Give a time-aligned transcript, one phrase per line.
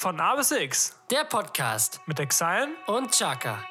[0.00, 3.64] Von A bis X Der Podcast mit Exile und Chaka.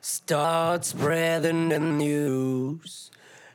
[0.00, 3.10] Start spreading the news.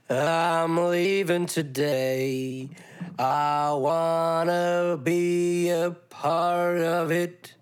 [0.08, 2.70] I'm leaving today.
[3.18, 7.56] I wanna be a part of it.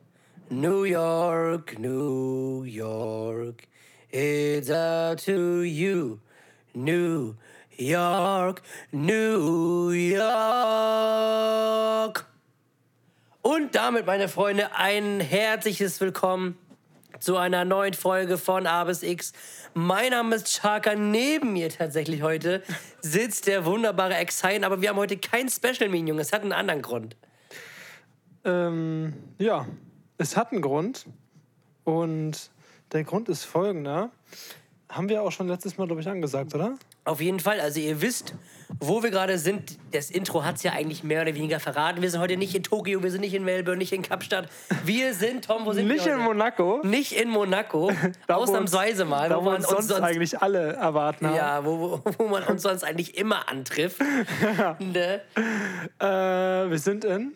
[0.52, 3.68] New York, New York,
[4.09, 6.22] it's up to you.
[6.73, 7.35] New
[7.77, 10.25] York, New York.
[13.44, 16.58] Und damit, meine Freunde, ein herzliches Willkommen
[17.20, 19.34] zu einer neuen Folge von A bis X.
[19.75, 20.95] Mein Name ist Chaka.
[20.95, 22.63] Neben mir tatsächlich heute
[23.02, 26.17] sitzt der wunderbare Exine, aber wir haben heute kein Special Minion.
[26.17, 27.16] Es hat einen anderen Grund.
[28.45, 29.67] Ähm, ja,
[30.20, 31.05] es hat einen Grund.
[31.84, 32.52] Und
[32.91, 34.12] der Grund ist folgender.
[34.90, 36.76] Haben wir auch schon letztes Mal, glaube ich, angesagt, oder?
[37.06, 37.59] Auf jeden Fall.
[37.59, 38.34] Also ihr wisst,
[38.80, 39.78] wo wir gerade sind.
[39.92, 42.02] Das Intro hat es ja eigentlich mehr oder weniger verraten.
[42.02, 44.50] Wir sind heute nicht in Tokio, wir sind nicht in Melbourne, nicht in Kapstadt.
[44.86, 46.28] Wir sind, Tom, wo sind Nicht wir in heute?
[46.28, 46.81] Monaco.
[46.83, 47.92] Nicht in Monaco.
[48.28, 49.30] Da, Ausnahmsweise uns- mal.
[49.30, 51.26] Da, wo wo man uns sonst sonst eigentlich alle erwarten.
[51.36, 54.00] Ja, wo, wo, wo man uns sonst eigentlich immer antrifft.
[54.80, 55.22] ne?
[56.00, 56.06] Äh,
[56.70, 57.33] wir sind in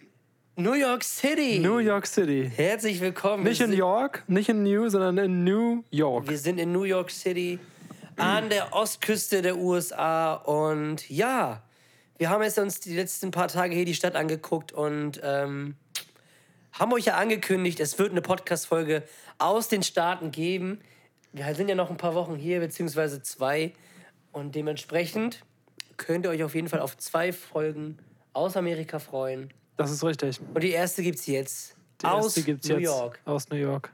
[0.55, 1.59] New York City.
[1.59, 2.49] New York City.
[2.55, 3.43] Herzlich willkommen.
[3.43, 6.29] Nicht in sind- York, nicht in New, sondern in New York.
[6.29, 7.57] Wir sind in New York City
[8.17, 11.63] an der Ostküste der USA und ja,
[12.19, 15.75] wir haben jetzt uns die letzten paar Tage hier die Stadt angeguckt und ähm,
[16.71, 19.01] haben euch ja angekündigt, es wird eine Podcast-Folge
[19.39, 20.79] aus den Staaten geben.
[21.31, 23.73] Wir sind ja noch ein paar Wochen hier, beziehungsweise zwei.
[24.31, 25.43] Und dementsprechend
[25.97, 27.97] könnt ihr euch auf jeden Fall auf zwei Folgen
[28.33, 29.51] aus Amerika freuen.
[29.77, 30.39] Das ist richtig.
[30.53, 33.19] Und die erste gibt's jetzt Die aus erste gibt's New jetzt York.
[33.25, 33.91] aus New York.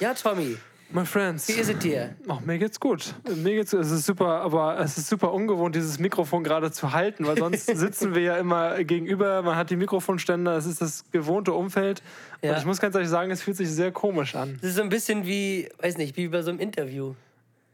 [0.00, 0.56] Ja, Tommy,
[0.92, 1.46] My friends.
[1.48, 2.16] wie ist es dir?
[2.28, 3.14] Ach, mir geht's gut.
[3.36, 7.26] Mir geht's es ist super, aber es ist super ungewohnt, dieses Mikrofon gerade zu halten,
[7.26, 11.52] weil sonst sitzen wir ja immer gegenüber, man hat die Mikrofonständer, es ist das gewohnte
[11.52, 12.02] Umfeld.
[12.42, 12.52] Ja.
[12.52, 14.58] Und ich muss ganz ehrlich sagen, es fühlt sich sehr komisch an.
[14.60, 17.14] Das ist so ein bisschen wie, weiß nicht, wie bei so einem Interview.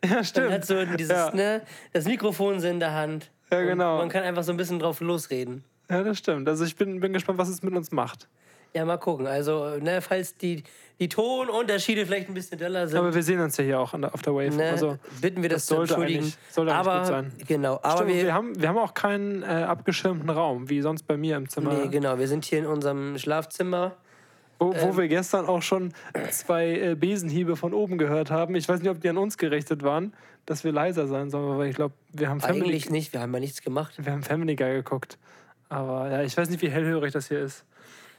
[0.04, 0.50] Ja, Man stimmt.
[0.52, 1.34] hat so dieses, ja.
[1.34, 3.30] ne, das Mikrofon so in der Hand.
[3.50, 3.98] Ja, genau.
[3.98, 5.64] Man kann einfach so ein bisschen drauf losreden.
[5.90, 6.48] Ja, das stimmt.
[6.48, 8.28] Also ich bin, bin gespannt, was es mit uns macht.
[8.74, 9.26] Ja, mal gucken.
[9.26, 10.62] Also, ne, falls die,
[11.00, 14.12] die Tonunterschiede vielleicht ein bisschen doller sind, Aber wir sehen uns ja hier auch der,
[14.12, 14.54] auf der Wave.
[14.54, 16.30] ne, Also, bitten wir das, das zu entschuldigen.
[16.50, 17.32] sollte aber, gut sein.
[17.48, 21.04] Genau, aber stimmt, wir, wir, haben, wir haben auch keinen äh, abgeschirmten Raum, wie sonst
[21.04, 21.72] bei mir im Zimmer.
[21.72, 23.96] nee, genau, wir sind hier in unserem Schlafzimmer.
[24.58, 24.96] Wo, wo Ähm.
[24.96, 25.92] wir gestern auch schon
[26.30, 28.54] zwei äh, Besenhiebe von oben gehört haben.
[28.56, 30.12] Ich weiß nicht, ob die an uns gerichtet waren,
[30.44, 33.32] dass wir leiser sein sollen, aber ich glaube, wir haben Family, Eigentlich nicht, wir haben
[33.32, 33.94] ja nichts gemacht.
[34.02, 35.18] wir haben Family Guy geguckt.
[35.68, 37.64] Aber ja, ich weiß nicht, wie hellhörig das hier ist.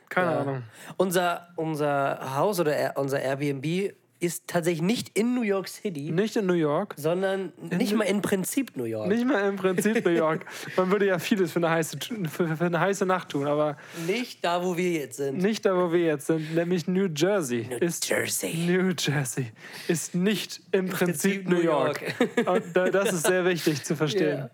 [0.09, 0.39] Keine Ja.
[0.41, 0.63] Ahnung.
[0.97, 6.35] Unser, unser Haus oder Air- unser Airbnb ist tatsächlich nicht in New York City, Nicht
[6.37, 6.95] in New York.
[6.97, 9.07] sondern nicht mal in Prinzip New York.
[9.09, 10.43] Nicht mal im Prinzip New York.
[10.75, 13.77] Man würde ja vieles für eine heiße, für, eine heiße Nacht tun, aber
[14.07, 15.37] Nicht da, wo wir jetzt sind.
[15.37, 17.67] nicht da, wo wir jetzt sind, nämlich New Jersey.
[17.69, 18.55] New ist Jersey.
[18.55, 19.51] New Jersey
[19.87, 22.01] ist nicht im Prinzip, Prinzip New New York.
[22.47, 24.49] Und da- das ist sehr wichtig zu verstehen.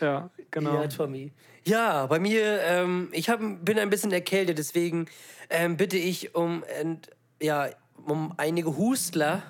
[0.00, 0.80] Ja, genau.
[0.80, 1.32] Ja, Tommy.
[1.64, 5.06] Ja, bei mir, ähm, ich hab, bin ein bisschen erkältet, deswegen
[5.48, 7.68] ähm, bitte ich um, ent, ja,
[8.04, 9.42] um einige Hustler.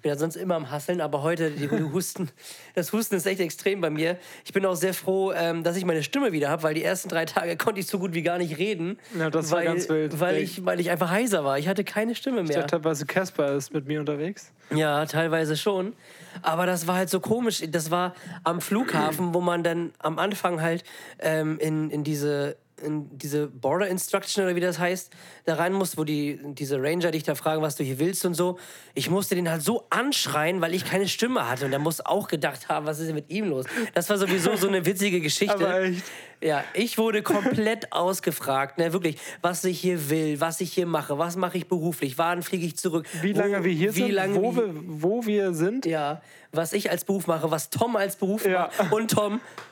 [0.00, 2.30] Ich bin ja sonst immer am Hasseln, aber heute die Husten,
[2.74, 4.16] das Husten ist echt extrem bei mir.
[4.46, 7.10] Ich bin auch sehr froh, ähm, dass ich meine Stimme wieder habe, weil die ersten
[7.10, 8.98] drei Tage konnte ich so gut wie gar nicht reden.
[9.18, 10.18] Ja, das war weil, ganz wild.
[10.18, 11.58] Weil ich, weil ich einfach heiser war.
[11.58, 12.60] Ich hatte keine Stimme Ich mehr.
[12.60, 14.54] dachte teilweise, Casper ist mit mir unterwegs.
[14.74, 15.92] Ja, teilweise schon.
[16.40, 17.62] Aber das war halt so komisch.
[17.68, 20.82] Das war am Flughafen, wo man dann am Anfang halt
[21.18, 25.10] ähm, in, in diese in diese Border Instruction oder wie das heißt,
[25.44, 28.34] da rein musst, wo die, diese Ranger dich da fragen, was du hier willst und
[28.34, 28.58] so.
[28.94, 31.64] Ich musste den halt so anschreien, weil ich keine Stimme hatte.
[31.66, 33.66] Und der muss auch gedacht haben, was ist denn mit ihm los?
[33.94, 35.54] Das war sowieso so eine witzige Geschichte.
[35.54, 36.02] Aber echt.
[36.42, 41.18] Ja, ich wurde komplett ausgefragt, ne, wirklich, was ich hier will, was ich hier mache,
[41.18, 44.56] was mache ich beruflich, wann fliege ich zurück, Wie wo- lange wir hier sind, wo,
[44.56, 45.84] wir- wir, wo wir sind.
[45.84, 48.70] ja, was ich als Beruf mache, was Tom als Beruf Ja.
[48.78, 48.90] macht.
[48.90, 49.42] Und Tom,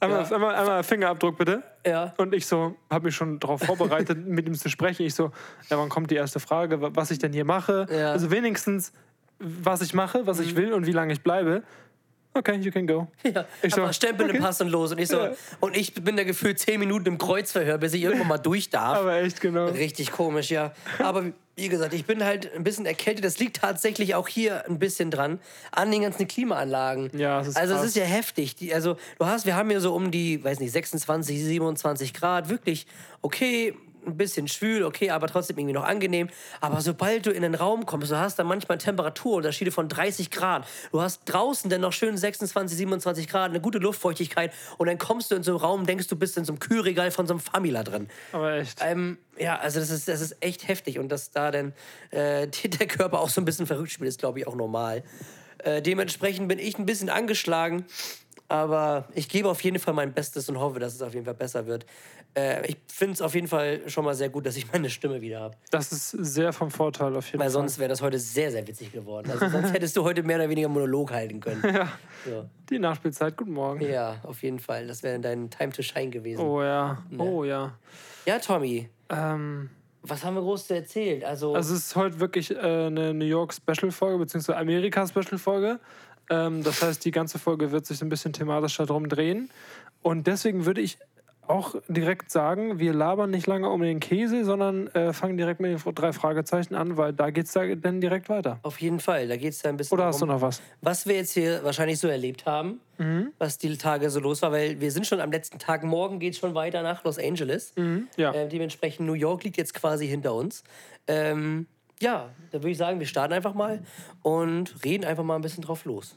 [0.00, 0.34] Einmal, Ja.
[0.34, 1.62] einmal, einmal Fingerabdruck bitte.
[1.86, 5.04] ja, Und ich so, habe mich schon darauf vorbereitet, mit ihm zu sprechen.
[5.06, 5.30] Ich so,
[5.68, 7.86] ja, wann kommt die erste Frage, wa- was ich denn hier mache?
[7.90, 7.96] Ja.
[7.98, 8.04] Mhm.
[8.12, 8.92] Also wenigstens,
[9.38, 11.62] was ich mache, was ich will und wie lange ich bleibe.
[12.32, 13.08] Okay, you can go.
[13.24, 13.44] ja.
[13.60, 14.44] Ich so, Stempel im okay.
[14.44, 14.92] Pass und los.
[14.92, 15.30] Und ich so, Ja.
[15.58, 18.98] und ich bin da gefühlt zehn Minuten im Kreuzverhör, bis ich irgendwann mal durch darf.
[18.98, 19.66] Aber echt genau.
[19.66, 20.72] Richtig komisch, ja.
[21.00, 21.24] Aber
[21.60, 23.24] wie gesagt, ich bin halt ein bisschen erkältet.
[23.24, 25.38] Das liegt tatsächlich auch hier ein bisschen dran,
[25.72, 27.10] an den ganzen Klimaanlagen.
[27.18, 27.88] Ja, es ist Also es krass.
[27.90, 28.56] ist ja heftig.
[28.56, 32.48] Die, also du hast, wir haben hier so um die, weiß nicht, 26, 27 Grad.
[32.48, 32.86] Wirklich,
[33.22, 33.74] okay,
[34.06, 36.28] ein bisschen schwül, okay, aber trotzdem irgendwie noch angenehm.
[36.60, 40.66] Aber sobald du in den Raum kommst, du hast da manchmal Temperaturunterschiede von 30 Grad.
[40.92, 45.30] Du hast draußen dann noch schön 26, 27 Grad, eine gute Luftfeuchtigkeit und dann kommst
[45.30, 47.40] du in so einen Raum, denkst du bist in so einem Kühlregal von so einem
[47.40, 48.08] Famila drin.
[48.32, 48.80] Aber echt.
[48.82, 51.72] Ähm, ja, also das ist, das ist echt heftig und dass da dann
[52.10, 55.02] äh, der Körper auch so ein bisschen verrückt spielt, ist glaube ich auch normal.
[55.58, 57.84] Äh, dementsprechend bin ich ein bisschen angeschlagen.
[58.50, 61.34] Aber ich gebe auf jeden Fall mein Bestes und hoffe, dass es auf jeden Fall
[61.34, 61.86] besser wird.
[62.36, 65.20] Äh, ich finde es auf jeden Fall schon mal sehr gut, dass ich meine Stimme
[65.20, 65.56] wieder habe.
[65.70, 67.50] Das ist sehr vom Vorteil auf jeden Weil Fall.
[67.50, 69.30] sonst wäre das heute sehr, sehr witzig geworden.
[69.30, 71.62] Also sonst hättest du heute mehr oder weniger Monolog halten können.
[71.74, 71.88] Ja,
[72.24, 72.48] So.
[72.68, 73.80] die Nachspielzeit, guten Morgen.
[73.80, 74.86] Ja, auf jeden Fall.
[74.86, 76.40] Das wäre dein Time to Shine gewesen.
[76.40, 77.74] Oh ja, oh ja.
[78.26, 79.70] Ja, Tommy, Ähm,
[80.02, 81.24] was haben wir groß zu erzählen?
[81.24, 85.80] Also, also es ist heute wirklich äh, eine New York Special-Folge, beziehungsweise Amerika-Special-Folge.
[86.30, 89.50] Ähm, das heißt, die ganze Folge wird sich so ein bisschen thematisch darum drehen.
[90.02, 90.96] Und deswegen würde ich
[91.46, 95.84] auch direkt sagen, wir labern nicht lange um den Käse, sondern äh, fangen direkt mit
[95.84, 98.60] den drei Fragezeichen an, weil da geht es da dann direkt weiter.
[98.62, 99.26] auf jeden Fall.
[99.26, 100.62] Da geht es da ein bisschen Oder hast du darum, noch was?
[100.80, 103.32] was wir jetzt hier wahrscheinlich so erlebt haben, Mhm.
[103.38, 105.82] was die Tage so los war, weil wir sind schon am letzten Tag.
[105.82, 107.72] Morgen geht es schon weiter nach Los Angeles.
[108.16, 108.32] Ja.
[108.32, 110.62] Äh, dementsprechend New York liegt jetzt quasi hinter uns.
[111.08, 111.66] Ähm,
[112.00, 113.82] ja, da würde ich sagen, wir starten einfach mal
[114.22, 116.16] und reden einfach mal ein bisschen drauf los.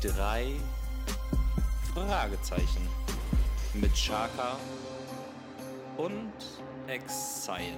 [0.00, 0.52] Drei
[1.94, 2.88] Fragezeichen
[3.74, 4.56] mit Chaka
[5.98, 6.32] und
[6.86, 7.76] Exile.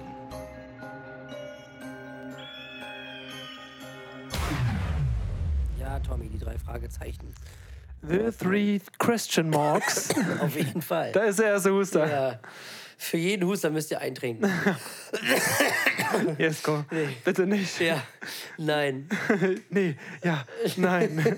[5.77, 7.33] Ja, Tommy, die drei Fragezeichen.
[8.01, 10.09] The three question marks.
[10.41, 11.11] Auf jeden Fall.
[11.11, 12.07] da ist der erste Huster.
[12.09, 12.39] ja.
[13.03, 14.49] Für jeden Huster müsst ihr eintrinken.
[16.37, 16.85] Jesko,
[17.25, 17.81] bitte nicht.
[17.81, 18.01] ja,
[18.57, 19.09] nein.
[19.69, 20.45] nee, ja,
[20.77, 21.37] nein.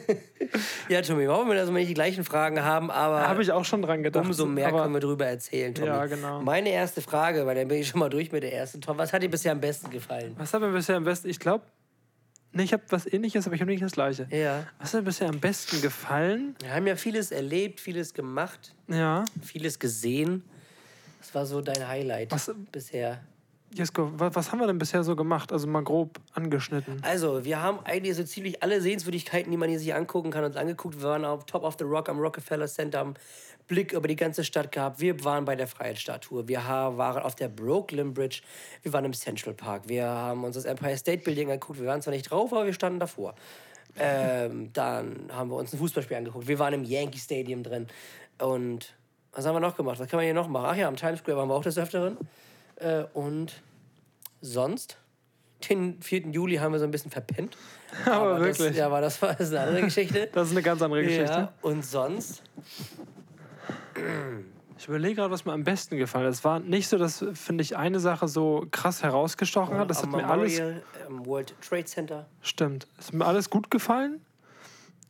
[0.89, 3.65] Ja, Tommy, warum wir da so nicht die gleichen Fragen haben, aber Habe ich auch
[3.65, 4.25] schon dran gedacht.
[4.25, 5.87] umso mehr können wir drüber erzählen, Tommy.
[5.87, 6.41] Ja, genau.
[6.41, 8.79] Meine erste Frage, weil dann bin ich schon mal durch mit der ersten.
[8.81, 10.35] Tom, was hat dir bisher am besten gefallen?
[10.37, 11.65] Was hat mir bisher am besten, ich glaube,
[12.51, 14.27] nee, ich habe was ähnliches, aber ich habe nicht das gleiche.
[14.29, 14.67] Ja.
[14.79, 16.55] Was hat mir bisher am besten gefallen?
[16.61, 20.43] Wir haben ja vieles erlebt, vieles gemacht, Ja, vieles gesehen.
[21.25, 23.19] Was war so dein Highlight Was- bisher?
[23.73, 25.51] Jesko, was, haben wir denn bisher so gemacht?
[25.51, 26.99] Also mal grob angeschnitten.
[27.01, 30.55] Also, wir haben eigentlich so ziemlich alle Sehenswürdigkeiten, die man hier sich angucken kann, uns
[30.55, 30.97] angeguckt.
[31.01, 33.15] Wir waren auf Top of the Rock am Rockefeller Center, haben
[33.67, 35.01] Blick über die ganze Stadt gehabt.
[35.01, 36.47] Wir waren bei der Freiheitsstatue.
[36.47, 38.41] Wir waren auf der Brooklyn Bridge.
[38.83, 39.89] Wir waren im Central Park.
[39.89, 41.79] Wir haben uns das Empire State Building angeguckt.
[41.79, 43.35] Wir waren zwar nicht drauf, aber wir standen davor.
[43.97, 46.47] Ähm, dann haben wir uns ein Fußballspiel angeguckt.
[46.47, 47.87] Wir waren im Yankee Stadium drin.
[48.39, 48.93] Und
[49.35, 49.99] was haben wir noch gemacht?
[49.99, 50.65] Was kann man hier noch machen?
[50.69, 52.17] Ach ja, am Times Square waren wir auch des Öfteren.
[52.77, 53.61] Äh, und
[54.41, 54.97] sonst?
[55.69, 56.27] Den 4.
[56.29, 57.57] Juli haben wir so ein bisschen verpennt.
[58.05, 58.77] Aber das, wirklich.
[58.77, 60.29] ja, aber das war das ist eine andere Geschichte.
[60.33, 61.31] Das ist eine ganz andere Geschichte.
[61.31, 62.43] ja, und sonst?
[64.77, 66.33] Ich überlege gerade, was mir am besten gefallen hat.
[66.33, 69.89] Es war nicht so, dass, finde ich, eine Sache so krass herausgestochen hat.
[69.89, 70.61] Das hat am mir alles
[71.07, 72.27] am World Trade Center.
[72.41, 72.87] Stimmt.
[72.99, 74.21] Es hat mir alles gut gefallen.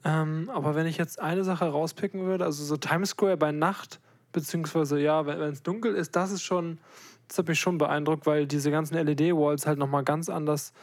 [0.04, 4.00] Ähm, aber wenn ich jetzt eine Sache rauspicken würde, also so Times Square bei Nacht,
[4.36, 6.80] beziehungsweise ja, wenn es dunkel ist, das ist schon,
[7.28, 10.74] das hat mich schon beeindruckt, weil diese ganzen LED-Walls halt nochmal ganz anders,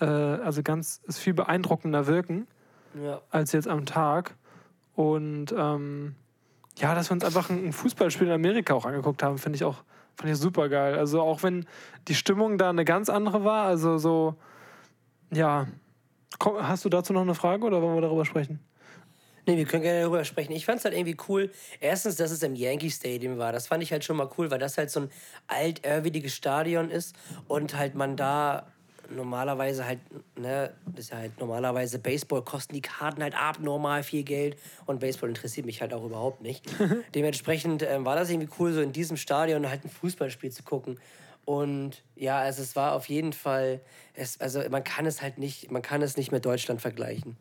[0.00, 2.46] äh, also ganz, ist viel beeindruckender wirken
[3.02, 3.20] Ja.
[3.30, 4.36] als jetzt am Tag.
[4.94, 6.14] Und ähm,
[6.76, 9.82] ja, dass wir uns einfach ein Fußballspiel in Amerika auch angeguckt haben, finde ich auch
[10.18, 10.98] fand ich super geil.
[10.98, 11.64] Also auch wenn
[12.08, 14.34] die Stimmung da eine ganz andere war, also so,
[15.32, 15.66] ja.
[16.40, 18.60] Hast du dazu noch eine Frage oder wollen wir darüber sprechen?
[19.48, 20.52] Nee, wir können gerne darüber sprechen.
[20.52, 21.50] Ich fand es halt irgendwie cool.
[21.80, 23.50] Erstens, dass es im Yankee Stadium war.
[23.50, 25.10] Das fand ich halt schon mal cool, weil das halt so ein
[25.46, 27.16] altehrwürdiges Stadion ist
[27.48, 28.66] und halt man da
[29.08, 30.00] normalerweise halt,
[30.38, 35.00] ne, das ist ja halt normalerweise Baseball kosten die Karten halt abnormal viel Geld und
[35.00, 36.66] Baseball interessiert mich halt auch überhaupt nicht.
[37.14, 41.00] Dementsprechend ähm, war das irgendwie cool, so in diesem Stadion halt ein Fußballspiel zu gucken.
[41.46, 43.80] Und ja, also es war auf jeden Fall,
[44.12, 47.38] es, also man kann es halt nicht, man kann es nicht mit Deutschland vergleichen.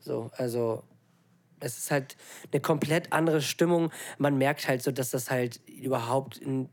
[0.00, 0.82] So, also
[1.60, 2.16] es ist halt
[2.52, 3.90] eine komplett andere Stimmung.
[4.18, 6.68] Man merkt halt so, dass das halt überhaupt, in,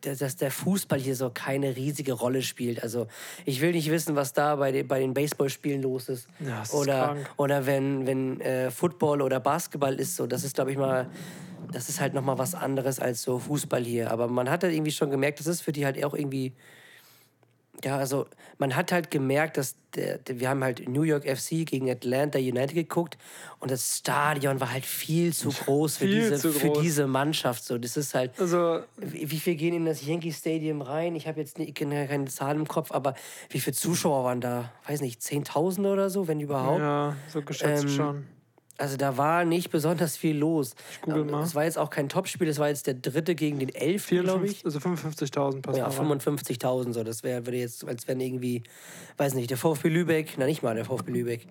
[0.00, 2.82] dass der Fußball hier so keine riesige Rolle spielt.
[2.82, 3.06] Also
[3.44, 6.28] ich will nicht wissen, was da bei den, bei den Baseballspielen los ist.
[6.40, 7.30] Ja, ist oder krank.
[7.36, 10.16] oder wenn, wenn äh, Football oder Basketball ist.
[10.16, 11.10] So, das ist, glaube ich, mal,
[11.70, 14.10] das ist halt nochmal was anderes als so Fußball hier.
[14.10, 16.54] Aber man hat halt irgendwie schon gemerkt, das ist für die halt auch irgendwie
[17.84, 18.26] ja, also
[18.58, 22.74] man hat halt gemerkt, dass der, wir haben halt New York FC gegen Atlanta United
[22.74, 23.16] geguckt
[23.60, 26.80] und das Stadion war halt viel zu groß für, Viel diese, zu für groß.
[26.82, 27.64] diese Mannschaft.
[27.64, 28.32] So, das ist halt.
[28.40, 31.14] Also, Wie wie viel gehen in das Yankee Stadium rein?
[31.16, 33.14] Ich habe jetzt nie, keine, keine Zahl im Kopf, aber
[33.50, 34.72] wie viele Zuschauer waren da?
[34.86, 36.80] Weiß nicht, 10.000 oder so, wenn überhaupt.
[36.80, 38.26] ja, so geschätzt Ähm, schon.
[38.76, 40.74] Also da war nicht besonders viel los.
[41.02, 41.42] google Ähm, mal.
[41.44, 44.46] Es war jetzt auch kein Topspiel, es war jetzt der dritte gegen den elften, glaube
[44.46, 44.62] ich.
[44.62, 44.78] 54, also
[45.30, 46.18] 55.000 passen Ja, da rein.
[46.20, 47.04] 55.000, so.
[47.04, 48.64] Das wäre würde jetzt, als wenn irgendwie,
[49.16, 51.46] weiß nicht, der VfB Lübeck, na nicht mal der VfB Lübeck.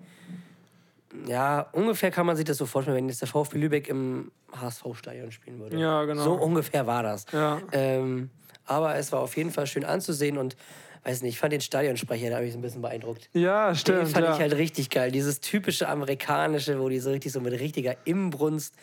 [1.26, 5.32] Ja, ungefähr kann man sich das so vorstellen, wenn jetzt der VfB Lübeck im HSV-Stadion
[5.32, 5.78] spielen würde.
[5.78, 6.22] Ja, genau.
[6.24, 7.24] So ungefähr war das.
[7.32, 7.60] Ja.
[7.72, 8.30] Ähm,
[8.66, 10.56] aber es war auf jeden Fall schön anzusehen und,
[11.04, 13.28] weiß nicht, ich fand den Stadionsprecher, da habe ich so ein bisschen beeindruckt.
[13.34, 14.08] Ja, Den stimmt.
[14.08, 14.34] fand ja.
[14.34, 15.10] ich halt richtig geil.
[15.10, 18.74] Dieses typische amerikanische, wo die so richtig so mit richtiger Imbrunst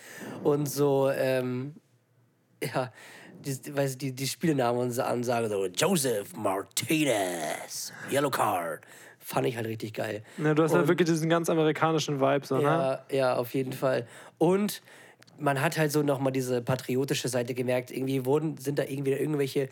[0.43, 1.75] und so, ähm,
[2.63, 2.91] ja,
[3.43, 8.81] die, weiß, die, die Spielenamen und so ansagen, so Joseph Martinez, Yellow Card.
[9.23, 10.23] Fand ich halt richtig geil.
[10.37, 12.63] Ja, du hast halt Und- wirklich diesen ganz amerikanischen Vibe, so, ne?
[12.63, 14.07] Ja, ja, auf jeden Fall.
[14.39, 14.81] Und
[15.39, 17.91] man hat halt so nochmal diese patriotische Seite gemerkt.
[17.91, 19.69] Irgendwie wurden, sind da irgendwie irgendwelche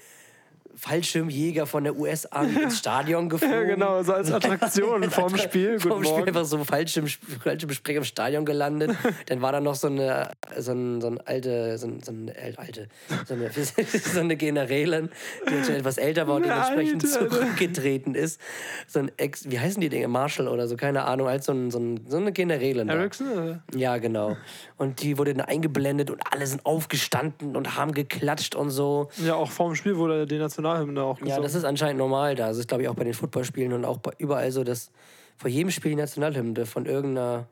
[0.80, 3.56] Fallschirmjäger von der US-Army ins Stadion geflogen.
[3.56, 5.78] Ja, genau, so als Attraktion vorm Spiel.
[5.80, 6.28] Guten Spiel Morgen.
[6.28, 8.92] einfach so Fallschirm, Fallschirmspringer im Stadion gelandet.
[9.28, 12.32] Dann war da noch so eine, so ein, so ein alte, so, ein, so eine
[12.34, 12.88] äl- alte,
[13.28, 15.10] so eine, so eine Generälin,
[15.50, 17.36] die jetzt schon etwas älter war und Eine dementsprechend alte, Alter.
[17.36, 18.40] zurückgetreten ist.
[18.88, 20.08] So ein Ex, wie heißen die Dinge?
[20.08, 22.90] Marshall oder so, keine Ahnung, als so, ein, so, ein, so eine Generälin.
[22.90, 23.28] Ericsson?
[23.32, 23.64] Oder?
[23.76, 24.38] Ja, genau.
[24.78, 29.10] Und die wurde dann eingeblendet und alle sind aufgestanden und haben geklatscht und so.
[29.18, 30.38] Ja, auch vorm Spiel wurde die
[30.74, 31.36] Nationalhymne auch gesungen.
[31.36, 32.48] Ja, das ist anscheinend normal da.
[32.48, 34.92] Das ist, glaube ich, auch bei den Footballspielen und auch bei, überall so, dass
[35.38, 37.48] vor jedem Spiel die Nationalhymne von irgendeiner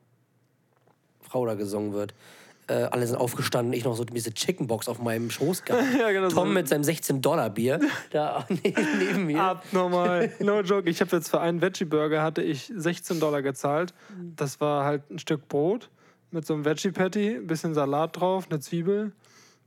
[1.22, 2.14] Frau da gesungen wird.
[2.70, 5.84] Äh, alle sind aufgestanden, ich noch so diese Chickenbox auf meinem Schoß gehabt.
[6.00, 6.36] Ja, genau so.
[6.36, 7.80] Tom mit seinem 16-Dollar-Bier
[8.12, 9.42] da neben, neben mir.
[9.42, 10.34] Abnormal.
[10.40, 10.90] No joke.
[10.90, 13.94] Ich habe jetzt für einen Veggie-Burger hatte ich 16 Dollar gezahlt.
[14.36, 15.90] Das war halt ein Stück Brot
[16.32, 19.14] mit so einem Veggie-Patty, ein bisschen Salat drauf, eine Zwiebel.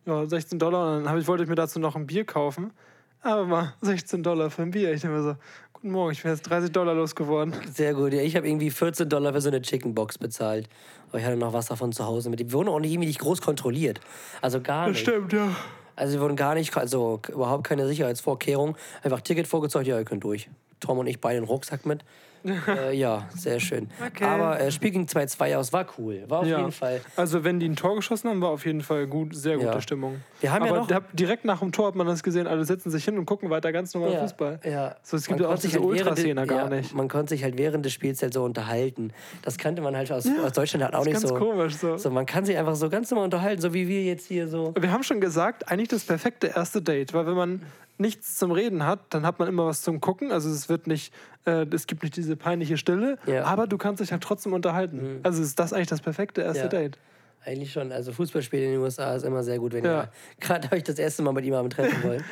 [0.04, 0.98] Ja, 16 Dollar.
[0.98, 2.72] Und dann ich, wollte ich mir dazu noch ein Bier kaufen.
[3.22, 4.92] Aber mal 16 Dollar für ein Bier.
[4.92, 5.36] Ich denke mir so,
[5.74, 7.54] guten Morgen, ich bin jetzt 30 Dollar losgeworden.
[7.72, 8.12] Sehr gut.
[8.12, 10.68] Ja, ich habe irgendwie 14 Dollar für so eine Chickenbox bezahlt.
[11.08, 12.40] Aber ich hatte noch was davon zu Hause mit.
[12.40, 14.00] Die wurden auch nicht, irgendwie nicht groß kontrolliert.
[14.40, 15.00] Also gar nicht.
[15.00, 15.54] Stimmt, ja.
[15.96, 18.76] Also wir wurden gar nicht, also überhaupt keine Sicherheitsvorkehrung.
[19.02, 20.48] Einfach Ticket vorgezeigt, ja, ihr könnt durch.
[20.80, 22.04] Tom und ich beide einen Rucksack mit.
[22.44, 23.88] Äh, ja, sehr schön.
[24.04, 24.24] Okay.
[24.24, 26.24] Aber äh, Spiel ging 2-2 aus, war cool.
[26.28, 26.58] War auf ja.
[26.58, 27.00] jeden Fall.
[27.16, 29.80] Also wenn die ein Tor geschossen haben, war auf jeden Fall gut, sehr gute Ja.
[29.80, 30.20] Stimmung.
[30.40, 32.64] Wir haben ja Aber noch- da- direkt nach dem Tor hat man das gesehen, alle
[32.64, 34.60] setzen sich hin und gucken weiter ganz normal Ja, Fußball.
[34.64, 34.96] ja.
[35.02, 36.94] So, es gibt Man ja auch diese halt Ultraszene gar ja, nicht.
[36.94, 39.12] Man konnte sich halt während des Spiels halt so unterhalten.
[39.42, 41.34] Das kannte man halt aus, aus Deutschland halt auch nicht Ganz so.
[41.34, 41.96] komisch so.
[41.96, 44.72] So, man kann sich einfach so ganz normal unterhalten, so wie wir jetzt hier so.
[44.78, 47.62] Wir haben schon gesagt, eigentlich das perfekte erste Date, weil wenn man
[48.00, 50.32] nichts zum Reden hat, dann hat man immer was zum Gucken.
[50.32, 51.12] Also es wird nicht,
[51.46, 53.44] äh, es gibt nicht diese peinliche Stille, Ja.
[53.44, 55.20] aber du kannst dich halt trotzdem unterhalten.
[55.22, 56.68] Also ist das eigentlich das perfekte erste Ja.
[56.68, 56.98] Date.
[57.44, 57.90] Eigentlich schon.
[57.92, 60.02] Also Fußballspiele in den USA ist immer sehr gut, wenn Ja.
[60.02, 60.08] ihr.
[60.40, 62.24] Gerade habe ich das erste Mal mit ihm am treffen wollen.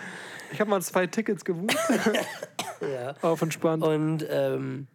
[0.53, 1.77] Ich habe mal zwei Tickets gebucht,
[2.81, 3.15] ja.
[3.23, 3.83] auf entspannt.
[3.85, 4.87] Und ähm,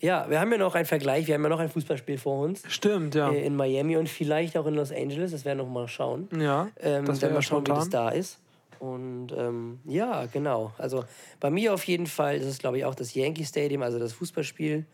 [0.00, 1.26] ja, wir haben ja noch einen Vergleich.
[1.26, 2.62] Wir haben ja noch ein Fußballspiel vor uns.
[2.68, 3.30] Stimmt, ja.
[3.30, 5.30] äh, In Miami und vielleicht auch in Los Angeles.
[5.32, 6.28] Das werden wir noch mal schauen.
[6.36, 7.90] ja, Ähm, das mal ja schauen, wie das spontan.
[7.90, 8.38] da ist.
[8.82, 10.72] Und ähm, ja, genau.
[10.76, 11.04] Also
[11.38, 14.12] bei mir auf jeden Fall ist es, glaube ich, auch das Yankee Stadium, also das
[14.12, 14.84] Fußballspiel.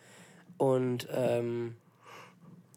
[0.59, 1.75] Und ähm,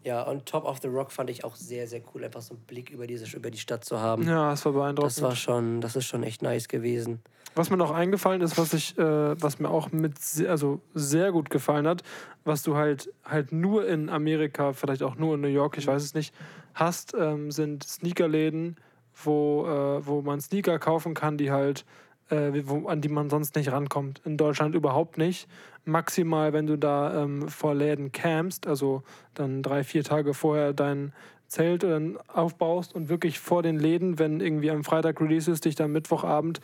[0.05, 2.63] ja, und Top of the Rock fand ich auch sehr, sehr cool, einfach so einen
[2.63, 4.25] Blick über, diese, über die Stadt zu haben.
[4.25, 5.11] Ja, es war beeindruckend.
[5.11, 7.21] Das war schon, das ist schon echt nice gewesen.
[7.55, 10.13] Was mir noch eingefallen ist, was ich, äh, was mir auch mit
[10.47, 12.03] also sehr gut gefallen hat,
[12.45, 16.01] was du halt halt nur in Amerika, vielleicht auch nur in New York, ich weiß
[16.01, 16.33] es nicht,
[16.73, 18.77] hast, ähm, sind Sneakerläden,
[19.13, 21.85] wo, äh, wo man Sneaker kaufen kann, die halt,
[22.29, 24.21] äh, wo, an die man sonst nicht rankommt.
[24.25, 25.47] In Deutschland überhaupt nicht.
[25.85, 29.03] Maximal, wenn du da ähm, vor Läden campst, also
[29.33, 31.13] dann drei, vier Tage vorher dein
[31.51, 35.75] Zelt dann aufbaust und wirklich vor den Läden, wenn irgendwie am Freitag Release ist, dich
[35.75, 36.61] dann Mittwochabend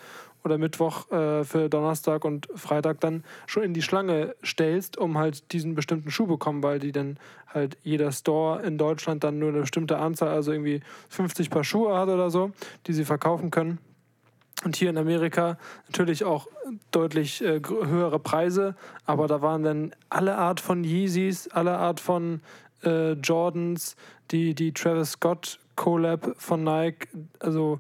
[0.48, 5.52] oder Mittwoch äh, für Donnerstag und Freitag dann schon in die Schlange stellst, um halt
[5.52, 7.20] diesen bestimmten Schuh bekommen, weil die dann
[7.54, 11.98] halt jeder Store in Deutschland dann nur eine bestimmte Anzahl, also irgendwie 50 Paar Schuhe
[11.98, 12.52] hat oder so,
[12.88, 13.80] die sie verkaufen können.
[14.64, 16.48] Und hier in Amerika natürlich auch
[16.92, 18.76] deutlich äh, höhere Preise,
[19.06, 22.42] aber da waren dann alle Art von Yeezys, alle Art von
[22.84, 23.96] äh, Jordans,
[24.32, 27.08] die, die Travis Scott Collab von Nike,
[27.40, 27.80] also,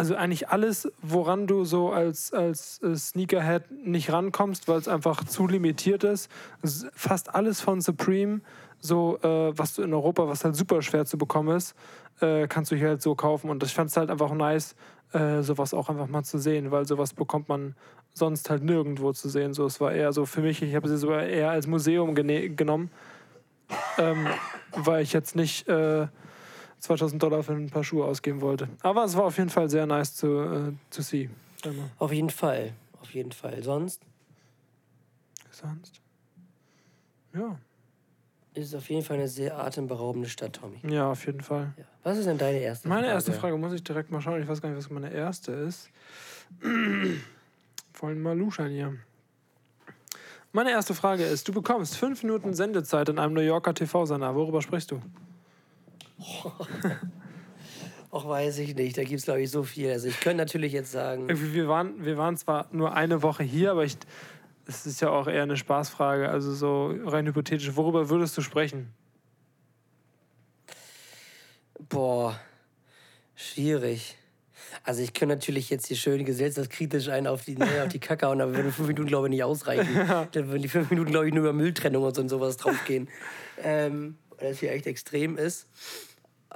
[0.00, 5.24] also eigentlich alles, woran du so als, als äh, Sneakerhead nicht rankommst, weil es einfach
[5.24, 6.30] zu limitiert ist.
[6.94, 8.40] Fast alles von Supreme,
[8.78, 11.74] so äh, was du in Europa, was halt super schwer zu bekommen ist,
[12.22, 13.50] äh, kannst du hier halt so kaufen.
[13.50, 14.74] Und ich fand es halt einfach nice,
[15.12, 17.74] äh, sowas auch einfach mal zu sehen, weil sowas bekommt man
[18.14, 19.52] sonst halt nirgendwo zu sehen.
[19.52, 22.90] So, es war eher so für mich, ich habe sie sogar eher als Museum genommen,
[23.98, 24.26] ähm,
[24.72, 26.06] weil ich jetzt nicht äh,
[26.80, 28.68] 2000 Dollar für ein paar Schuhe ausgeben wollte.
[28.82, 31.28] Aber es war auf jeden Fall sehr nice zu, äh, to see.
[31.98, 32.72] Auf jeden Fall.
[33.00, 33.62] Auf jeden Fall.
[33.62, 34.02] Sonst?
[35.50, 36.00] Sonst?
[37.34, 37.58] Ja.
[38.54, 40.78] Ist auf jeden Fall eine sehr atemberaubende Stadt, Tommy.
[40.88, 41.72] Ja, auf jeden Fall.
[41.76, 41.84] Ja.
[42.02, 43.14] Was ist denn deine erste Meine Frage?
[43.14, 44.42] erste Frage muss ich direkt mal schauen.
[44.42, 45.88] Ich weiß gar nicht, was meine erste ist.
[47.94, 48.96] Wollen mal luschern hier.
[50.52, 54.34] Meine erste Frage ist: Du bekommst fünf Minuten Sendezeit in einem New Yorker TV-Sender.
[54.34, 55.00] Worüber sprichst du?
[58.12, 58.98] Ach, weiß ich nicht.
[58.98, 59.90] Da gibt es, glaube ich, so viel.
[59.90, 61.28] Also, ich könnte natürlich jetzt sagen.
[61.28, 63.96] Irgendwie, Wir waren, wir waren zwar nur eine Woche hier, aber ich,
[64.66, 66.28] es ist ja auch eher eine Spaßfrage.
[66.28, 67.76] Also so rein hypothetisch.
[67.76, 68.92] Worüber würdest du sprechen?
[71.88, 72.38] Boah,
[73.34, 74.16] schwierig.
[74.84, 78.26] Also ich könnte natürlich jetzt hier schön gesellschaftskritisch einen auf die, ne, auf die Kacke
[78.26, 79.94] hauen, aber würde fünf Minuten, glaube ich, nicht ausreichen.
[80.32, 83.08] Dann würden die fünf Minuten, glaube ich, nur über Mülltrennung und so und sowas draufgehen.
[83.62, 85.66] ähm, weil das hier echt extrem ist.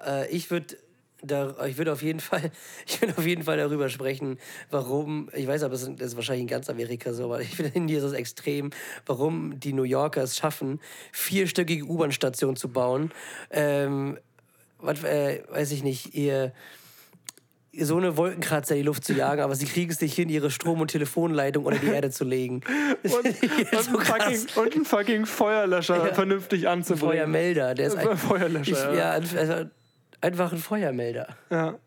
[0.06, 0.76] Äh, ich würde
[1.26, 2.50] da, ich würde auf jeden Fall,
[2.86, 4.38] ich würde auf jeden Fall darüber sprechen,
[4.70, 7.72] warum, ich weiß aber, das ist, das wahrscheinlich in ganz Amerika so, aber ich finde,
[7.74, 8.70] in hier ist es extrem,
[9.06, 10.80] warum die New Yorker es schaffen,
[11.12, 13.12] vierstöckige U-Bahn-Stationen zu bauen.
[13.50, 14.18] Ähm,
[14.78, 16.52] was, äh, weiß ich nicht, ihr
[17.76, 20.50] so eine Wolkenkratzer in die Luft zu jagen, aber sie kriegen es nicht hin, ihre
[20.50, 22.60] Strom- und Telefonleitung unter die Erde zu legen.
[23.02, 23.36] Das Und, und,
[23.84, 26.14] so ein fucking, und ein fucking Feuerlöscher Ja.
[26.14, 27.16] vernünftig anzubringen.
[27.16, 28.94] Feuermelder, der ist ein, Feuerlöscher, ich, ja.
[28.94, 29.70] ja, also
[30.20, 31.36] einfach ein Feuermelder.
[31.50, 31.78] ja.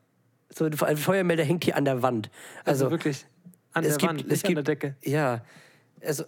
[0.50, 2.30] So ein Feuermelder hängt hier an der Wand.
[2.64, 3.26] Also, Also, wirklich
[3.74, 4.96] an es der gibt, Wand, es nicht an der gibt, Decke.
[5.04, 5.42] Ja,
[6.02, 6.24] also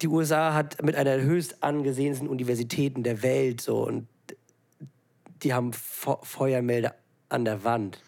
[0.00, 4.08] die USA hat mit einer der höchst angesehensten Universitäten der Welt so und
[5.44, 6.96] die haben Fe Feuermelder
[7.28, 8.00] an der Wand.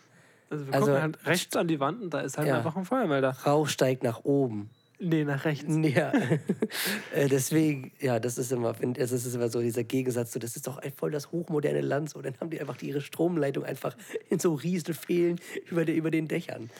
[0.50, 2.56] Also wir Also- gucken halt rechts an die Wand und da ist halt Ja.
[2.56, 3.30] einfach ein Feuermelder.
[3.46, 4.70] Rauch steigt nach oben.
[5.04, 5.64] Nee, nach rechts.
[5.94, 6.12] Ja,
[7.14, 10.32] Äh, deswegen, ja, das ist immer, find- das ist immer so dieser Gegensatz.
[10.32, 12.10] So, das ist doch voll das hochmoderne Land.
[12.10, 13.96] So, dann haben die einfach ihre Stromleitung einfach
[14.30, 15.38] in so riesen Fehlen
[15.70, 16.70] über, über den Dächern.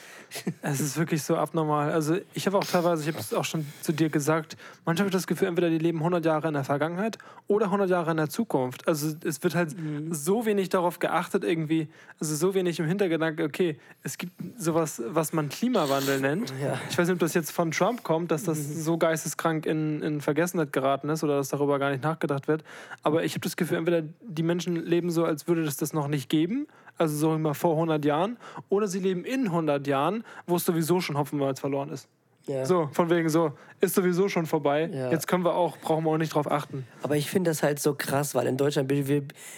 [0.62, 1.92] Es ist wirklich so abnormal.
[1.92, 5.08] Also ich habe auch teilweise, ich habe es auch schon zu dir gesagt, manchmal habe
[5.10, 8.16] ich das Gefühl, entweder die leben 100 Jahre in der Vergangenheit oder 100 Jahre in
[8.16, 8.88] der Zukunft.
[8.88, 10.12] Also es wird halt Mhm.
[10.14, 11.88] so wenig darauf geachtet irgendwie,
[12.20, 16.52] also so wenig im Hintergedanken, okay, es gibt sowas, was man Klimawandel nennt.
[16.62, 16.80] Ja.
[16.90, 20.20] Ich weiß nicht, ob das jetzt von Trump kommt, dass das so geisteskrank in, in
[20.20, 22.64] Vergessenheit geraten ist oder dass darüber gar nicht nachgedacht wird.
[23.02, 26.08] Aber ich habe das Gefühl, entweder die Menschen leben so, als würde es das noch
[26.08, 28.36] nicht geben, also so immer vor 100 Jahren,
[28.68, 32.08] oder sie leben in 100 Jahren, wo es sowieso schon Hopfenmalz verloren ist.
[32.46, 32.66] Ja.
[32.66, 34.90] So, von wegen so, ist sowieso schon vorbei.
[34.92, 35.10] Ja.
[35.10, 36.86] Jetzt können wir auch, brauchen wir auch nicht drauf achten.
[37.02, 39.06] Aber ich finde das halt so krass, weil in Deutschland, wir,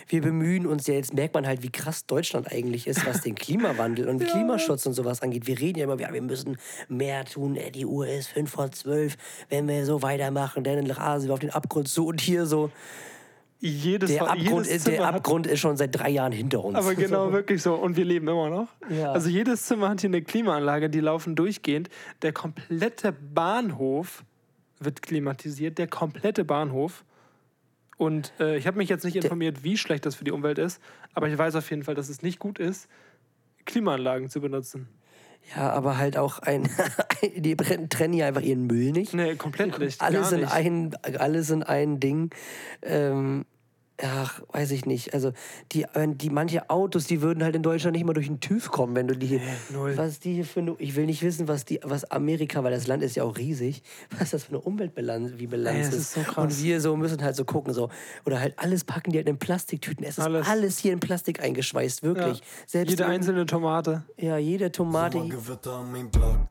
[0.08, 3.34] wir, bemühen uns ja, jetzt merkt man halt, wie krass Deutschland eigentlich ist, was den
[3.34, 5.46] Klimawandel und Klimaschutz und sowas angeht.
[5.46, 9.16] Wir reden ja immer, ja, wir müssen mehr tun, die Uhr ist 5 vor 12,
[9.48, 12.70] wenn wir so weitermachen, dann rasen wir auf den Abgrund zu und hier so.
[13.58, 16.76] Jedes, Der Abgrund, jedes der hat- Abgrund ist schon seit drei Jahren hinter uns.
[16.76, 17.74] Aber genau, wirklich so.
[17.74, 18.68] Und wir leben immer noch.
[18.90, 19.12] Ja.
[19.12, 21.88] Also jedes Zimmer hat hier eine Klimaanlage, die laufen durchgehend.
[22.22, 24.24] Der komplette Bahnhof
[24.78, 25.78] wird klimatisiert.
[25.78, 27.04] Der komplette Bahnhof.
[27.96, 30.82] Und äh, ich habe mich jetzt nicht informiert, wie schlecht das für die Umwelt ist.
[31.14, 32.88] Aber ich weiß auf jeden Fall, dass es nicht gut ist,
[33.64, 34.86] Klimaanlagen zu benutzen.
[35.54, 36.68] Ja, aber halt auch ein.
[37.36, 39.14] die trennen hier einfach ihren Müll nicht.
[39.14, 40.00] Nee, komplett nicht.
[40.00, 40.52] alles, gar in nicht.
[40.52, 42.30] ein, alles in ein Ding.
[42.82, 43.46] Ähm,
[44.02, 45.14] ach, weiß ich nicht.
[45.14, 45.32] Also
[45.72, 48.94] die, die manche Autos, die würden halt in Deutschland nicht mal durch den TÜV kommen,
[48.94, 49.40] wenn du die hier.
[49.72, 49.96] null.
[49.96, 52.86] Was die hier für eine, Ich will nicht wissen, was die, was Amerika, weil das
[52.86, 53.82] Land ist ja auch riesig,
[54.18, 56.00] was das für eine Umweltbilanz, wie Bilanz das ist.
[56.02, 56.44] ist so krass.
[56.44, 57.90] Und wir so müssen halt so gucken so
[58.24, 60.04] oder halt alles packen die halt in Plastiktüten.
[60.04, 60.78] Es ist alles, Alles.
[60.78, 62.38] hier in Plastik eingeschweißt, wirklich.
[62.38, 62.44] Ja.
[62.66, 64.02] Selbst Jede in- einzelne Tomate.
[64.18, 65.18] ja, jede Tomate.
[65.20, 66.48] Block.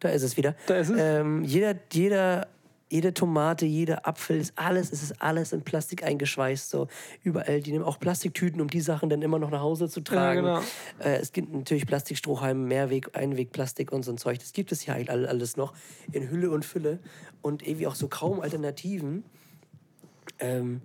[0.00, 0.54] Da ist es wieder.
[0.66, 0.96] Da ist es.
[1.00, 2.46] Ähm, jeder, jeder,
[2.92, 6.68] jede Tomate, jeder Apfel, ist alles, es ist alles in Plastik eingeschweißt.
[6.68, 6.88] So
[7.22, 7.62] überall.
[7.62, 10.42] Die nehmen auch Plastiktüten, um die Sachen dann immer noch nach Hause zu tragen.
[10.42, 10.60] genau.
[10.98, 14.38] äh, es gibt natürlich Plastikstrohhalme, Mehrweg, Einwegplastik und so ein Zeug.
[14.40, 15.72] Das gibt es hier halt all- alles noch
[16.12, 16.98] in Hülle und Fülle
[17.40, 19.24] und irgendwie auch so kaum Alternativen.
[20.38, 20.82] Ähm,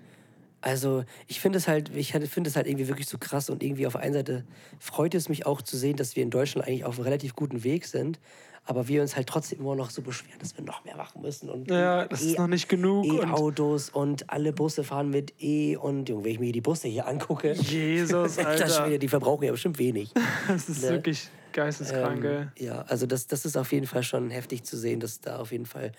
[0.62, 3.86] also ich finde es halt, ich finde es halt irgendwie wirklich so krass und irgendwie
[3.86, 4.46] auf der einen Seite
[4.80, 7.64] freut es mich auch zu sehen, dass wir in Deutschland eigentlich auf einem relativ guten
[7.64, 8.20] Weg sind,
[8.68, 11.50] aber wir uns halt trotzdem immer noch so beschweren, dass wir noch mehr machen müssen
[11.50, 13.06] und Ja, das ist noch nicht genug.
[13.06, 16.88] Und E-Autos und alle Busse fahren mit E und Junge, wenn ich mir die Busse
[16.88, 18.70] hier angucke, Jesus, Alter.
[18.70, 20.12] Schwede, die verbrauchen ja bestimmt wenig.
[20.48, 20.90] Das ist Ne?
[20.92, 22.24] wirklich geisteskrank.
[22.24, 25.38] Ähm, ja, also das, das ist auf jeden Fall schon heftig zu sehen, dass da
[25.40, 25.92] auf jeden Fall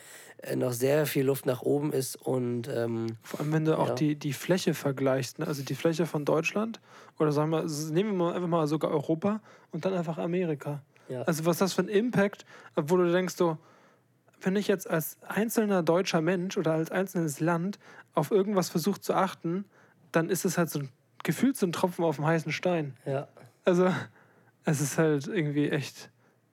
[0.42, 3.88] äh, noch sehr viel Luft nach oben ist und ähm, Vor allem, wenn du auch
[3.88, 3.94] Ja.
[3.94, 5.46] die, die Fläche vergleichst, ne?
[5.46, 6.80] also die Fläche von Deutschland
[7.18, 9.40] oder sagen wir, nehmen wir mal einfach mal sogar Europa
[9.72, 10.82] und dann einfach Amerika.
[11.08, 11.22] Ja.
[11.22, 12.44] Also was das für ein Impact,
[12.74, 13.58] wo du denkst so,
[14.40, 17.78] wenn ich jetzt als einzelner deutscher Mensch oder als einzelnes Land
[18.14, 19.64] auf irgendwas versucht zu achten,
[20.12, 20.88] dann ist es halt so ein
[21.24, 22.96] gefühlt so ein Tropfen auf dem heißen Stein.
[23.04, 23.28] ja.
[23.64, 23.92] Also
[24.64, 26.10] es ist halt irgendwie echt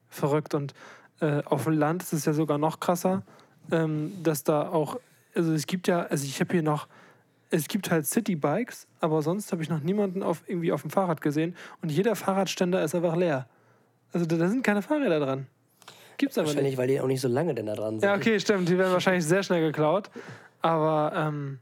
[0.09, 0.73] verrückt und
[1.21, 3.23] äh, auf dem Land ist es ja sogar noch krasser,
[3.71, 4.99] ähm, dass da auch,
[5.33, 6.87] also es gibt ja, also ich habe hier noch
[7.51, 11.21] es gibt halt Citybikes, aber sonst habe ich noch niemanden auf, irgendwie auf dem Fahrrad
[11.21, 11.55] gesehen.
[11.81, 13.47] Und jeder Fahrradständer ist einfach leer.
[14.15, 15.45] Also da, da sind keine Fahrräder dran.
[16.17, 16.55] Gibt's aber nicht.
[16.55, 18.07] Wahrscheinlich, weil die auch nicht so lange denn da dran sind.
[18.07, 18.69] Ja, okay, stimmt.
[18.69, 20.09] Die werden wahrscheinlich sehr schnell geklaut.
[20.61, 21.59] Aber ähm,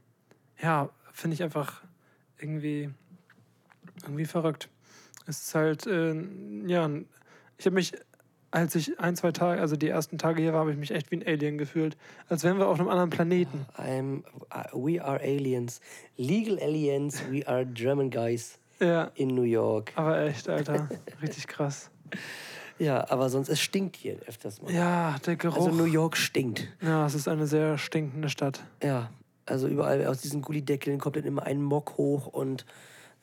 [0.62, 1.82] ja, finde ich einfach
[2.38, 2.90] irgendwie,
[4.02, 4.68] irgendwie verrückt.
[5.26, 6.14] Es ist halt, äh,
[6.66, 6.88] ja,
[7.58, 7.92] ich habe mich,
[8.52, 11.10] als ich ein, zwei Tage, also die ersten Tage hier war, habe ich mich echt
[11.10, 11.96] wie ein Alien gefühlt.
[12.28, 13.66] Als wären wir auf einem anderen Planeten.
[13.76, 14.22] I'm,
[14.54, 15.80] uh, we are aliens.
[16.16, 19.90] Legal aliens, we are German guys Ja, in New York.
[19.96, 20.88] aber echt, Alter.
[21.20, 21.90] Richtig krass.
[22.78, 24.72] Ja, aber sonst, es stinkt hier öfters mal.
[24.72, 25.56] Ja, der Geruch.
[25.56, 26.68] Also New York stinkt.
[26.82, 28.64] ja, es ist eine sehr stinkende Stadt.
[28.82, 29.10] Ja,
[29.46, 32.64] also überall aus diesen Gullideckeln kommt dann immer ein Mock hoch und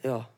[0.04, 0.30] ja,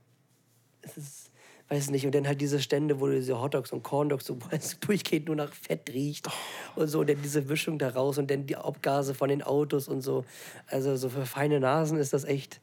[0.82, 1.32] es ist,
[1.70, 4.80] weiß nicht, und dann halt diese Stände, wo diese Hotdogs und Corndogs so wo es
[4.80, 6.28] durchgehend nur nach Fett riecht
[6.76, 9.88] und so, und dann diese Mischung da raus und dann die Abgase von den Autos
[9.88, 10.26] und so.
[10.68, 12.62] Also so für feine Nasen ist das echt.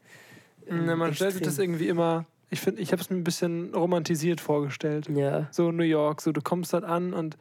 [0.69, 1.45] Ne, man stellt sich extrem.
[1.45, 5.09] das irgendwie immer, ich finde, ich habe es mir ein bisschen romantisiert vorgestellt.
[5.09, 5.49] Ja.
[5.53, 7.37] So New York, so du kommst dort an und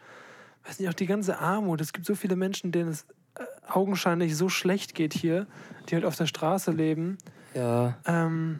[0.65, 1.81] weiß nicht, auch die ganze Armut.
[1.81, 5.47] Es gibt so viele Menschen, denen es äh, augenscheinlich so schlecht geht hier,
[5.89, 7.17] die halt auf der Straße leben.
[7.55, 8.59] Ja, Ähm,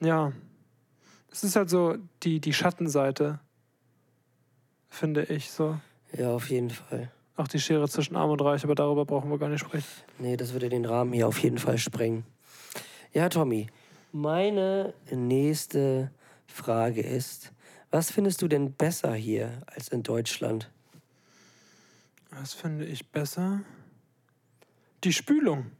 [0.00, 0.32] ja,
[1.32, 3.40] es ist halt so die, die Schattenseite,
[4.88, 5.78] finde ich so.
[6.16, 7.10] ja, auf jeden Fall.
[7.36, 9.86] Auch die Schere zwischen Arm und Reich, aber darüber brauchen wir gar nicht sprechen.
[10.18, 12.24] Nee, das würde den Rahmen hier auf jeden Fall sprengen.
[13.12, 13.68] Ja, Tommy,
[14.12, 16.10] meine nächste
[16.46, 17.52] Frage ist,
[17.90, 20.70] was findest du denn besser hier als in Deutschland?
[22.30, 23.62] Was finde ich besser?
[25.02, 25.72] Die Spülung.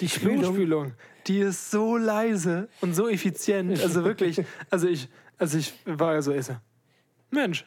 [0.00, 0.38] Die Spülung?
[0.40, 0.92] Klospülung.
[1.26, 3.80] Die ist so leise und so effizient.
[3.80, 6.56] Also wirklich, also ich, also ich war so, ich so,
[7.30, 7.64] Mensch,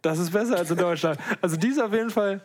[0.00, 1.18] das ist besser als in Deutschland.
[1.40, 2.44] Also die ist auf jeden Fall,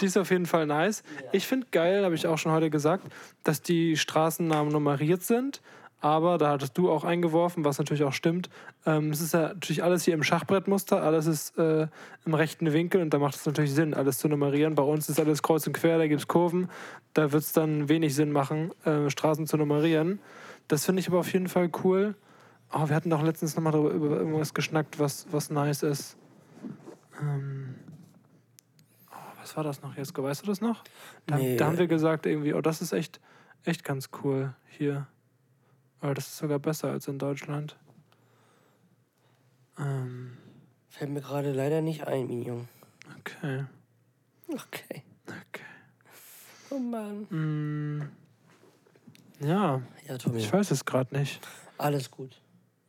[0.00, 1.02] die ist auf jeden Fall nice.
[1.32, 3.06] Ich finde geil, habe ich auch schon heute gesagt,
[3.42, 5.60] dass die Straßennamen nummeriert sind.
[6.04, 8.50] Aber da hattest du auch eingeworfen, was natürlich auch stimmt.
[8.84, 11.86] Ähm, es ist ja natürlich alles hier im Schachbrettmuster, alles ist äh,
[12.26, 14.74] im rechten Winkel und da macht es natürlich Sinn, alles zu nummerieren.
[14.74, 16.68] Bei uns ist alles kreuz und quer, da gibt es Kurven.
[17.14, 20.18] Da wird es dann wenig Sinn machen, äh, Straßen zu nummerieren.
[20.68, 22.14] Das finde ich aber auf jeden Fall cool.
[22.70, 26.18] Oh, wir hatten doch letztens nochmal darüber über irgendwas geschnackt, was, was nice ist.
[27.18, 27.76] Ähm,
[29.44, 30.22] was war das noch, Jesko?
[30.22, 30.82] Weißt du das noch?
[31.26, 31.56] Da, Nee.
[31.58, 33.20] da haben wir gesagt, irgendwie, oh, das ist echt,
[33.64, 35.06] echt ganz cool hier.
[36.00, 37.76] Aber das ist sogar besser als in Deutschland.
[39.78, 40.38] Ähm,
[40.88, 42.68] Fällt mir gerade leider nicht ein, Minion.
[43.18, 43.64] okay.
[44.48, 45.02] Okay.
[45.26, 45.64] Okay.
[46.70, 47.26] Oh Mann.
[47.28, 48.08] Mm,
[49.44, 51.46] ja, Ja, Tommy, ich weiß es gerade nicht.
[51.76, 52.40] alles gut.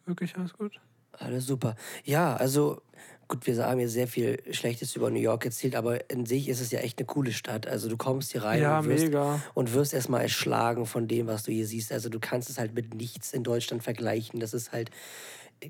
[0.06, 0.80] Wirklich alles gut?
[1.19, 1.75] Alles super.
[2.04, 2.82] Ja, also
[3.28, 6.62] gut, wir haben hier sehr viel Schlechtes über New York erzählt, aber in sich ist
[6.62, 7.67] es ja echt eine coole Stadt.
[7.67, 9.41] Also du kommst hier rein Ja, und, wirst, mega.
[9.54, 11.91] und wirst erstmal erschlagen von dem, was du hier siehst.
[11.91, 14.39] Also du kannst es halt mit nichts in Deutschland vergleichen.
[14.39, 14.91] Das ist halt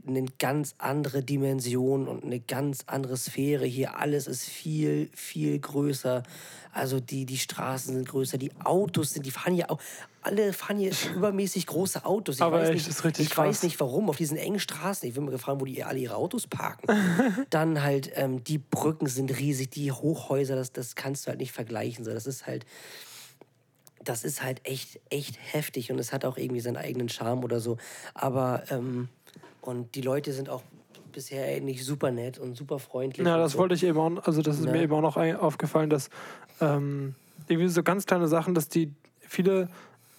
[0.07, 3.65] eine ganz andere Dimension und eine ganz andere Sphäre.
[3.65, 6.23] Hier alles ist viel, viel größer.
[6.71, 9.79] Also die, die Straßen sind größer, die Autos sind, die fahren hier auch,
[10.21, 12.35] alle fahren hier übermäßig große Autos.
[12.37, 13.47] Ich Aber weiß echt, nicht, ich krass.
[13.47, 15.07] weiß nicht warum, auf diesen engen Straßen.
[15.07, 16.87] Ich bin mal gefragt, wo die alle ihre Autos parken.
[17.49, 21.51] Dann halt, ähm, die Brücken sind riesig, die Hochhäuser, das, das kannst du halt nicht
[21.51, 22.03] vergleichen.
[22.03, 22.11] So.
[22.11, 22.65] Das ist halt,
[24.03, 27.59] das ist halt echt, echt heftig und es hat auch irgendwie seinen eigenen Charme oder
[27.59, 27.77] so.
[28.13, 29.09] Aber, ähm,
[29.65, 30.63] und die Leute sind auch
[31.11, 33.25] bisher eigentlich super nett und super freundlich.
[33.25, 33.59] Ja, das so.
[33.59, 34.71] wollte ich eben auch, also das ist Ne?
[34.73, 36.09] mir eben auch noch aufgefallen, dass
[36.61, 37.15] ähm,
[37.47, 39.69] irgendwie so ganz kleine Sachen, dass die viele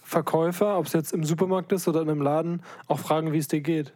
[0.02, 3.48] Verkäufer, ob es jetzt im Supermarkt ist oder in einem Laden, auch fragen, wie es
[3.48, 3.92] dir geht.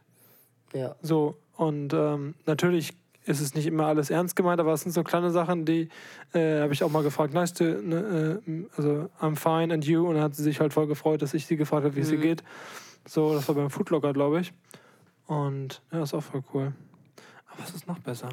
[0.74, 2.92] Ja, So, und ähm, natürlich
[3.26, 5.88] ist es nicht immer alles ernst gemeint, aber es sind so kleine Sachen, die
[6.32, 10.06] äh, habe ich auch mal gefragt, nice to, ne, äh, also I'm fine and you
[10.06, 12.10] und dann hat sie sich halt voll gefreut, dass ich sie gefragt habe, wie es
[12.10, 12.42] ihr geht.
[13.06, 14.52] So, das war beim Foodlocker, glaube ich.
[15.30, 16.72] Und ja, ist auch voll cool.
[17.46, 18.30] Aber was ist noch besser?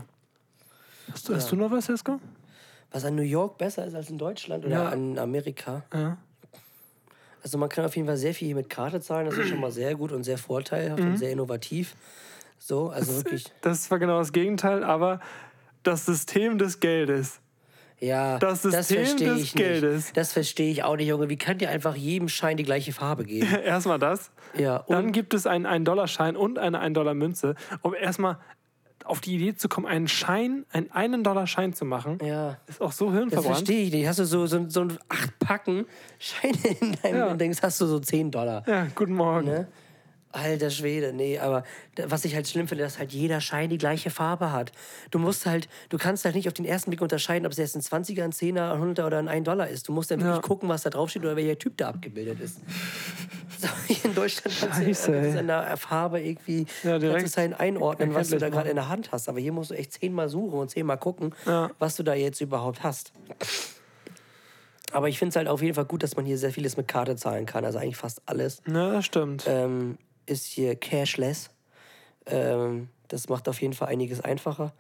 [1.12, 1.50] Hast du, hast Ja.
[1.52, 2.20] du noch was, Jesko?
[2.90, 4.90] was an New York besser ist als in Deutschland oder Ja.
[4.90, 5.84] an Amerika.
[5.94, 6.18] Ja.
[7.44, 9.60] Also man kann auf jeden Fall sehr viel hier mit Karte zahlen, das ist schon
[9.60, 11.96] mal sehr gut und sehr vorteilhaft und sehr innovativ.
[12.58, 13.46] So, also wirklich.
[13.62, 15.20] Das war genau das Gegenteil, aber
[15.84, 17.42] das System des Geldes.
[18.00, 20.06] Ja, Das System verstehe des ich Geldes.
[20.06, 20.18] Nicht.
[20.18, 21.30] Das verstehe ich auch nicht, Junge.
[21.30, 23.48] Wie kann dir einfach jedem Schein die gleiche Farbe geben?
[23.66, 24.32] Erstmal das.
[24.58, 27.56] Ja, Dann gibt es einen 1-Dollar-Schein und eine 1-Dollar-Münze.
[27.82, 28.38] Um erstmal
[29.04, 32.58] auf die Idee zu kommen, einen Schein, einen 1-Dollar-Schein zu machen, ja.
[32.68, 33.56] ist auch so Das hirnverbrannt.
[33.58, 34.08] verstehe ich nicht.
[34.08, 35.86] Hast du so, so, so ein acht Packen
[36.20, 37.28] Scheine in deinem Ja.
[37.32, 38.64] und denkst, hast du so 10 Dollar.
[38.68, 39.48] Ja, guten Morgen.
[39.48, 39.68] Ne?
[40.38, 41.64] Alter Schwede, nee, aber
[42.06, 44.72] was ich halt schlimm finde, dass halt jeder Schein die gleiche Farbe hat.
[45.12, 47.76] Du musst halt, du kannst halt nicht auf den ersten Blick unterscheiden, ob es jetzt
[47.76, 49.88] ein 20er, ein 10er, ein 100er oder ein 1 Dollar ist.
[49.88, 50.42] Du musst dann wirklich Ja.
[50.42, 52.60] gucken, was da draufsteht oder welcher Typ da abgebildet ist.
[53.60, 55.36] So, hier in Deutschland kannst du ey.
[55.36, 59.12] an der Farbe irgendwie Ja, direkt halt einordnen, was du da gerade in der Hand
[59.12, 59.28] hast.
[59.30, 61.72] Aber hier musst du echt zehnmal suchen und zehnmal gucken, Ja.
[61.80, 63.14] was du da jetzt überhaupt hast.
[64.92, 66.88] Aber ich finde es halt auf jeden Fall gut, dass man hier sehr vieles mit
[66.88, 67.66] Karte zahlen kann.
[67.66, 69.44] Also eigentlich fast alles Ja, das stimmt.
[69.48, 71.50] ähm, ist hier cashless.
[72.26, 74.74] Ähm, das macht auf jeden Fall einiges einfacher.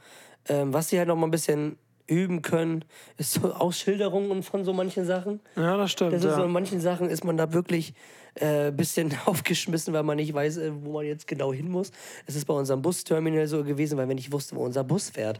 [0.47, 2.85] Ähm, was sie halt noch mal ein bisschen üben können,
[3.17, 5.41] ist so Ausschilderungen von so manchen Sachen.
[5.55, 6.13] ja, das stimmt.
[6.13, 6.45] Das ist so, ja.
[6.45, 7.93] in manchen Sachen ist man da wirklich
[8.39, 11.91] äh, bisschen aufgeschmissen, weil man nicht weiß, äh, wo man jetzt genau hin muss.
[12.25, 15.39] Es ist bei unserem Busterminal so gewesen, weil wir nicht wussten, wo unser Bus fährt.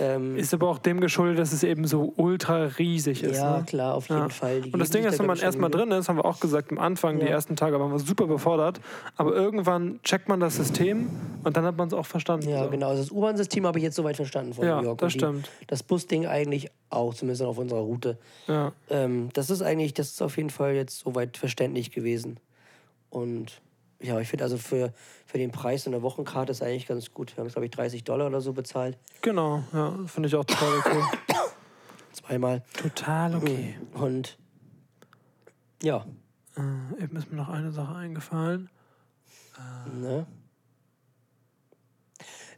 [0.00, 3.36] Ähm, Ist aber auch dem geschuldet, dass es eben so ultra riesig ist.
[3.36, 3.64] ja, ne?
[3.64, 4.62] klar, auf jeden Fall.
[4.62, 6.78] Die Und das Ding ist, wenn man erstmal drin ist, haben wir auch gesagt, am
[6.78, 7.32] Anfang, die Ja.
[7.32, 8.80] ersten Tage waren wir super befordert.
[9.16, 11.10] Aber irgendwann checkt man das System
[11.44, 12.48] und dann hat man es auch verstanden.
[12.48, 12.70] Ja, so.
[12.70, 12.88] genau.
[12.88, 14.98] Also das U-Bahn-System habe ich jetzt soweit verstanden von Ja, New York.
[14.98, 15.50] das die- stimmt.
[15.66, 18.18] Das Busding eigentlich auch, zumindest auf unserer Route.
[18.46, 18.72] Ja.
[18.90, 22.38] Ähm, das ist eigentlich, das ist auf jeden Fall jetzt soweit verständlich gewesen.
[23.10, 23.60] Und
[24.00, 24.92] ja, ich finde also für,
[25.26, 27.36] für den Preis in der Wochenkarte ist eigentlich ganz gut.
[27.36, 28.98] Wir haben, glaube ich, 30 Dollar oder so bezahlt.
[29.20, 31.00] Genau, ja, finde ich auch total okay.
[32.12, 32.62] Zweimal.
[32.76, 33.78] total okay.
[33.94, 34.38] Und
[35.82, 36.04] ja,
[36.56, 38.68] Äh, eben ist mir noch eine Sache eingefallen.
[39.94, 40.26] ne?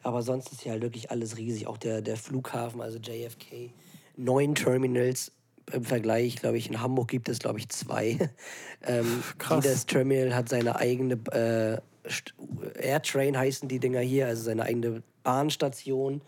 [0.02, 1.66] Aber sonst ist hier halt wirklich alles riesig.
[1.66, 3.70] Auch der, der Flughafen, also JFK.
[4.16, 5.32] Neun Terminals
[5.72, 8.30] im Vergleich, glaube ich, in Hamburg gibt es, glaube ich, zwei.
[8.86, 9.64] ähm, Krass.
[9.64, 11.80] Jedes Terminal hat seine eigene äh,
[12.78, 16.20] Airtrain heißen die Dinger hier, also seine eigene Bahnstation,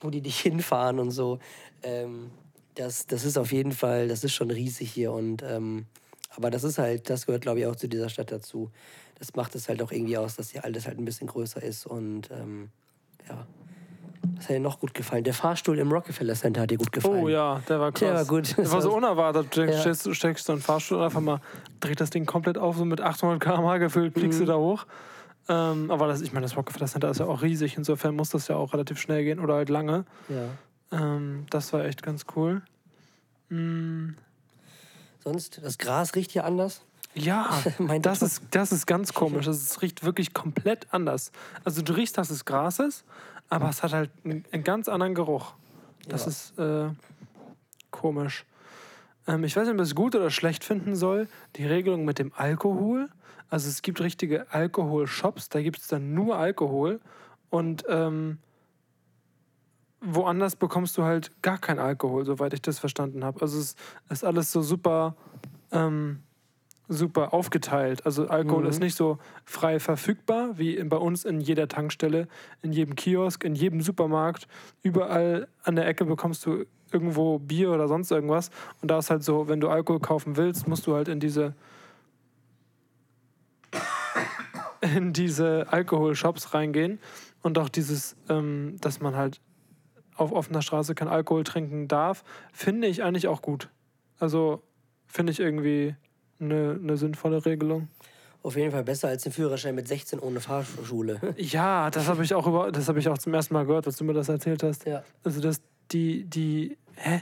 [0.00, 1.38] wo die dich hinfahren und so.
[1.82, 2.30] Ähm,
[2.74, 5.86] das, das ist auf jeden Fall, das ist schon riesig hier und ähm,
[6.34, 8.70] aber das ist halt, das gehört glaube ich auch zu dieser Stadt dazu.
[9.18, 11.86] Das macht es halt auch irgendwie aus, dass hier alles halt ein bisschen größer ist
[11.86, 12.70] und ähm,
[13.28, 13.46] ja.
[14.42, 15.22] Das hat dir noch gut gefallen.
[15.22, 17.22] Der Fahrstuhl im Rockefeller Center hat dir gut gefallen.
[17.22, 18.00] Oh ja, der war krass.
[18.00, 18.56] Der war gut.
[18.58, 19.56] Der war so unerwartet.
[19.56, 19.78] Du Ja.
[19.80, 21.40] steckst, du steckst so einen Fahrstuhl einfach mal,
[21.78, 24.46] dreht das Ding komplett auf, so mit 800 km/h gefühlt, fliegst Mhm.
[24.46, 24.84] du da hoch.
[25.48, 28.48] Ähm, aber das, ich meine, das Rockefeller Center ist ja auch riesig, insofern muss das
[28.48, 30.04] ja auch relativ schnell gehen oder halt lange.
[30.28, 30.46] Ja.
[30.98, 32.62] Ähm, das war echt ganz cool.
[33.48, 34.14] Mm,
[35.22, 36.82] Sonst, das Gras riecht hier anders.
[37.14, 37.48] Ja,
[38.00, 39.46] das ist, das ist ganz komisch.
[39.46, 41.30] Das riecht wirklich komplett anders.
[41.64, 43.04] Also du riechst, dass es Gras ist,
[43.52, 45.54] aber es hat halt einen, einen ganz anderen Geruch.
[46.08, 46.28] Das Ja.
[46.28, 46.90] ist äh,
[47.90, 48.44] komisch.
[49.26, 51.28] Ähm, ich weiß nicht, ob ich es gut oder schlecht finden soll.
[51.56, 53.08] Die Regelung mit dem Alkohol.
[53.50, 57.00] Also es gibt richtige Alkoholshops, da gibt es dann nur Alkohol.
[57.50, 58.38] Und ähm,
[60.00, 63.42] woanders bekommst du halt gar keinen Alkohol, soweit ich das verstanden habe.
[63.42, 63.76] Also es
[64.08, 65.14] ist alles so super,
[65.70, 66.22] ähm,
[66.92, 68.06] super aufgeteilt.
[68.06, 68.68] Also Alkohol Mhm.
[68.68, 72.28] ist nicht so frei verfügbar wie in, bei uns in jeder Tankstelle,
[72.62, 74.46] in jedem Kiosk, in jedem Supermarkt.
[74.82, 78.50] Überall an der Ecke bekommst du irgendwo Bier oder sonst irgendwas.
[78.82, 81.54] Und da ist halt so, wenn du Alkohol kaufen willst, musst du halt in diese
[84.80, 86.98] in diese Alkoholshops reingehen
[87.42, 89.40] und auch dieses, ähm, dass man halt
[90.16, 93.70] auf offener Straße kein Alkohol trinken darf, finde ich eigentlich auch gut.
[94.18, 94.62] Also
[95.06, 95.94] finde ich irgendwie
[96.42, 97.88] eine, eine sinnvolle Regelung.
[98.42, 101.20] Auf jeden Fall besser als ein Führerschein mit 16 ohne Fahrschule.
[101.38, 103.96] Ja, das habe ich auch über, das habe ich auch zum ersten Mal gehört, als
[103.96, 104.86] du mir das erzählt hast.
[104.86, 105.02] ja.
[105.22, 107.20] Also dass die, die, hä?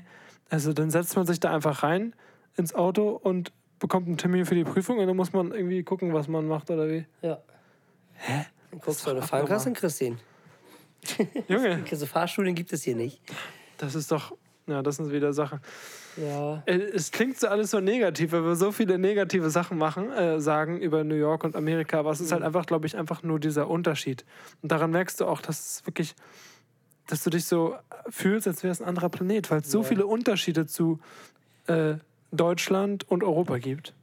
[0.48, 2.14] Also dann setzt man sich da einfach rein
[2.56, 6.12] ins Auto und bekommt einen Termin für die Prüfung und dann muss man irgendwie gucken,
[6.12, 7.06] was man macht oder wie.
[7.22, 7.38] Ja.
[8.14, 8.46] Hä?
[8.70, 10.18] Dann guckst du, dann kriegst du ihn.
[11.48, 13.20] Junge, Also Fahrschulen gibt es hier nicht.
[13.78, 14.36] das ist doch,
[14.70, 15.60] ja, das sind wieder Sachen.
[16.16, 16.62] Ja.
[16.66, 20.40] Äh, Es klingt so alles so negativ, weil wir so viele negative Sachen machen, äh,
[20.40, 23.38] sagen über New York und Amerika, aber es ist halt einfach, glaube ich, einfach nur
[23.40, 24.24] dieser Unterschied.
[24.62, 26.14] Und daran merkst du auch, dass es wirklich,
[27.06, 27.76] dass du dich so
[28.08, 29.84] fühlst, als wäre es ein anderer Planet, weil es so Ja.
[29.84, 31.00] viele Unterschiede zu
[31.66, 31.94] äh,
[32.32, 33.94] Deutschland und Europa gibt.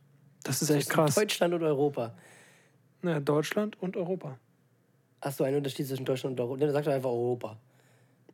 [0.44, 1.16] Das ist echt krass.
[1.16, 2.14] Deutschland und Europa.
[3.04, 4.38] Ja, Deutschland und Europa.
[5.22, 6.66] Hast du einen Unterschied zwischen Deutschland und Europa?
[6.66, 7.58] Ne, sag doch einfach Europa.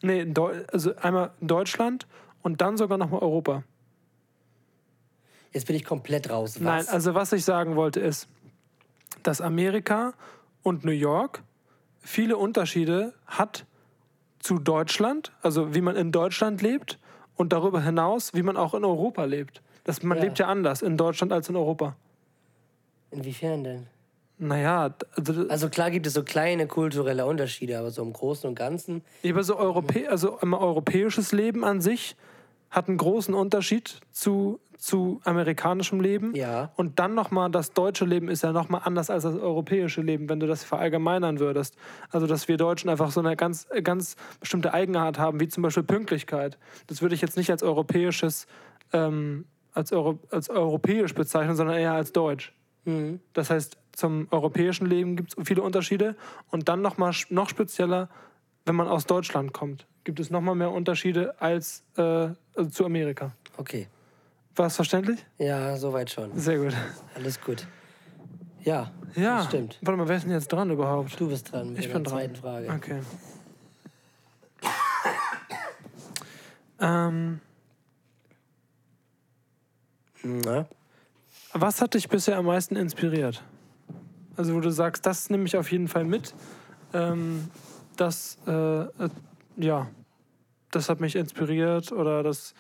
[0.04, 0.28] Nee,
[0.72, 2.08] also einmal Deutschland
[2.42, 3.63] und dann sogar nochmal Europa.
[5.54, 6.56] Jetzt bin ich komplett raus.
[6.56, 6.62] Was?
[6.62, 8.28] Nein, also was ich sagen wollte ist,
[9.24, 10.13] dass Amerika
[10.62, 11.42] und New York
[12.02, 13.66] viele Unterschiede hat
[14.39, 17.00] zu Deutschland, also wie man in Deutschland lebt
[17.36, 19.62] und darüber hinaus, wie man auch in Europa lebt.
[19.86, 20.24] Das, man Ja.
[20.26, 21.96] lebt ja anders in Deutschland als in Europa.
[23.12, 23.88] Inwiefern denn?
[24.44, 28.56] Naja, also, Also klar gibt es so kleine kulturelle Unterschiede, aber so im Großen und
[28.56, 29.02] Ganzen.
[29.28, 32.18] aber so Europä also immer europäisches Leben an sich
[32.70, 36.36] hat einen großen Unterschied zu, zu amerikanischem Leben.
[36.36, 36.72] Ja.
[36.76, 40.40] Und dann nochmal, das deutsche Leben ist ja nochmal anders als das europäische Leben, wenn
[40.40, 41.78] du das verallgemeinern würdest.
[42.10, 45.84] Also, dass wir Deutschen einfach so eine ganz, ganz bestimmte Eigenart haben, wie zum Beispiel
[45.84, 46.58] Pünktlichkeit.
[46.88, 48.48] Das würde ich jetzt nicht als europäisches,
[48.92, 52.54] ähm, als, Euro, als europäisch bezeichnen, sondern eher als deutsch.
[53.32, 56.16] Das heißt, zum europäischen Leben gibt es viele Unterschiede.
[56.52, 58.10] Und dann nochmal noch spezieller,
[58.66, 62.02] wenn man aus Deutschland kommt, gibt es nochmal mehr Unterschiede als äh,
[62.56, 63.32] also zu Amerika.
[63.58, 63.88] Okay.
[64.56, 65.26] War es verständlich?
[65.38, 66.38] Ja, soweit schon.
[66.38, 66.74] Sehr gut.
[67.16, 67.68] Alles gut.
[68.64, 69.78] Ja, Ja, stimmt.
[69.82, 71.20] Warte mal, wer ist denn jetzt dran überhaupt?
[71.20, 72.14] Du bist dran mit Ich der bin dran.
[72.14, 72.70] zweiten Frage.
[72.72, 73.02] Okay.
[76.80, 77.40] ähm,
[80.24, 80.66] Na?
[81.54, 83.44] was hat dich bisher am meisten inspiriert?
[84.36, 86.34] Also, wo du sagst, das nehme ich auf jeden Fall mit.
[86.93, 87.50] Ähm,
[87.98, 88.89] das, äh, äh,
[89.58, 89.88] ja,
[90.72, 92.54] das hat mich inspiriert oder das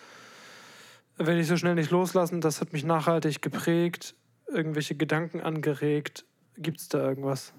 [1.17, 2.41] werde ich so schnell nicht loslassen.
[2.41, 4.15] Das hat mich nachhaltig geprägt,
[4.47, 6.25] irgendwelche Gedanken angeregt.
[6.57, 7.53] Gibt es da irgendwas?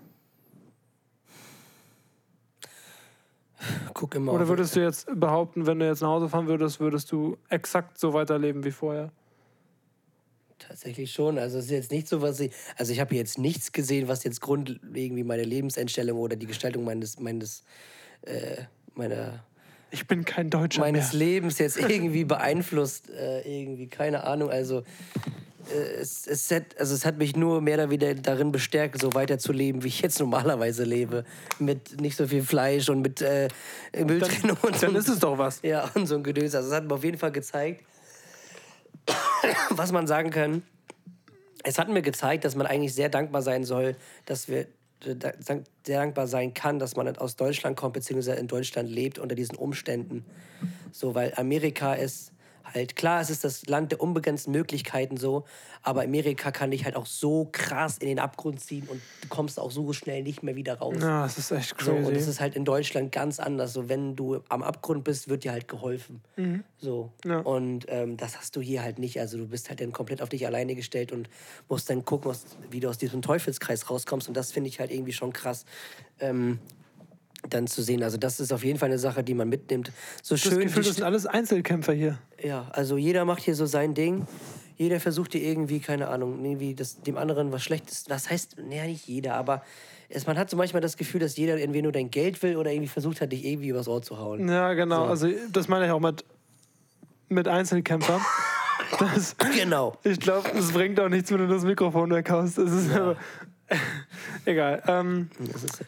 [3.95, 4.33] Guck immer.
[4.33, 7.99] Oder würdest du jetzt behaupten, wenn du jetzt nach Hause fahren würdest, würdest du exakt
[7.99, 9.11] so weiterleben wie vorher?
[10.69, 11.39] Tatsächlich schon.
[11.39, 12.53] Also es ist jetzt nicht so, was ich.
[12.77, 16.85] Also ich habe jetzt nichts gesehen, was jetzt grundlegend wie meine Lebenseinstellung oder die Gestaltung
[16.85, 17.65] meines, meines,
[18.23, 18.63] äh,
[18.95, 19.45] meiner,
[19.91, 21.27] Ich bin kein Deutscher meines mehr.
[21.27, 23.11] Lebens jetzt irgendwie beeinflusst.
[23.11, 24.51] Äh, irgendwie, keine Ahnung.
[24.51, 24.85] Also
[25.71, 29.13] äh, es, es, hat, also es hat mich nur mehr oder weniger darin bestärkt, so
[29.15, 31.25] weiterzuleben, wie ich jetzt normalerweise lebe.
[31.59, 33.49] Mit nicht so viel Fleisch und mit äh,
[33.97, 34.87] Mülltrennung und so.
[34.87, 35.61] Dann ist es doch was.
[35.63, 36.55] Ja, und so ein Gedöns.
[36.55, 37.85] Also es hat mir auf jeden Fall gezeigt,
[39.71, 40.63] was man sagen kann.
[41.63, 44.67] Es hat mir gezeigt, dass man eigentlich sehr dankbar sein soll, dass wir
[45.07, 45.17] äh,
[45.85, 49.57] sehr dankbar sein kann, dass man aus Deutschland kommt, beziehungsweise in Deutschland lebt unter diesen
[49.57, 50.25] Umständen.
[50.93, 52.34] So, weil Amerika ist
[52.75, 55.45] halt, klar, es ist das Land der unbegrenzten Möglichkeiten so,
[55.83, 59.59] aber Amerika kann dich halt auch so krass in den Abgrund ziehen und du kommst
[59.61, 60.97] auch so schnell nicht mehr wieder raus.
[61.01, 62.31] Ja, das ist echt So, und es crazy.
[62.31, 63.73] ist halt in Deutschland ganz anders.
[63.73, 66.21] So, wenn du am Abgrund bist, wird dir halt geholfen.
[66.79, 67.13] So.
[67.25, 67.31] Mhm.
[67.31, 67.39] Ja.
[67.41, 69.21] Und ähm, das hast du hier halt nicht.
[69.21, 71.29] Also du bist halt dann komplett auf dich alleine gestellt und
[71.69, 74.29] musst dann gucken, was, wie du aus diesem Teufelskreis rauskommst.
[74.29, 75.65] Und das finde ich halt irgendwie schon krass.
[76.21, 76.59] Ähm,
[77.51, 78.03] dann zu sehen.
[78.03, 79.93] Also das ist auf jeden Fall eine Sache, die man mitnimmt.
[80.23, 80.59] So das schön.
[80.61, 82.19] Gefühl, das sind alles Einzelkämpfer hier.
[82.43, 84.27] ja, also jeder macht hier so sein Ding.
[84.77, 88.05] Jeder versucht dir irgendwie, keine Ahnung, irgendwie das, dem anderen was Schlechtes.
[88.05, 89.63] Das heißt, naja, nicht jeder, aber
[90.09, 92.73] es, man hat so manchmal das Gefühl, dass jeder entweder nur dein Geld will oder
[92.73, 94.49] irgendwie versucht hat, dich irgendwie übers Ohr zu hauen.
[94.49, 95.05] Ja, genau.
[95.05, 95.11] So.
[95.11, 96.25] Also das meine ich auch mit,
[97.29, 98.21] mit Einzelkämpfern.
[98.99, 99.97] Das, Genau.
[100.05, 102.59] ich glaube, es bringt auch nichts, wenn du das Mikrofon weghaust.
[102.59, 103.17] Es ist aber,
[104.45, 104.83] egal.
[104.87, 105.81] Ähm, Das ist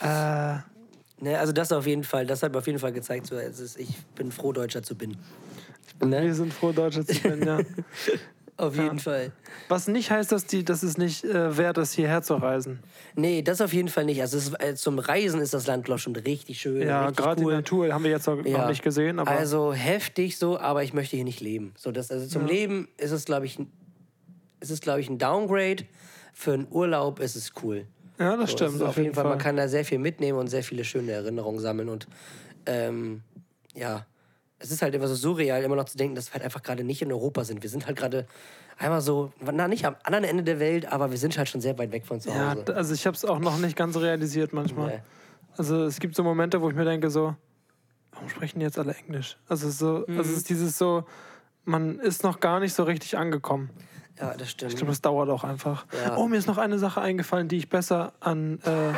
[0.00, 0.75] halt, äh,
[1.20, 3.78] ne, also das auf jeden Fall, das hat mir auf jeden Fall gezeigt, so, ist,
[3.78, 5.16] ich bin froh, Deutscher zu bin.
[6.04, 6.22] Ne?
[6.22, 7.58] wir sind froh, Deutsche zu bin, ja.
[8.58, 9.32] Auf jeden Fall.
[9.68, 12.80] Was nicht heißt, dass, die, dass es nicht äh, wert ist, hierher zu reisen.
[13.14, 14.22] Nee, das auf jeden Fall nicht.
[14.22, 16.86] Also es, äh, zum Reisen ist das Land, glaube schon richtig schön.
[16.86, 17.50] Ja, gerade cool.
[17.52, 18.68] die Natur haben wir jetzt noch, noch Ja.
[18.68, 21.74] nicht gesehen, aber also heftig so, aber ich möchte hier nicht leben.
[21.76, 23.58] So, das, also zum Leben ist es, glaube ich,
[24.60, 25.84] ist es, glaube ich, ein Downgrade.
[26.32, 27.86] Für einen Urlaub ist es cool.
[28.18, 28.76] Ja, das So, stimmt.
[28.76, 31.60] ist auf jeden Fall, man kann da sehr viel mitnehmen und sehr viele schöne Erinnerungen
[31.60, 31.88] sammeln.
[31.88, 32.06] Und
[32.66, 33.22] ähm,
[33.74, 34.06] ja,
[34.58, 36.82] es ist halt immer so surreal, immer noch zu denken, dass wir halt einfach gerade
[36.84, 37.62] nicht in Europa sind.
[37.62, 38.26] Wir sind halt gerade
[38.78, 41.78] einmal so, na, nicht am anderen Ende der Welt, aber wir sind halt schon sehr
[41.78, 42.64] weit weg von zu ja, Hause.
[42.64, 44.88] d- also ich habe es auch noch nicht ganz realisiert manchmal.
[44.88, 45.02] Nee.
[45.56, 47.34] Also es gibt so Momente, wo ich mir denke so,
[48.12, 49.36] warum sprechen die jetzt alle Englisch?
[49.48, 50.20] Also so, also Mhm.
[50.20, 51.04] es ist dieses so,
[51.64, 53.70] man ist noch gar nicht so richtig angekommen.
[54.18, 54.72] Ja, das stimmt.
[54.72, 55.86] Ich glaube, das dauert auch einfach.
[56.04, 56.16] Ja.
[56.16, 58.92] Oh, mir ist noch eine Sache eingefallen, die ich besser an äh,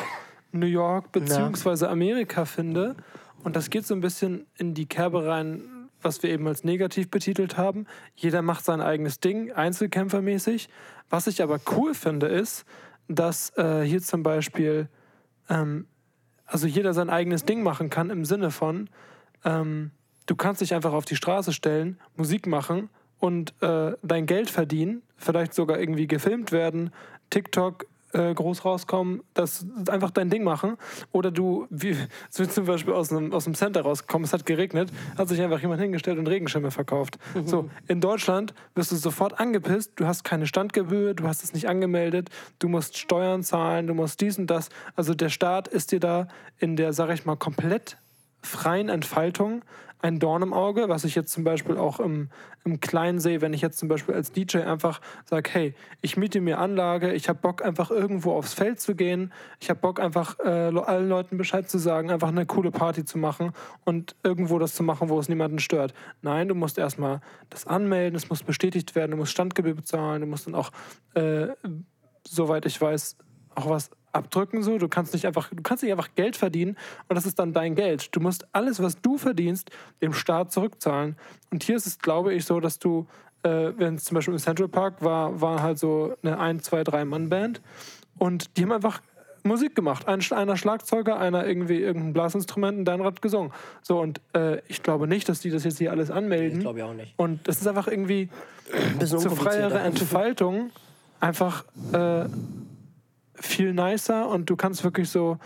[0.53, 1.87] New York bzw.
[1.87, 2.97] Amerika finde.
[3.43, 5.63] Und das geht so ein bisschen in die Kerbe rein,
[6.03, 7.87] was wir eben als negativ betitelt haben.
[8.15, 10.69] Jeder macht sein eigenes Ding, einzelkämpfermäßig.
[11.11, 12.65] Was ich aber cool finde, ist,
[13.09, 14.89] dass äh, hier zum Beispiel
[15.49, 15.87] ähm,
[16.49, 18.89] also jeder sein eigenes Ding machen kann im Sinne von,
[19.45, 19.91] ähm,
[20.27, 25.03] du kannst dich einfach auf die Straße stellen, Musik machen und äh, dein Geld verdienen,
[25.17, 26.93] vielleicht sogar irgendwie gefilmt werden,
[27.31, 30.77] TikTok äh, groß rauskommen, das einfach dein Ding machen.
[31.13, 31.97] Oder du, wie
[32.31, 35.61] so zum Beispiel aus einem, aus einem Center rausgekommen, es hat geregnet, hat sich einfach
[35.61, 37.19] jemand hingestellt und Regenschirme verkauft.
[37.45, 41.69] So, in Deutschland wirst du sofort angepisst, du hast keine Standgebühr, du hast es nicht
[41.69, 44.71] angemeldet, du musst Steuern zahlen, du musst dies und das.
[44.97, 46.29] Also der Staat ist dir da
[46.59, 47.99] in der, sag ich mal, komplett
[48.43, 49.63] freien Entfaltung
[50.01, 52.31] ein Dorn im Auge, was ich jetzt zum Beispiel auch im,
[52.65, 56.41] im Kleinen sehe, wenn ich jetzt zum Beispiel als DJ einfach sage, hey, ich miete
[56.41, 60.39] mir Anlage, ich habe Bock einfach irgendwo aufs Feld zu gehen, ich habe Bock einfach
[60.39, 63.53] äh, allen Leuten Bescheid zu sagen, einfach eine coole Party zu machen
[63.85, 65.95] und irgendwo das zu machen, wo es niemanden stört.
[66.23, 67.21] Nein, du musst erstmal
[67.51, 70.71] das anmelden, es muss bestätigt werden, du musst Standgebühr bezahlen, du musst dann auch,
[71.15, 71.49] äh,
[72.27, 73.17] soweit ich weiß,
[73.55, 74.79] auch was abdrücken so.
[74.79, 76.77] Du kannst nicht einfach, du kannst nicht einfach Geld verdienen
[77.09, 78.15] und das ist dann dein Geld.
[78.15, 79.71] Du musst alles, was du verdienst,
[80.03, 81.17] dem Staat zurückzahlen.
[81.51, 83.07] Und hier ist es, glaube ich, so, dass du,
[83.43, 86.85] äh, wenn es zum Beispiel im Central Park war, war halt so eine ein, zwei,
[86.85, 87.63] drei Mann Band
[88.19, 89.01] und die haben einfach
[89.45, 90.07] Musik gemacht.
[90.07, 93.53] Ein, einer Schlagzeuger, einer irgendwie irgendein Blasinstrument und dein Rad gesungen.
[93.83, 96.59] So und äh, ich glaube nicht, dass die das jetzt hier alles anmelden.
[96.59, 97.15] Ich glaube ja auch nicht.
[97.17, 98.29] Und das ist einfach irgendwie
[99.05, 99.79] zur freiere.
[99.79, 100.71] Entfaltung
[101.21, 102.27] einfach äh,
[103.41, 105.39] viel nicer und du kannst wirklich so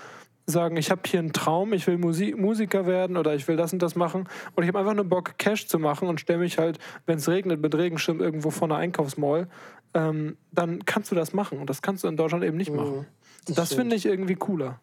[0.46, 3.72] sagen, ich habe hier einen Traum, ich will Musi Musiker werden oder ich will das
[3.72, 6.58] und das machen und ich habe einfach nur Bock, Cash zu machen und stelle mich
[6.58, 9.48] halt, wenn es regnet, mit Regenschirm irgendwo vor einer Einkaufsmall,
[9.94, 13.06] ähm, dann kannst du das machen und das kannst du in Deutschland eben nicht machen.
[13.48, 13.80] Und das stimmt.
[13.80, 14.80] finde ich irgendwie cooler.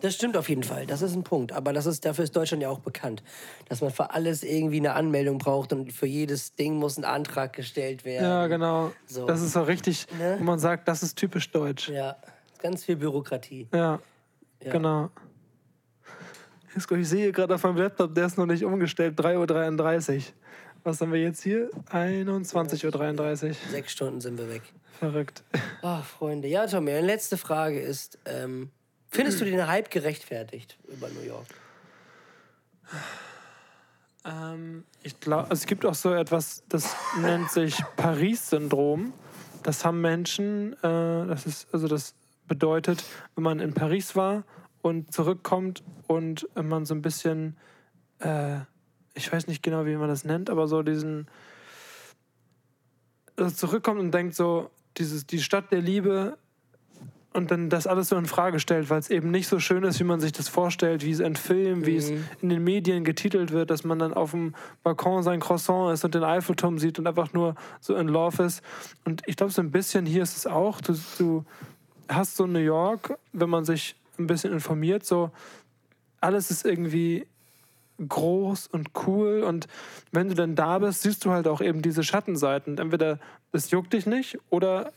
[0.00, 0.86] Das stimmt auf jeden Fall.
[0.86, 1.52] Das ist ein Punkt.
[1.52, 3.22] Aber das ist, dafür ist Deutschland ja auch bekannt.
[3.68, 7.52] Dass man für alles irgendwie eine Anmeldung braucht und für jedes Ding muss ein Antrag
[7.52, 8.24] gestellt werden.
[8.24, 8.92] Ja, genau.
[9.06, 9.26] So.
[9.26, 10.36] Das ist so richtig, Ne?
[10.38, 11.88] wo man sagt, das ist typisch deutsch.
[11.88, 12.16] Ja,
[12.62, 13.68] ganz viel Bürokratie.
[13.74, 14.00] Ja,
[14.62, 14.72] Ja.
[14.72, 15.10] genau.
[16.74, 20.22] Jesko, Ich sehe gerade auf meinem Laptop, der ist noch nicht umgestellt, 3.33 Uhr.
[20.84, 21.68] Was haben wir jetzt hier?
[21.90, 23.54] 21.33 Uhr.
[23.70, 24.62] Sechs Stunden sind wir weg.
[24.98, 25.42] Verrückt.
[25.82, 26.48] Ach, Freunde.
[26.48, 28.70] Ja, Tommy, eine letzte Frage ist: ähm,
[29.10, 31.46] Findest du den Hype gerechtfertigt über New York?
[34.24, 39.12] Ähm, ich glaube, es gibt auch so etwas, das nennt sich Paris-Syndrom.
[39.62, 42.14] Das haben Menschen, äh, das ist, also das
[42.46, 43.04] bedeutet,
[43.34, 44.44] wenn man in Paris war
[44.82, 47.56] und zurückkommt und man so ein bisschen,
[48.20, 48.58] äh,
[49.14, 51.28] ich weiß nicht genau, wie man das nennt, aber so diesen,
[53.36, 56.38] also zurückkommt und denkt so, dieses, die Stadt der Liebe
[57.32, 60.00] und dann das alles so in Frage stellt, weil es eben nicht so schön ist,
[60.00, 63.52] wie man sich das vorstellt, wie es in Filmen, wie es in den Medien getitelt
[63.52, 67.06] wird, dass man dann auf dem Balkon sein Croissant ist und den Eiffelturm sieht und
[67.06, 68.62] einfach nur so in Love ist.
[69.04, 70.80] Und ich glaube, so ein bisschen hier ist es auch.
[70.80, 71.44] Du, du
[72.08, 75.30] hast so New York, wenn man sich ein bisschen informiert, so
[76.20, 77.26] alles ist irgendwie
[78.08, 79.68] groß und cool und
[80.10, 82.78] wenn du dann da bist, siehst du halt auch eben diese Schattenseiten.
[82.78, 83.18] Entweder
[83.52, 84.92] es juckt dich nicht oder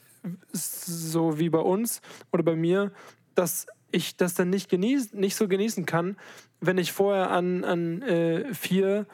[0.51, 2.01] so wie bei uns
[2.31, 2.91] oder bei mir,
[3.35, 6.17] dass ich das dann nicht, genieß, nicht so genießen kann,
[6.59, 9.05] wenn ich vorher an, an äh, vier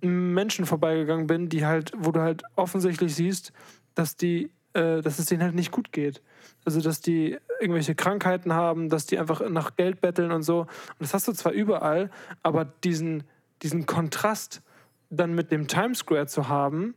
[0.00, 3.52] Menschen vorbeigegangen bin, die halt, wo du halt offensichtlich siehst,
[3.94, 6.22] dass die, äh, dass es denen halt nicht gut geht.
[6.64, 10.60] Also dass die irgendwelche Krankheiten haben, dass die einfach nach Geld betteln und so.
[10.60, 10.68] Und
[10.98, 12.10] das hast du zwar überall,
[12.42, 13.22] aber diesen,
[13.62, 14.62] diesen Kontrast
[15.10, 16.94] dann mit dem Times Square zu haben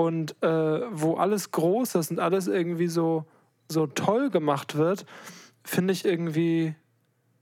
[0.00, 3.26] und äh, wo alles groß ist und alles irgendwie so,
[3.68, 5.04] so toll gemacht wird,
[5.62, 6.74] finde ich irgendwie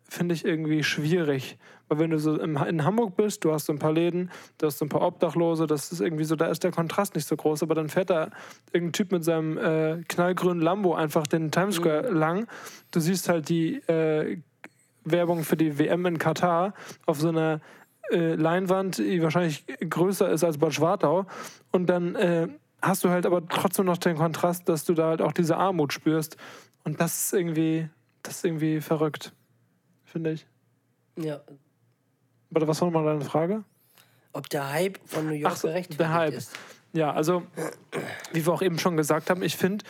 [0.09, 1.56] finde ich irgendwie schwierig.
[1.86, 4.66] Weil wenn du so im, in Hamburg bist, du hast so ein paar Läden, du
[4.66, 7.36] hast so ein paar Obdachlose, das ist irgendwie so, da ist der Kontrast nicht so
[7.36, 8.30] groß, aber dann fährt da
[8.72, 12.48] irgendein Typ mit seinem äh, knallgrünen Lambo einfach den Times Square lang.
[12.90, 14.38] Du siehst halt die äh,
[15.04, 16.74] Werbung für die WM in Katar
[17.06, 17.61] auf so einer
[18.11, 21.26] äh, Leinwand, die wahrscheinlich größer ist als Bad Schwartau.
[21.72, 22.48] Und dann äh,
[22.82, 25.92] hast du halt aber trotzdem noch den Kontrast, dass du da halt auch diese Armut
[25.92, 26.36] spürst.
[26.84, 27.88] Und das ist irgendwie,
[28.22, 29.32] das ist irgendwie verrückt,
[30.04, 30.46] finde ich.
[31.16, 31.40] Ja.
[32.50, 33.64] Warte, was war nochmal deine Frage?
[34.32, 36.34] Ob der Hype von New York Ach so, gerechtfertigt der Hype.
[36.34, 36.56] ist?
[36.92, 37.42] Ja, also,
[38.32, 39.84] wie wir auch eben schon gesagt haben, ich finde,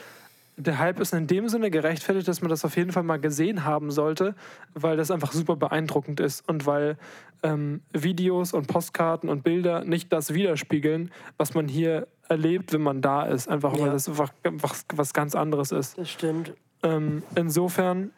[0.61, 3.65] der Hype ist in dem Sinne gerechtfertigt, dass man das auf jeden Fall mal gesehen
[3.65, 4.35] haben sollte,
[4.75, 6.99] weil das einfach super beeindruckend ist und weil
[7.45, 13.01] ähm, Videos und Postkarten und Bilder nicht das widerspiegeln, was man hier erlebt, wenn man
[13.01, 13.49] da ist.
[13.49, 13.93] Einfach weil Ja.
[13.93, 15.97] das einfach was, was ganz anderes ist.
[15.97, 16.53] Das stimmt.
[16.83, 18.11] Ähm, insofern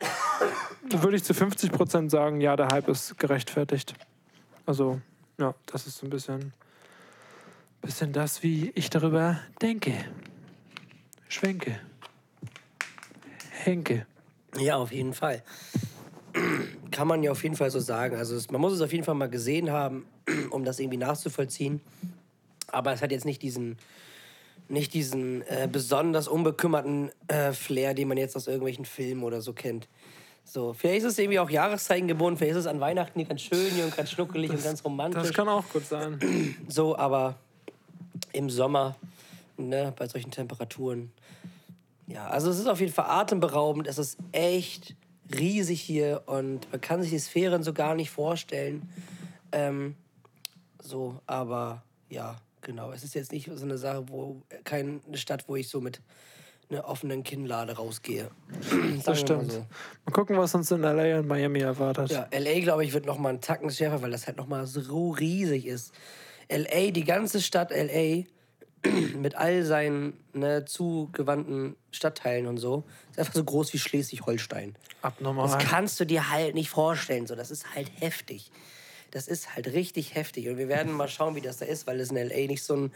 [0.88, 3.94] würde ich zu 50 Prozent sagen, ja, der Hype ist gerechtfertigt.
[4.66, 5.00] Also,
[5.38, 6.52] ja, das ist so ein bisschen,
[7.82, 9.92] bisschen das, wie ich darüber denke.
[11.28, 11.78] Schwenke.
[13.64, 14.06] Henke.
[14.58, 15.42] Ja, auf jeden Fall.
[16.90, 18.16] Kann man ja auf jeden Fall so sagen.
[18.16, 20.06] Also es, man muss es auf jeden Fall mal gesehen haben,
[20.50, 21.80] um das irgendwie nachzuvollziehen.
[22.68, 23.78] Aber es hat jetzt nicht diesen,
[24.68, 29.52] nicht diesen äh, besonders unbekümmerten äh, Flair, den man jetzt aus irgendwelchen Filmen oder so
[29.52, 29.88] kennt.
[30.44, 33.42] So, vielleicht ist es irgendwie auch Jahreszeiten gebunden, vielleicht ist es an Weihnachten hier ganz
[33.42, 35.22] schön hier und ganz schnuckelig und ganz romantisch.
[35.22, 36.18] Das kann auch gut sein.
[36.68, 37.36] So, aber
[38.32, 38.96] im Sommer,
[39.56, 41.12] ne, bei solchen Temperaturen.
[42.12, 43.86] Ja, also es ist auf jeden Fall atemberaubend.
[43.86, 44.96] Es ist echt
[45.32, 48.88] riesig hier und man kann sich die Sphären so gar nicht vorstellen.
[49.52, 49.94] Ähm,
[50.82, 52.90] So, aber ja, genau.
[52.92, 56.00] Es ist jetzt nicht so eine Sache, wo keine Stadt, wo ich so mit
[56.68, 58.30] einer offenen Kinnlade rausgehe.
[59.04, 59.52] Das stimmt.
[59.52, 59.58] so.
[59.58, 62.10] Mal gucken, was uns in LA und Miami erwartet.
[62.10, 64.66] Ja, LA, glaube ich, wird noch mal einen Tacken schärfer, weil das halt noch mal
[64.66, 65.92] so riesig ist.
[66.48, 68.24] LA, die ganze Stadt LA
[69.16, 74.74] mit all seinen ne, zugewandten Stadtteilen und so, ist einfach so groß wie Schleswig-Holstein.
[75.02, 75.48] Abnormal.
[75.48, 77.26] Das kannst du dir halt nicht vorstellen.
[77.26, 78.50] So, das ist halt heftig.
[79.10, 80.48] Das ist halt richtig heftig.
[80.48, 82.74] Und wir werden mal schauen, wie das da ist, weil es in LA nicht so
[82.74, 82.92] einen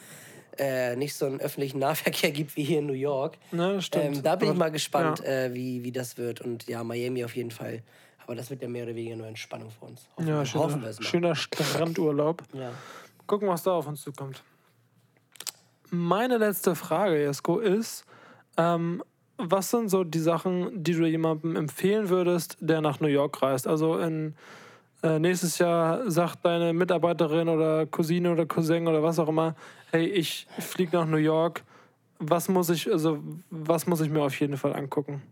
[0.59, 3.39] äh, nicht so einen öffentlichen Nahverkehr gibt wie hier in New York.
[3.51, 4.16] Ne, das stimmt.
[4.16, 5.47] Ähm, da bin ich mal gespannt, ja.
[5.47, 6.41] äh, wie, wie das wird.
[6.41, 7.82] Und ja, Miami auf jeden Fall.
[8.24, 10.09] Aber das wird ja mehr oder weniger nur Entspannung für uns.
[10.16, 11.07] Hoffen, ja, hoffen schöner, es mal.
[11.07, 12.43] schöner Strandurlaub.
[12.53, 12.70] Ja.
[13.26, 14.43] Gucken, was da auf uns zukommt.
[15.95, 18.05] Meine letzte Frage, Jesko, ist,
[18.57, 19.03] ähm,
[19.38, 23.68] was sind so die Sachen, die du jemandem empfehlen würdest, der nach New York reist?
[23.68, 24.34] Also in,
[25.05, 29.55] äh, nächstes Jahr sagt deine Mitarbeiterin oder Cousine oder Cousin oder was auch immer,
[29.92, 31.62] hey, ich fliege nach New York.
[32.18, 33.18] Was muss ich, also
[33.51, 35.22] was muss ich mir auf jeden Fall angucken?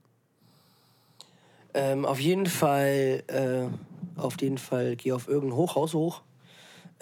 [1.75, 3.67] Ähm, auf jeden Fall, äh,
[4.17, 6.23] auf jeden Fall, geh auf irgendein Hochhaus hoch.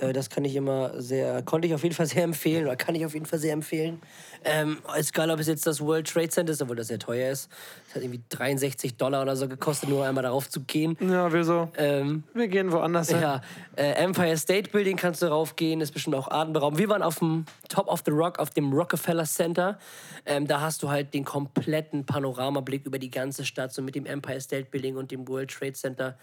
[0.01, 2.95] Äh, das kann ich immer sehr, konnte ich auf jeden Fall sehr empfehlen oder kann
[2.95, 4.01] ich auf jeden Fall sehr empfehlen.
[4.45, 7.31] Ähm, ist egal, ob es jetzt das World Trade Center ist, obwohl das sehr teuer
[7.31, 7.51] ist.
[7.87, 10.97] Das hat irgendwie 63 Dollar oder so gekostet, nur einmal darauf zu gehen.
[11.01, 11.69] Ja, wieso?
[11.77, 13.21] Ähm, Wir gehen woanders hin.
[13.21, 13.43] ja,
[13.77, 16.79] äh, Empire State Building kannst du raufgehen, ist bestimmt auch atemberaubend.
[16.81, 19.79] Wir waren auf dem Top of the Rock, auf dem Rockefeller Center.
[20.25, 24.07] Ähm, da hast du halt den kompletten Panoramablick über die ganze Stadt, so mit dem
[24.07, 26.17] Empire State Building und dem World Trade Center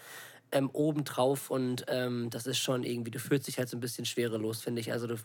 [0.52, 1.50] ähm, obendrauf.
[1.50, 4.80] Und ähm, das ist schon irgendwie, du fühlst dich halt so ein bisschen schwerelos, finde
[4.80, 4.92] ich.
[4.92, 5.16] Also du,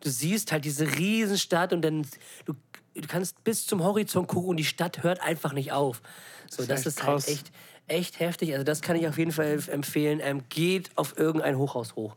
[0.00, 2.06] du siehst halt diese Riesenstadt und dann,
[2.44, 2.54] du,
[2.94, 6.02] du kannst bis zum Horizont gucken und die Stadt hört einfach nicht auf.
[6.50, 7.26] So, das echt ist krass.
[7.26, 7.52] halt echt
[7.88, 8.52] echt heftig.
[8.52, 10.20] Also das kann ich auf jeden Fall empfehlen.
[10.22, 12.16] Ähm, geht auf irgendein Hochhaus hoch.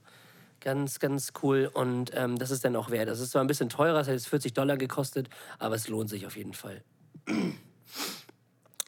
[0.60, 1.70] Ganz, ganz cool.
[1.74, 3.10] Und ähm, das ist dann auch wert.
[3.10, 5.30] Das ist zwar ein bisschen teurer, es hat jetzt 40 Dollar gekostet,
[5.60, 6.84] aber es lohnt sich auf jeden Fall.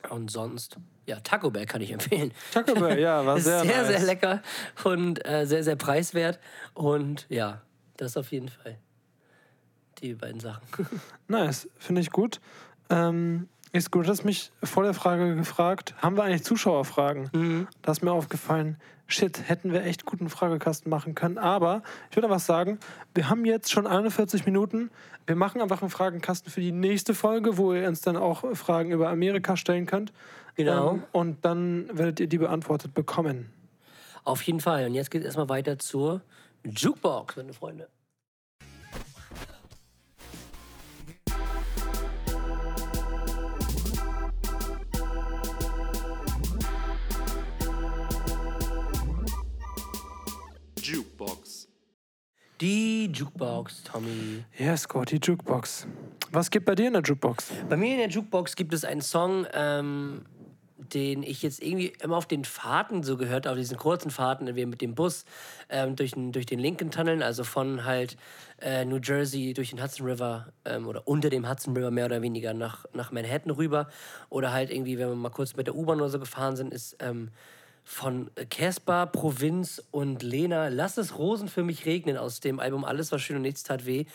[0.10, 0.78] Und sonst,
[1.10, 2.32] ja, Taco Bell kann ich empfehlen.
[2.54, 3.88] Taco Bell, ja, war sehr sehr, nice.
[3.88, 4.42] sehr lecker
[4.84, 6.40] und äh, sehr, sehr preiswert.
[6.76, 7.62] Und ja,
[7.98, 8.78] das auf jeden Fall.
[10.02, 10.62] Die beiden Sachen.
[11.28, 12.40] Nice, finde ich gut.
[12.90, 17.30] Ähm, ist gut, du hast mich vor der Frage gefragt, haben wir eigentlich Zuschauerfragen?
[17.34, 17.68] Mhm.
[17.82, 18.78] Da ist mir aufgefallen,
[19.10, 21.38] shit, hätten wir echt guten Fragekasten machen können.
[21.38, 22.80] Aber ich würde was sagen,
[23.14, 24.92] wir haben jetzt schon 41 Minuten.
[25.28, 28.92] Wir machen einfach einen Fragenkasten für die nächste Folge, wo ihr uns dann auch Fragen
[28.92, 30.14] über Amerika stellen könnt.
[30.56, 30.94] Genau.
[30.94, 33.52] Ähm, und dann werdet ihr die beantwortet bekommen.
[34.24, 34.86] Auf jeden Fall.
[34.86, 36.22] Und jetzt geht es erstmal weiter zur
[36.64, 37.88] Jukebox, meine Freunde.
[52.62, 54.44] Die Jukebox, Tommy.
[54.58, 55.88] Yes, Gott, die Jukebox.
[56.34, 57.54] Was gibt bei dir in der Jukebox?
[57.70, 60.26] Bei mir in der Jukebox gibt es einen Song, ähm,
[60.78, 64.58] den ich jetzt irgendwie immer auf den Fahrten so gehört, auf diesen kurzen Fahrten, wenn
[64.58, 65.24] wir mit dem Bus
[65.70, 68.18] ähm, durch, den, durch den Lincoln Tunnel, also von halt
[68.60, 72.22] äh, New Jersey durch den Hudson River ähm, oder unter dem Hudson River mehr oder
[72.22, 73.88] weniger nach, nach Manhattan rüber
[74.28, 76.98] oder halt irgendwie, wenn wir mal kurz mit der U-Bahn oder so gefahren sind, ist
[77.00, 77.30] ähm,
[77.92, 83.12] von Casper, Provinz und Lena Lass es Rosen für mich regnen aus dem Album Alles
[83.12, 84.06] war schön und nichts tat weh.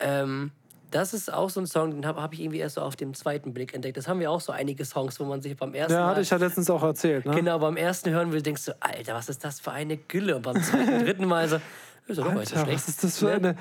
[0.00, 0.50] Ähm,
[0.90, 3.14] das ist auch so ein Song, den habe hab ich irgendwie erst so auf dem
[3.14, 3.96] zweiten Blick entdeckt.
[3.96, 6.30] Das haben wir auch so einige Songs, wo man sich beim ersten Ja, hatte ich
[6.30, 7.24] ja letztens auch erzählt.
[7.24, 7.32] Ne?
[7.36, 10.34] Genau, beim ersten Hören will, denkst du, Alter, was ist das für eine Gülle?
[10.34, 11.60] Und beim zweiten, dritten Mal so,
[12.08, 12.72] ist doch Alter, schlecht.
[12.72, 13.32] was ist das für Ne?
[13.34, 13.56] eine.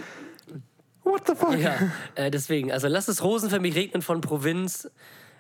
[1.04, 1.56] What the fuck?
[1.60, 1.76] Ja,
[2.16, 4.90] äh, deswegen, also lass es Rosen für mich regnen von Provinz,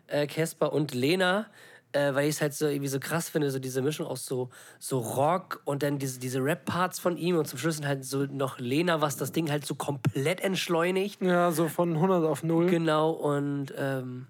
[0.05, 1.47] äh, Casper und Lena,
[1.91, 4.49] äh, weil ich es halt so irgendwie so krass finde, so diese Mischung aus so,
[4.79, 8.59] so Rock und dann diese, diese Rap-Parts von ihm und zum Schluss halt so noch
[8.59, 11.21] Lena, was das Ding halt so komplett entschleunigt.
[11.21, 12.67] Ja, so von 100 auf 0.
[12.67, 14.27] Genau, und ähm,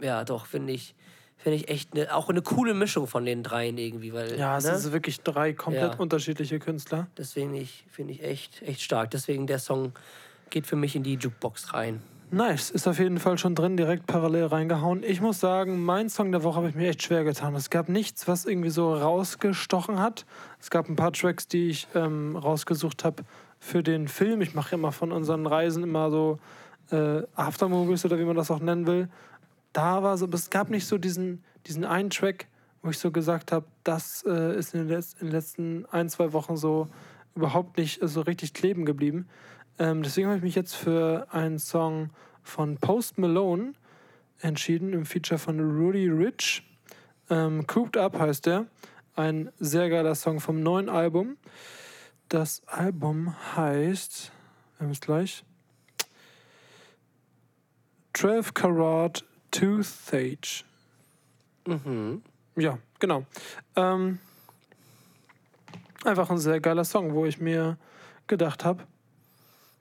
[0.00, 0.94] ja, doch, finde ich,
[1.36, 4.64] finde ich echt ne, auch eine coole Mischung von den dreien irgendwie, weil Ja, es
[4.64, 4.76] ne?
[4.76, 5.98] sind wirklich drei komplett Ja.
[6.00, 7.06] unterschiedliche Künstler.
[7.16, 9.10] deswegen ich, finde ich echt, echt stark.
[9.12, 9.92] Deswegen der Song
[10.50, 12.02] geht für mich in die Jukebox rein.
[12.32, 15.04] Nice, ist auf jeden Fall schon drin, direkt parallel reingehauen.
[15.04, 17.54] Ich muss sagen, mein Song der Woche habe ich mir echt schwer getan.
[17.54, 20.26] Es gab nichts, was irgendwie so rausgestochen hat.
[20.60, 23.22] Es gab ein paar Tracks, die ich ähm, rausgesucht habe
[23.60, 24.40] für den Film.
[24.40, 26.40] Ich mache immer von unseren Reisen immer so
[26.90, 29.08] äh, Aftermovies oder wie man das auch nennen will.
[29.72, 32.48] Da war so, aber es gab nicht so diesen, diesen einen Track,
[32.82, 36.32] wo ich so gesagt habe, das äh, ist in den, in den letzten ein, zwei
[36.32, 36.88] Wochen so
[37.36, 39.28] überhaupt nicht äh, so richtig kleben geblieben.
[39.78, 42.10] Ähm, deswegen habe ich mich jetzt für einen Song
[42.42, 43.74] von Post Malone
[44.40, 46.62] entschieden, im Feature von Rudy Rich.
[47.28, 48.66] Ähm, Cooped Up heißt der.
[49.14, 51.36] Ein sehr geiler Song vom neuen Album.
[52.28, 54.32] das Album heißt,
[54.78, 55.44] wir haben es gleich,
[58.14, 60.64] 12 Karat Toothache.
[61.66, 62.22] Mhm.
[62.56, 63.24] Ja, genau.
[63.76, 64.18] Ähm,
[66.04, 67.76] einfach ein sehr geiler Song, wo ich mir
[68.26, 68.84] gedacht habe,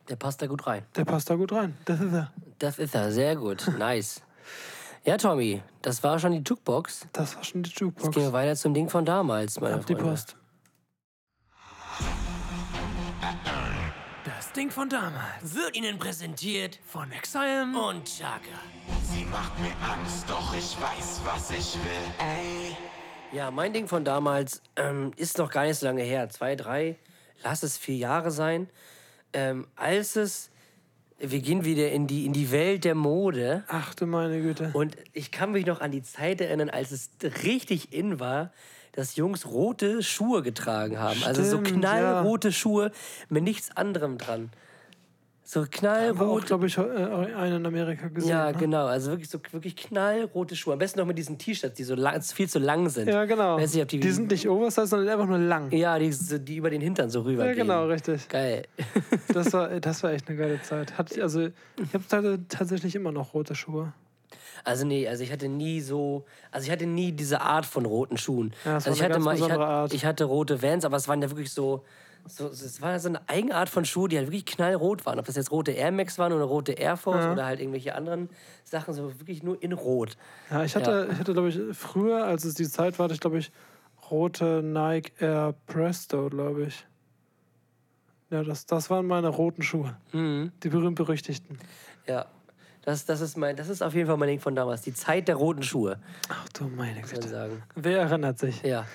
[0.10, 0.84] Der passt da gut rein.
[0.96, 1.76] der passt da gut rein.
[1.86, 2.32] Das ist er.
[2.60, 3.68] Das ist er, sehr gut.
[3.78, 4.22] Nice.
[5.04, 7.08] Ja, Tommy, das war schon die Jukebox.
[7.14, 8.34] Das war schon die Jetzt gehen wir Jukebox.
[8.34, 10.10] weiter zum Ding von damals, meine Ab die Freunde.
[10.12, 10.36] Post.
[14.24, 15.54] Das Ding von damals.
[15.56, 17.64] Wird Ihnen präsentiert Von Exile.
[17.64, 18.40] und Chaka.
[19.04, 22.14] Sie macht mir Angst, doch ich weiß, was ich will.
[22.20, 22.76] Ey.
[23.32, 26.30] Ja, mein Ding von damals ähm, ist noch gar nicht so lange her.
[26.30, 26.98] Zwei, drei,
[27.44, 28.70] lass es vier Jahre sein.
[29.34, 30.50] Ähm, als es,
[31.20, 33.64] wir gehen wieder in die, in die Welt der Mode.
[33.68, 34.70] Ach du meine Güte.
[34.74, 37.10] Und ich kann mich noch an die Zeit erinnern, als es
[37.44, 38.52] richtig in war,
[38.94, 41.22] dass Jungs rote Schuhe getragen haben.
[41.24, 42.92] also so Stimmt, knallrote Schuhe
[43.30, 44.50] mit nichts anderem dran.
[45.48, 46.48] So knallrot.
[46.48, 48.32] glaube ich, äh, einen in Amerika gesehen.
[48.32, 48.58] Ja, ne?
[48.58, 48.88] genau.
[48.88, 50.74] Also wirklich so wirklich knallrote Schuhe.
[50.74, 53.08] Am besten noch mit diesen T-Shirts, die so lang, viel zu lang sind.
[53.08, 53.60] Ja, genau.
[53.60, 55.72] Nicht, die, die sind nicht oversized, sondern einfach nur lang.
[55.72, 58.28] Ja, die, so- die über den Hintern so rüber Ja, genau, richtig.
[58.28, 58.64] Geil.
[59.34, 60.98] Das war, das war echt eine geile Zeit.
[60.98, 63.94] Hat, also, ich habe tatsächlich immer noch rote Schuhe.
[64.64, 68.18] Also nee, also ich hatte nie so, also ich hatte nie diese Art von roten
[68.18, 68.54] Schuhen.
[68.66, 69.94] Ja, es also war ich eine hatte mal, ich hatte, Art.
[69.94, 71.84] ich hatte rote Vans, aber es waren ja wirklich so,
[72.28, 75.20] so, es war so eine Eigenart von Schuhen, die halt wirklich knallrot waren.
[75.20, 78.30] Ob das jetzt rote Air Max waren oder rote Air Force oder halt irgendwelche anderen
[78.64, 80.18] Sachen, so wirklich nur in Rot.
[80.50, 83.20] Ja, ich hatte, ich hatte glaube ich, früher, als es die Zeit war, hatte ich,
[83.20, 83.52] glaube ich,
[84.10, 86.86] rote Nike Air Presto, glaube ich.
[88.32, 89.96] Ja, das, das waren meine roten Schuhe.
[90.12, 90.52] Mhm.
[90.64, 91.60] Die berühmt-berüchtigten.
[92.08, 92.26] Ja.
[92.82, 94.82] Das, das, ist mein, das ist auf jeden Fall mein Ding von damals.
[94.82, 95.98] Die Zeit der roten Schuhe,
[96.30, 97.28] Ach du meine Güte.
[97.28, 97.64] sagen.
[97.76, 98.62] Wer erinnert sich?
[98.62, 98.86] Ja.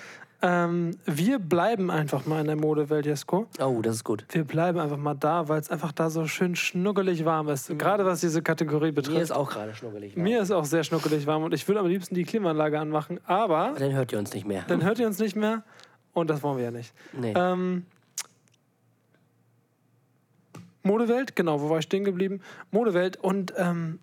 [0.43, 3.47] Ähm, wir bleiben einfach mal in der Modewelt, Jesko.
[3.59, 4.25] Oh, das ist gut.
[4.29, 7.77] Wir bleiben einfach mal da, weil es einfach da so schön schnuckelig warm ist.
[7.77, 9.17] Gerade was diese Kategorie betrifft.
[9.17, 10.15] Mir ist auch gerade schnuckelig.
[10.15, 10.23] warm.
[10.23, 13.75] Mir ist auch sehr schnuckelig warm und ich würde am liebsten die Klimaanlage anmachen, aber
[13.77, 14.63] Dann hört ihr uns nicht mehr.
[14.67, 15.63] dann hört ihr uns nicht mehr
[16.13, 16.91] und das wollen wir ja nicht.
[17.13, 17.33] Nee.
[17.35, 17.85] Ähm,
[20.83, 22.41] Modewelt, genau, wo war ich stehen geblieben?
[22.71, 23.99] Modewelt und ähm,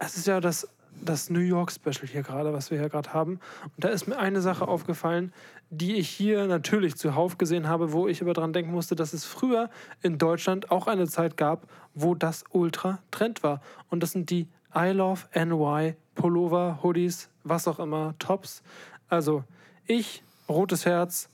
[0.00, 0.68] es ist ja das,
[1.02, 3.40] das New York Special hier gerade, was wir hier gerade haben.
[3.62, 5.32] Und da ist mir eine Sache aufgefallen,
[5.70, 9.24] die ich hier natürlich zuhauf gesehen habe, wo ich aber dran denken musste, dass es
[9.24, 9.70] früher
[10.02, 13.60] in Deutschland auch eine Zeit gab, wo das ultra Trend war.
[13.90, 18.62] Und das sind die I Love NY Pullover, Hoodies, was auch immer, Tops.
[19.08, 19.44] Also
[19.86, 21.28] ich, rotes Herz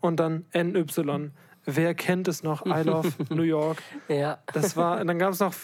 [0.00, 1.30] und dann NY.
[1.66, 2.66] Wer kennt es noch?
[2.66, 3.82] I Love New York.
[4.08, 4.38] ja.
[4.52, 5.54] Das war, dann gab es noch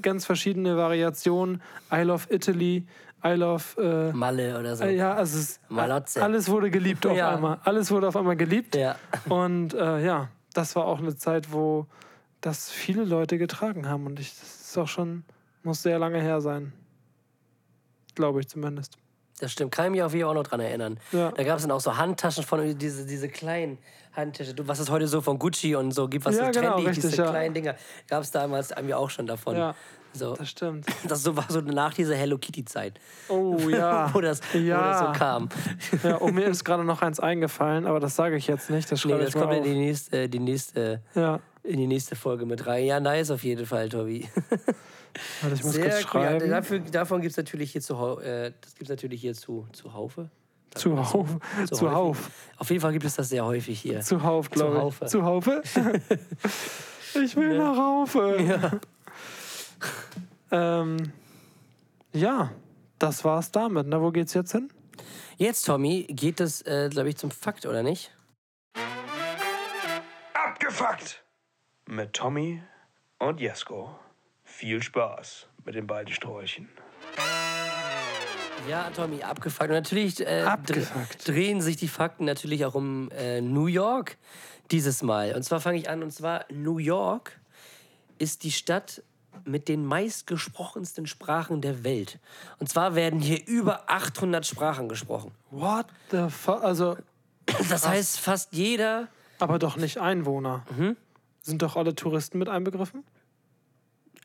[0.00, 1.62] ganz verschiedene Variationen.
[1.92, 2.86] I love Italy,
[3.24, 4.12] I love.
[4.14, 4.84] Malle oder so.
[4.84, 6.22] Äh, äh, ja, also es, Malotze.
[6.22, 7.30] alles wurde geliebt auf Ja.
[7.34, 7.58] einmal.
[7.64, 8.74] Alles wurde auf einmal geliebt.
[8.74, 8.96] Ja.
[9.28, 11.86] Und äh, ja, das war auch eine Zeit, wo
[12.40, 14.06] das viele Leute getragen haben.
[14.06, 15.24] Und ich, das ist auch schon,
[15.62, 16.72] muss sehr lange her sein.
[18.14, 18.96] Glaube ich zumindest.
[19.40, 20.98] Das stimmt, kann ich mich auf jeden Fall auch noch dran erinnern.
[21.12, 21.30] Ja.
[21.32, 23.78] Da gab es dann auch so Handtaschen von diese, diese kleinen
[24.12, 26.72] Handtaschen, du, was es heute so von Gucci und so gibt, was Ja, so genau,
[26.74, 27.30] trendy, richtig, diese ja.
[27.30, 27.74] kleinen Dinger,
[28.08, 29.56] gab es damals irgendwie auch schon davon.
[29.56, 29.74] Ja,
[30.12, 30.34] So.
[30.34, 30.86] das stimmt.
[31.08, 32.98] Das so war so nach dieser Hello Kitty Zeit,
[33.28, 34.12] Oh ja.
[34.12, 34.80] wo, das, wo ja.
[34.90, 35.48] das so kam.
[36.02, 38.90] ja, und mir ist gerade noch eins eingefallen, aber das sage ich jetzt nicht.
[38.90, 42.66] Das Nee, das kommt in die nächste, die nächste, Ja, in die nächste Folge mit
[42.66, 42.84] rein.
[42.86, 44.28] Ja, nice auf jeden Fall, Tobi.
[45.42, 46.22] warte, ich muss Sehr kurz cool.
[46.22, 46.50] Ja, schreiben.
[46.50, 49.92] dafür, davon gibt es natürlich hier zu Hau- äh, das gibt's natürlich hier zu, zu
[49.92, 50.30] Haufe.
[50.74, 51.28] Zuhauf.
[51.66, 52.30] Zu Zuhauf.
[52.56, 54.00] Auf jeden Fall gibt es das sehr häufig hier.
[54.00, 55.08] Zuhauf, glaube ich.
[55.08, 55.62] Zuhaufe.
[57.14, 58.36] Ich will nach Haufe.
[58.40, 58.80] Ja.
[60.52, 61.12] Ähm,
[62.12, 62.52] ja,
[62.98, 63.86] das war's damit.
[63.88, 64.70] Na, wo geht's jetzt hin?
[65.36, 68.12] Jetzt, Tommy, geht es, äh, glaube ich, zum Fakt, oder nicht?
[70.34, 71.24] Abgefuckt!
[71.86, 72.62] Mit Tommy
[73.18, 73.98] und Jesko.
[74.44, 76.68] Viel Spaß mit den beiden Sträuchen.
[78.68, 79.68] Ja, Tommy, abgefuckt.
[79.68, 81.22] Und natürlich äh, Abgefuckt.
[81.22, 84.16] dre- drehen sich die Fakten natürlich auch um äh, New York
[84.70, 85.34] dieses Mal.
[85.34, 87.38] Und zwar fange ich an, und zwar New York
[88.18, 89.02] ist die Stadt
[89.44, 92.18] mit den meistgesprochensten Sprachen der Welt.
[92.58, 95.32] Und zwar werden hier über 800 Sprachen gesprochen.
[95.50, 96.62] What the fuck?
[96.62, 96.96] Also,
[97.68, 99.08] Das heißt, fast jeder
[99.38, 100.64] aber doch nicht Einwohner.
[100.76, 100.96] Mhm.
[101.42, 103.02] Sind doch alle Touristen mit einbegriffen?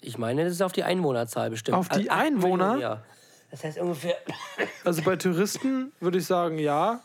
[0.02, 1.78] Ich meine, das ist auf die Einwohnerzahl bestimmt.
[1.78, 2.78] Auf die Äh, Einwohner?
[2.78, 3.04] Ja.
[3.56, 4.18] Das heißt ungefähr.
[4.84, 7.00] Also bei Touristen würde ich sagen, ja.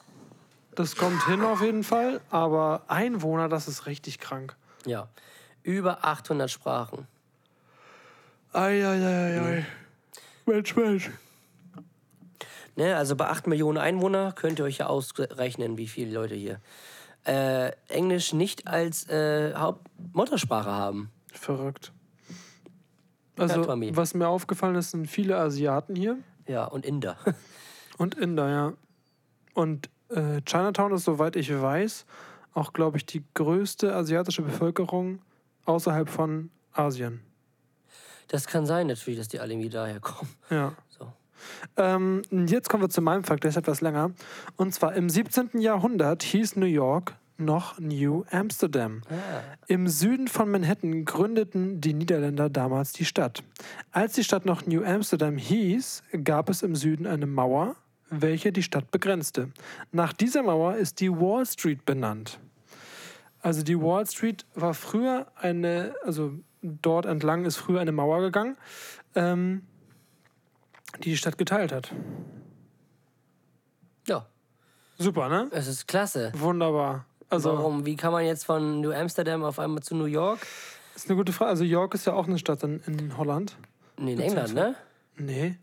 [0.75, 2.21] Das kommt hin auf jeden Fall.
[2.29, 4.57] Aber Einwohner, das ist richtig krank.
[4.85, 5.09] Ja.
[5.63, 7.07] Über 800 Sprachen.
[8.53, 9.65] Eieieiei.
[10.45, 11.11] Mensch, Mensch.
[12.75, 16.61] Ne, also bei 8 Millionen Einwohner könnt ihr euch ja ausrechnen, wie viele Leute hier
[17.27, 21.11] äh, Englisch nicht als äh, Hauptmuttersprache haben.
[21.33, 21.93] Verrückt.
[23.39, 26.19] Also, was mir aufgefallen ist, sind viele Asiaten hier
[26.51, 27.17] Ja, und Inder.
[27.97, 28.73] und Inder, ja.
[29.55, 32.07] Und äh, Chinatown ist, soweit ich weiß,
[32.55, 35.21] auch, glaube ich, die größte asiatische Bevölkerung
[35.65, 37.21] außerhalb von Asien.
[38.27, 40.35] Das kann sein natürlich, dass die alle irgendwie daher kommen.
[40.51, 40.73] Ja.
[40.89, 41.13] So.
[41.77, 44.11] Ähm, jetzt kommen wir zu meinem Fakt, der ist etwas länger.
[44.57, 45.61] Und zwar im 17.
[45.61, 49.03] Jahrhundert hieß New York noch New Amsterdam.
[49.67, 53.43] Im Süden von Manhattan gründeten die Niederländer damals die Stadt.
[53.91, 57.77] Als die Stadt noch New Amsterdam hieß, gab es im Süden eine Mauer,
[58.11, 59.51] welche die Stadt begrenzte.
[59.93, 62.39] Nach dieser Mauer ist die Wall Street benannt.
[63.41, 66.33] Also die Wall Street war früher eine, also
[66.63, 68.57] dort entlang ist früher eine Mauer gegangen,
[69.15, 69.63] ähm,
[70.99, 71.95] die die Stadt geteilt hat.
[74.07, 74.27] Ja,
[75.01, 75.49] Super, ne?
[75.53, 76.31] es ist klasse.
[76.35, 77.07] Wunderbar.
[77.31, 77.87] Also, Warum?
[77.87, 80.41] Wie kann man jetzt von New Amsterdam auf einmal zu New York?
[80.97, 81.51] ist eine gute Frage.
[81.51, 83.57] Also, York ist ja auch eine Stadt in, in Holland.
[83.97, 84.75] Nee, in England, ne?
[85.17, 85.57] Nee.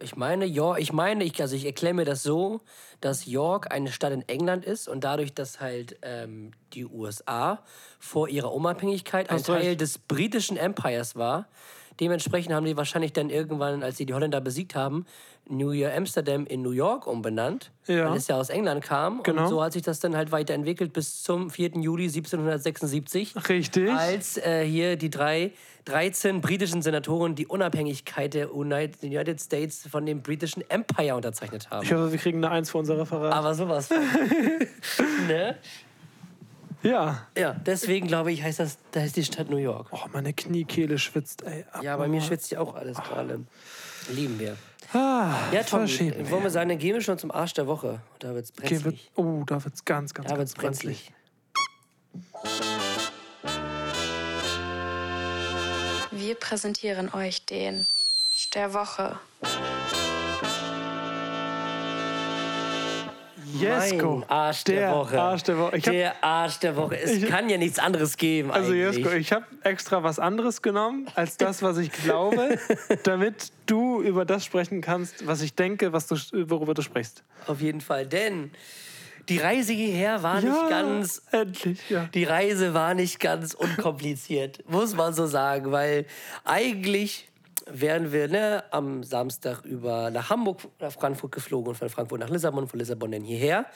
[0.00, 2.60] Ich meine, York, ich meine, ich, also ich erkläre mir das so,
[3.00, 7.62] dass York eine Stadt in England ist und dadurch, dass halt ähm, die USA
[7.98, 9.80] vor ihrer Unabhängigkeit ein du Teil recht.
[9.80, 11.48] des britischen Empires war.
[12.00, 15.06] Dementsprechend haben die wahrscheinlich dann irgendwann, als sie die Holländer besiegt haben,
[15.48, 18.10] New York Amsterdam in New York umbenannt, Ja.
[18.10, 19.22] weil es ja aus England kam.
[19.22, 19.42] Genau.
[19.42, 21.70] Und so hat sich das dann halt weiterentwickelt bis zum 4.
[21.80, 23.90] Juli 1776 Richtig.
[23.90, 25.52] als äh, hier die drei,
[25.86, 31.82] 13 britischen Senatoren die Unabhängigkeit der United, United States von dem britischen Empire unterzeichnet haben.
[31.84, 33.32] Ich hoffe, wir kriegen eine Eins für unser Referat.
[33.32, 33.88] Aber sowas.
[33.88, 33.98] von.
[35.26, 35.56] ne?
[36.82, 37.26] Ja.
[37.36, 39.88] Ja, deswegen glaube ich, heißt das, da ist die Stadt New York.
[39.90, 41.64] Oh, meine Kniekehle schwitzt, ey.
[41.82, 43.44] Ja, bei mir schwitzt ja auch alles gerade.
[44.10, 44.56] Lieben wir.
[44.92, 48.00] Ah, Ja, verschieben wollen wir sagen, dann gehen wir schon zum Arsch der Woche.
[48.18, 49.10] Da wird's Okay, wird, brenzlig.
[49.14, 51.12] oh, da wird's ganz, ganz, Da ganz wird's brenzlig.
[56.10, 57.86] Wir präsentieren euch den
[58.54, 59.18] der Woche.
[63.60, 64.22] Jesko.
[64.28, 65.20] Arsch der, der Woche.
[65.20, 65.76] Arsch der Woche.
[65.76, 66.98] Hab- der Arsch der Woche.
[67.00, 68.96] Es Ich- kann ja nichts anderes geben Also eigentlich.
[68.98, 72.58] Jesko, ich habe extra was anderes genommen als das, was ich glaube,
[73.04, 76.16] damit du über das sprechen kannst, was ich denke, was du,
[76.50, 77.22] worüber du sprichst.
[77.46, 78.50] Auf jeden Fall, denn
[79.28, 81.22] die Reise hierher war nicht ganz.
[81.30, 82.08] endlich, ja.
[82.12, 86.06] Die Reise war nicht ganz unkompliziert, muss man so sagen, weil
[86.44, 87.28] eigentlich
[87.72, 92.30] wären wir ne, am Samstag über nach Hamburg, nach Frankfurt geflogen und von Frankfurt nach
[92.30, 93.66] Lissabon, von Lissabon dann hierher.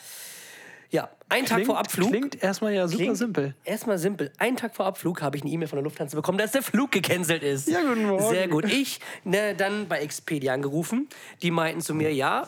[0.90, 2.10] Ja, einen Tag vor Abflug.
[2.10, 3.54] Klingt erstmal ja super Klingt simpel.
[3.64, 4.32] Erstmal simpel.
[4.38, 6.92] Einen Tag vor Abflug habe ich eine E-Mail von der Lufthansa bekommen, dass der Flug
[6.92, 7.68] gecancelt ist.
[7.68, 8.28] Ja, guten Morgen.
[8.28, 8.64] Sehr gut.
[8.66, 11.08] Ich ne, dann bei Expedia angerufen.
[11.42, 12.46] Die meinten zu mir, ja,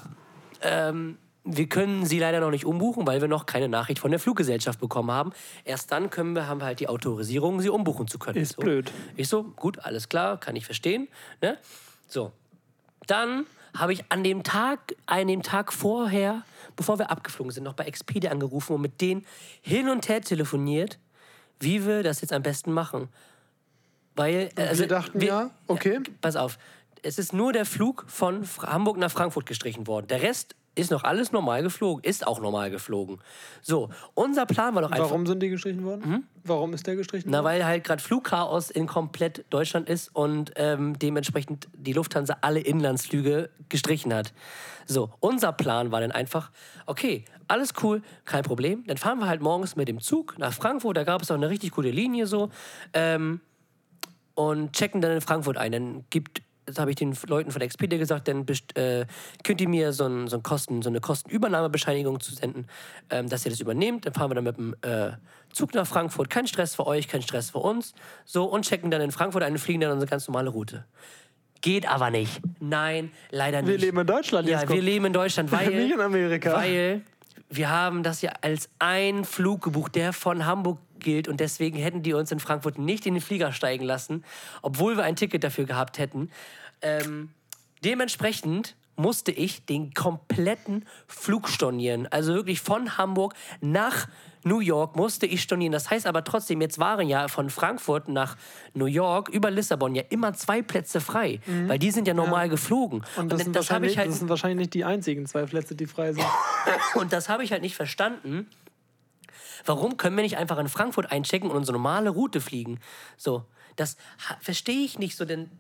[0.63, 1.19] ähm,
[1.51, 4.81] wir können sie leider noch nicht umbuchen, weil wir noch keine Nachricht von der Fluggesellschaft
[4.81, 5.33] bekommen haben.
[5.65, 8.39] Erst dann können wir, haben wir halt die Autorisierung, sie umbuchen zu können.
[8.39, 8.63] Ist so.
[8.63, 8.93] blöd.
[9.17, 11.09] Ich so, gut, alles klar, kann ich verstehen.
[11.41, 11.57] Ne?
[12.07, 12.33] So,
[13.07, 16.43] dann habe ich an dem Tag, an dem Tag vorher,
[16.77, 19.25] bevor wir abgeflogen sind, noch bei Expedia angerufen und mit denen
[19.63, 20.99] hin und her telefoniert,
[21.61, 23.09] wie wir das jetzt am besten machen.
[24.17, 26.01] Weil, äh, also, wir dachten ja, okay.
[26.21, 26.59] Pass auf,
[27.03, 30.09] es ist nur der Flug von Hamburg nach Frankfurt gestrichen worden.
[30.09, 33.19] Der Rest ist noch alles normal geflogen, ist auch normal geflogen.
[33.63, 35.07] So, unser Plan war doch einfach.
[35.07, 36.27] Warum sind die gestrichen worden?
[36.45, 37.47] Warum ist der gestrichen Na, worden?
[37.47, 43.51] weil halt gerade Flugchaos in komplett Deutschland ist und ähm, dementsprechend die Lufthansa alle Inlandsflüge
[43.69, 44.33] gestrichen hat.
[44.87, 46.51] So, unser Plan war dann einfach,
[46.87, 48.85] okay, alles cool, kein Problem.
[48.87, 51.51] Dann fahren wir halt morgens mit dem Zug nach Frankfurt, da gab es auch eine
[51.51, 52.51] richtig coole Linie so.
[52.93, 53.41] Ähm,
[54.35, 55.73] und checken dann in Frankfurt ein.
[55.73, 59.07] Dann gibt, das habe ich den Leuten von Expedia gesagt, dann äh,
[59.43, 62.67] könnt ihr mir so, ein, so, ein Kosten, so eine Kostenübernahmebescheinigung zu senden,
[63.11, 64.07] ähm, dass ihr das übernehmt.
[64.07, 65.13] Dann fahren wir dann mit dem äh,
[65.53, 66.29] Zug nach Frankfurt.
[66.31, 67.95] Kein Stress für euch, kein Stress für uns.
[68.25, 70.85] So, und checken dann in Frankfurt ein und fliegen dann unsere ganz normale Route.
[71.61, 72.41] Geht aber nicht.
[72.61, 73.71] Nein, leider nicht.
[73.71, 74.75] Wir leben in Deutschland, Ja, Jesko.
[74.75, 76.53] wir leben in Deutschland, weil, Nicht in Amerika.
[76.53, 77.03] weil
[77.51, 82.03] wir haben das ja als einen Flug gebucht, der von Hamburg gilt und deswegen hätten
[82.03, 84.25] die uns in Frankfurt nicht in den Flieger steigen lassen,
[84.63, 86.31] obwohl wir ein Ticket dafür gehabt hätten.
[86.83, 87.31] Ähm,
[87.85, 92.09] dementsprechend musste ich den kompletten Flug stornieren.
[92.09, 94.09] Also wirklich von Hamburg nach
[94.45, 95.73] New York musste ich stornieren.
[95.73, 98.37] Das heißt aber trotzdem, jetzt waren ja von Frankfurt nach
[98.75, 102.99] New York über Lissabon ja immer zwei Plätze frei, weil die sind ja normal geflogen.
[102.99, 103.23] Mhm.
[103.23, 105.87] Und das, sind das ich halt das sind wahrscheinlich nicht die einzigen zwei Plätze, die
[105.87, 106.25] frei sind.
[106.95, 108.49] und das habe ich halt nicht verstanden.
[109.65, 112.81] Warum können wir nicht einfach in Frankfurt einchecken und unsere normale Route fliegen?
[113.17, 113.45] So,
[113.77, 113.97] das
[114.41, 115.51] verstehe ich nicht so, denn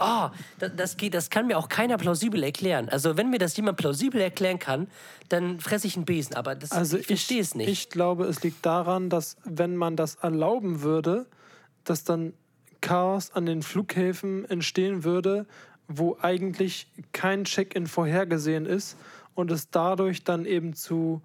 [0.00, 0.28] Oh,
[0.58, 2.88] das, das, geht, das kann mir auch keiner plausibel erklären.
[2.88, 4.88] Also wenn mir das jemand plausibel erklären kann,
[5.28, 6.34] dann fresse ich einen Besen.
[6.34, 7.68] Aber das, Also ich verstehe es nicht.
[7.68, 11.26] Ich glaube, es liegt daran, dass wenn man das erlauben würde,
[11.84, 12.32] dass dann
[12.80, 15.46] Chaos an den Flughäfen entstehen würde,
[15.86, 18.96] wo eigentlich kein Check-in vorhergesehen ist
[19.34, 21.22] und es dadurch dann eben zu,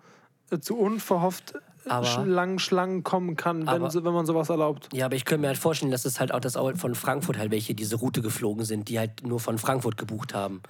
[0.52, 1.54] äh, zu unverhofft
[1.88, 4.90] Aber- langen Schlangen kommen kann, wenn, Aber- so- wenn man sowas erlaubt.
[4.94, 7.38] Ja, aber ich könnte mir halt vorstellen, dass es halt auch das auch von Frankfurt
[7.38, 10.62] halt welche diese Route geflogen sind, die halt nur von Frankfurt gebucht haben.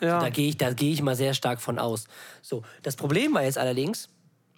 [0.00, 0.18] Ja.
[0.20, 2.04] Da gehe ich, da gehe ich mal sehr stark von aus.
[2.42, 4.08] So, das Problem war jetzt allerdings,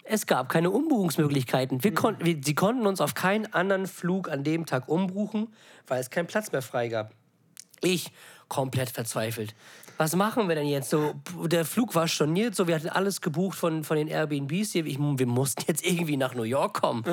[0.03, 1.83] es gab keine Umbuchungsmöglichkeiten.
[1.83, 5.53] Wir konnten, wir, sie konnten uns auf keinen anderen Flug an dem Tag umbuchen,
[5.87, 7.13] weil es keinen Platz mehr frei gab.
[7.81, 8.11] Ich
[8.47, 9.55] komplett verzweifelt.
[9.99, 10.89] Was machen wir denn jetzt?
[10.89, 11.13] So,
[11.45, 14.85] der Flug war storniert, so wir hatten alles gebucht von, von den Airbnbs hier.
[14.85, 17.03] Ich, wir mussten jetzt irgendwie nach New York kommen.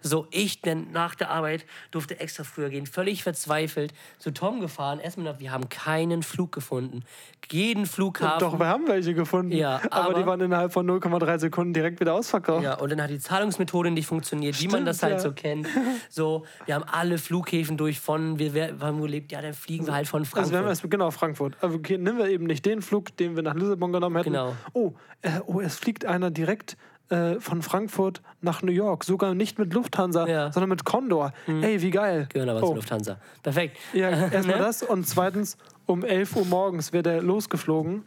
[0.00, 5.00] So, ich denn nach der Arbeit durfte extra früher gehen, völlig verzweifelt zu Tom gefahren.
[5.00, 7.04] Erstmal, wir haben keinen Flug gefunden.
[7.50, 8.38] Jeden Flughafen.
[8.38, 9.52] Doch, wir haben welche gefunden.
[9.52, 12.64] Ja, aber, aber- die waren innerhalb von 0,3 Sekunden direkt wieder ausverkauft.
[12.64, 15.18] Ja, und dann hat die Zahlungsmethode nicht funktioniert, wie man das halt ja.
[15.20, 15.66] so kennt.
[16.08, 19.94] So, wir haben alle Flughäfen durch von, wir, wir haben gelebt, ja, dann fliegen wir
[19.94, 20.52] halt von Also Frankfurt.
[20.52, 21.56] wir haben erst, genau, Frankfurt.
[21.60, 24.30] Okay, nehmen wir eben nicht den Flug, den wir nach Lissabon genommen hätten.
[24.30, 24.54] Genau.
[24.72, 26.76] Oh, äh, oh es fliegt einer direkt
[27.10, 29.04] äh, von Frankfurt nach New York.
[29.04, 30.48] Sogar nicht mit Lufthansa, Ja.
[30.48, 30.52] Mhm.
[30.52, 31.32] sondern mit Condor.
[31.46, 32.26] Ey, wie geil.
[32.32, 32.66] Gehören aber oh.
[32.66, 33.18] zur Lufthansa.
[33.42, 33.76] Perfekt.
[33.92, 34.62] Ja, erstmal Ne?
[34.62, 34.82] das.
[34.82, 35.56] Und zweitens,
[35.86, 38.04] um 11 Uhr morgens wäre der losgeflogen.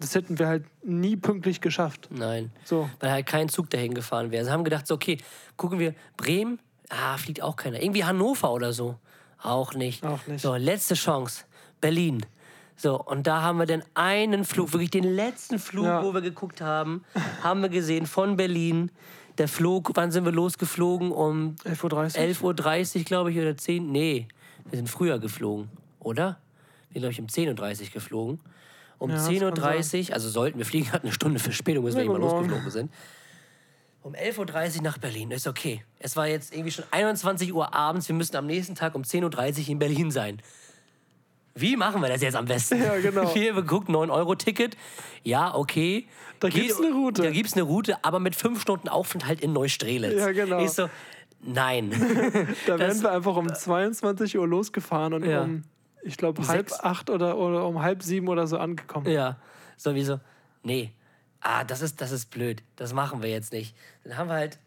[0.00, 2.08] Das hätten wir halt nie pünktlich geschafft.
[2.10, 2.50] Nein.
[2.64, 2.88] So.
[3.00, 4.44] Weil halt kein Zug dahin gefahren wäre.
[4.44, 5.18] Sie haben gedacht, so, okay,
[5.56, 6.58] gucken wir, Bremen,
[6.90, 7.82] ah, fliegt auch keiner.
[7.82, 8.96] Irgendwie Hannover oder so.
[9.42, 10.04] Auch nicht.
[10.04, 10.40] Auch nicht.
[10.42, 11.44] So, letzte Chance.
[11.80, 12.24] Berlin.
[12.76, 16.02] So, und da haben wir dann einen Flug, wirklich den letzten Flug, Ja.
[16.02, 17.04] wo wir geguckt haben,
[17.42, 18.90] haben wir gesehen von Berlin.
[19.38, 21.10] Der Flug, wann sind wir losgeflogen?
[21.12, 22.52] Um 11.30 Uhr?
[22.52, 23.90] 11.30 Uhr, glaube ich, oder 10.
[23.90, 24.28] Nee,
[24.70, 25.68] wir sind früher geflogen,
[26.00, 26.38] oder?
[26.90, 28.40] Wir sind, glaube ich, um 10.30 Uhr geflogen.
[28.98, 32.02] Um Ja, das 10.30 Uhr, also sollten wir fliegen, hatten eine Stunde Verspätung, bis wir
[32.04, 32.48] Ja, irgendwann guten Morgen.
[32.50, 32.92] losgeflogen sind.
[34.02, 35.82] Um 11.30 Uhr nach Berlin, ist okay.
[35.98, 39.62] Es war jetzt irgendwie schon 21 Uhr abends, wir müssen am nächsten Tag um 10.30
[39.64, 40.40] Uhr in Berlin sein.
[41.56, 42.80] Wie machen wir das jetzt am besten?
[42.82, 43.34] Ja, genau.
[43.34, 44.76] Wir geguckt, 9-Euro-Ticket.
[45.22, 46.06] Ja, okay.
[46.40, 47.22] Da gibt's eine Route.
[47.22, 50.18] Da gibt es eine Route, aber mit fünf Stunden Aufenthalt in Neustrelitz.
[50.18, 50.58] Ja, genau.
[50.62, 50.88] Ich so,
[51.40, 51.90] nein.
[52.66, 55.42] Da wären das- wir einfach um 22 Uhr losgefahren und Ja.
[55.42, 55.62] um,
[56.02, 56.80] ich glaube, halb sechs.
[56.84, 59.08] acht oder, oder um halb sieben oder so angekommen.
[59.10, 59.36] Ja,
[59.78, 60.20] sowieso.
[60.62, 60.92] Nee.
[61.40, 62.62] Ah, das ist, das ist blöd.
[62.76, 63.74] Das machen wir jetzt nicht.
[64.04, 64.58] Dann haben wir halt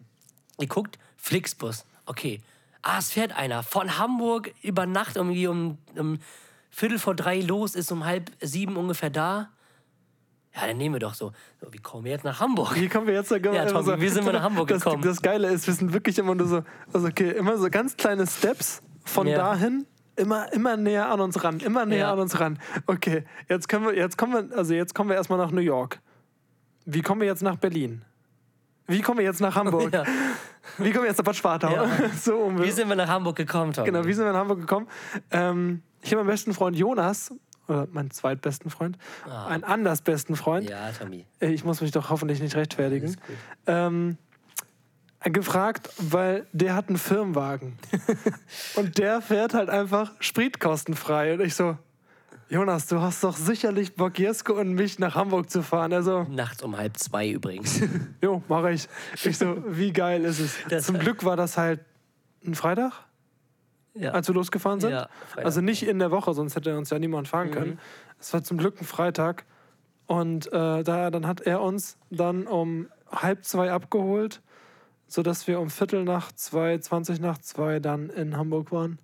[0.58, 1.86] geguckt, Flixbus.
[2.08, 2.42] Okay.
[2.82, 6.20] Ah, es fährt einer von Hamburg über Nacht irgendwie um, um
[6.70, 9.50] Viertel vor drei los, ist um halb sieben ungefähr da.
[10.56, 11.32] Ja, dann nehmen wir doch so.
[11.62, 12.76] so wie kommen wir jetzt nach Hamburg?
[12.76, 15.04] Wie kommen wir jetzt da Ja, immer Tommy, wie sind wir nach Hamburg das, gekommen?
[15.04, 18.26] Das Geile ist, wir sind wirklich immer nur so, also okay, immer so ganz kleine
[18.26, 19.38] Steps von Ja.
[19.38, 22.14] dahin, immer, immer näher an uns ran, immer näher Ja.
[22.14, 22.60] an uns ran.
[22.88, 26.02] Okay, jetzt können wir, jetzt kommen wir, also jetzt kommen wir erstmal nach New York.
[26.86, 28.04] Wie kommen wir jetzt nach Berlin?
[28.88, 29.94] Wie kommen wir jetzt nach Hamburg?
[29.94, 30.04] Ja.
[30.80, 31.72] Wie kommen wir jetzt nach Bad Schwartau?
[31.72, 31.88] Ja.
[32.20, 33.86] so um Wie sind wir nach Hamburg gekommen, Tommy?
[33.92, 34.88] Genau, wie sind wir nach Hamburg gekommen?
[35.30, 37.32] Ähm, ich habe meinen besten Freund Jonas,
[37.68, 38.98] oder meinen zweitbesten Freund,
[39.48, 40.68] einen anders besten Freund.
[40.72, 40.88] Ah.
[40.88, 41.26] Ja, Tommy.
[41.40, 43.16] Ich muss mich doch hoffentlich nicht rechtfertigen.
[43.68, 44.18] Ähm,
[45.24, 47.78] gefragt, weil der hat einen Firmenwagen.
[48.76, 51.34] und der fährt halt einfach spritkostenfrei.
[51.34, 51.78] Und ich so,
[52.50, 55.94] Jonas, du hast doch sicherlich Bock, Jesko und mich nach Hamburg zu fahren.
[55.94, 57.82] Also, Nachts um halb zwei übrigens.
[58.24, 58.88] jo, mache ich.
[59.24, 60.56] Ich so, wie geil ist es?
[60.70, 61.82] Das- Zum Glück war das halt
[62.46, 62.94] ein Freitag,
[63.94, 64.12] ja.
[64.12, 64.92] als wir losgefahren sind.
[64.92, 65.10] Ja.
[65.38, 65.46] Mhm.
[65.46, 67.80] also nicht in der Woche, sonst hätte uns ja niemand fahren können.
[68.20, 69.46] Es war zum Glück ein Freitag.
[70.08, 74.42] Und äh, da, dann hat er uns dann um halb zwei abgeholt,
[75.08, 79.00] sodass wir um Viertel nach zwei, 20 nach zwei dann in Hamburg waren.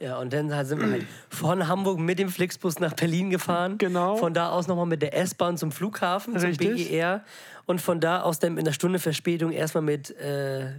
[0.00, 3.78] Ja, und dann sind wir halt von Hamburg mit dem Flixbus nach Berlin gefahren.
[3.78, 4.16] Genau.
[4.16, 6.90] Von da aus nochmal mit der S-Bahn zum Flughafen, zum Richtig.
[6.90, 7.24] BER.
[7.64, 10.72] Und von da aus dann in einer Stunde Verspätung erstmal mit äh,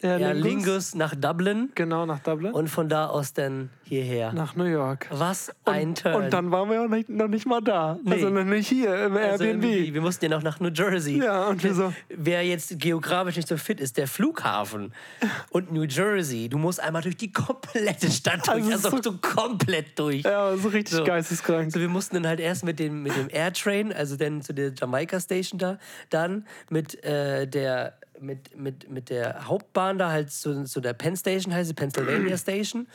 [0.00, 1.70] Air Lingus nach Dublin.
[1.74, 2.52] Genau, nach Dublin.
[2.52, 4.32] Und von da aus dann hierher.
[4.32, 5.06] nach New York.
[5.12, 6.14] Was ein Turn.
[6.24, 7.98] Und dann waren wir auch noch nicht mal da.
[8.04, 8.14] Nee.
[8.14, 9.64] Also noch nicht hier im Also Airbnb.
[9.64, 11.18] irgendwie, wir mussten ja noch nach New Jersey.
[11.22, 14.92] Ja, und wir so- Wer jetzt geografisch nicht so fit ist, der Flughafen
[15.50, 18.64] und New Jersey, du musst einmal durch die komplette Stadt durch.
[18.64, 20.22] Also Also, so- so komplett durch.
[20.24, 21.04] Ja, so richtig So.
[21.04, 21.70] geisteskrank.
[21.72, 24.72] So, wir mussten dann halt erst mit dem, mit dem Airtrain, also dann zu der
[24.74, 25.78] Jamaika Station da,
[26.10, 31.16] dann mit äh, der mit, mit, mit der Hauptbahn da halt zu, zu der Penn
[31.16, 32.86] Station, heißt sie Pennsylvania Station.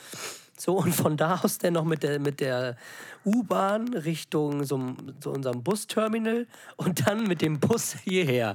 [0.58, 2.76] So, und von da aus dann noch mit der, mit der
[3.26, 6.46] U-Bahn Richtung so, so unserem Busterminal
[6.76, 8.54] und dann mit dem Bus hierher.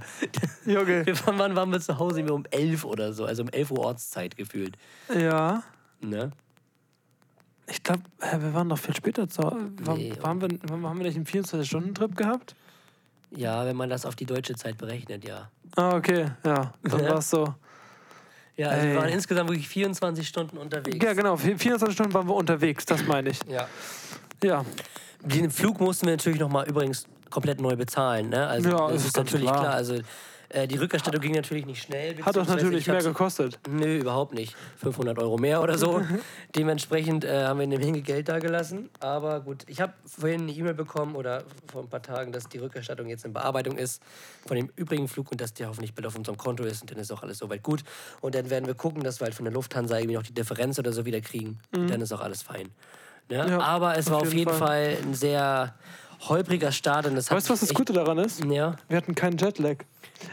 [0.65, 1.05] Junge.
[1.05, 2.25] Wir waren, wann waren wir zu Hause?
[2.25, 4.77] Wir um 11 oder so, also um 11 Uhr Ortszeit gefühlt.
[5.13, 5.63] Ja.
[5.99, 6.31] Ne?
[7.67, 9.71] Ich glaube, wir waren noch viel später zu Hause.
[9.81, 12.55] War, Nee, waren wir, haben wir nicht einen 24-Stunden-Trip gehabt?
[13.35, 15.49] Ja, wenn man das auf die deutsche Zeit berechnet, ja.
[15.75, 16.73] Ah, okay, ja.
[16.83, 17.53] Dann war es so.
[18.57, 21.03] Ja, also wir waren insgesamt wirklich 24 Stunden unterwegs.
[21.03, 21.37] Ja, genau.
[21.37, 23.39] 24 Stunden waren wir unterwegs, das meine ich.
[23.47, 23.67] Ja.
[24.43, 24.65] Ja.
[25.21, 28.29] Den Flug mussten wir natürlich nochmal übrigens komplett neu bezahlen.
[28.29, 28.45] Ne?
[28.47, 29.61] Also Ja, das ist ist natürlich klar.
[29.61, 29.73] klar.
[29.75, 29.95] Also
[30.53, 32.21] äh, die Rückerstattung ging natürlich nicht schnell.
[32.23, 33.59] Hat doch natürlich ich mehr gekostet.
[33.69, 34.55] Nö, überhaupt nicht.
[34.77, 36.01] 500 Euro mehr oder so.
[36.55, 38.89] Dementsprechend äh, haben wir eine Menge Geld da gelassen.
[38.99, 42.57] Aber gut, ich habe vorhin eine E-Mail bekommen oder vor ein paar Tagen, dass die
[42.57, 44.01] Rückerstattung jetzt in Bearbeitung ist
[44.45, 46.81] von dem übrigen Flug und dass der hoffentlich bald auf unserem Konto ist.
[46.81, 47.83] Und dann ist auch alles soweit gut.
[48.19, 50.77] Und dann werden wir gucken, dass wir halt von der Lufthansa irgendwie noch die Differenz
[50.79, 51.59] oder so wieder kriegen.
[51.73, 52.69] Und dann ist auch alles fein.
[53.29, 53.43] Ne?
[53.43, 53.49] Mhm.
[53.49, 54.95] Ja, Aber es auf war auf jeden jeden Fall.
[54.95, 55.73] Fall ein sehr
[56.29, 57.05] holpriger Start.
[57.05, 58.43] Und das Weißt du, was das Gute daran ist?
[58.45, 59.77] Ja, Wir hatten keinen Jetlag.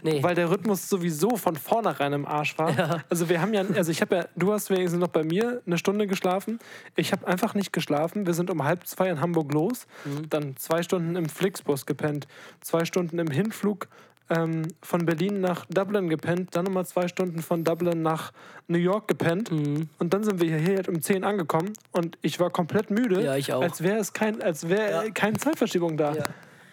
[0.03, 0.22] nee.
[0.22, 3.03] Weil der Rhythmus sowieso von vornherein im Arsch war.
[3.09, 5.78] Also wir haben ja, also ich habe ja, du hast wenigstens noch bei mir eine
[5.78, 6.59] Stunde geschlafen.
[6.97, 8.26] Ich habe einfach nicht geschlafen.
[8.26, 9.86] Wir sind um halb zwei in Hamburg los,
[10.28, 12.26] dann zwei Stunden im Flixbus gepennt,
[12.61, 13.89] zwei Stunden im Hinflug
[14.31, 18.33] ähm, von Berlin nach Dublin gepennt, dann nochmal zwei Stunden von Dublin nach
[18.66, 22.91] New York gepennt und dann sind wir hier um 10 angekommen und ich war komplett
[22.91, 23.62] müde, Ja, ich auch.
[23.62, 25.11] als wäre es kein, als wäre Ja.
[25.11, 26.14] keine Zeitverschiebung da.
[26.14, 26.24] Ja.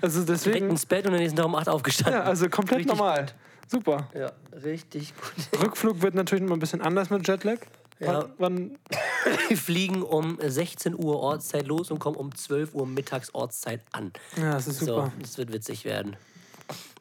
[0.01, 2.21] Also direkt deswegen, ins Bett und dann ist um 8 aufgestanden.
[2.21, 3.21] ja, also komplett Richtig normal.
[3.21, 3.35] gut.
[3.67, 4.09] Super.
[4.13, 4.31] Ja,
[4.63, 5.61] richtig gut.
[5.63, 7.57] Rückflug wird natürlich mal ein bisschen anders mit Jetlag.
[7.99, 8.25] Ja.
[8.37, 8.77] Wann,
[9.47, 14.11] Wir fliegen um 16 Uhr Ortszeit los und kommen um 12 Uhr mittags Ortszeit an.
[14.35, 15.13] ja, das ist So, super.
[15.21, 16.17] das wird witzig werden.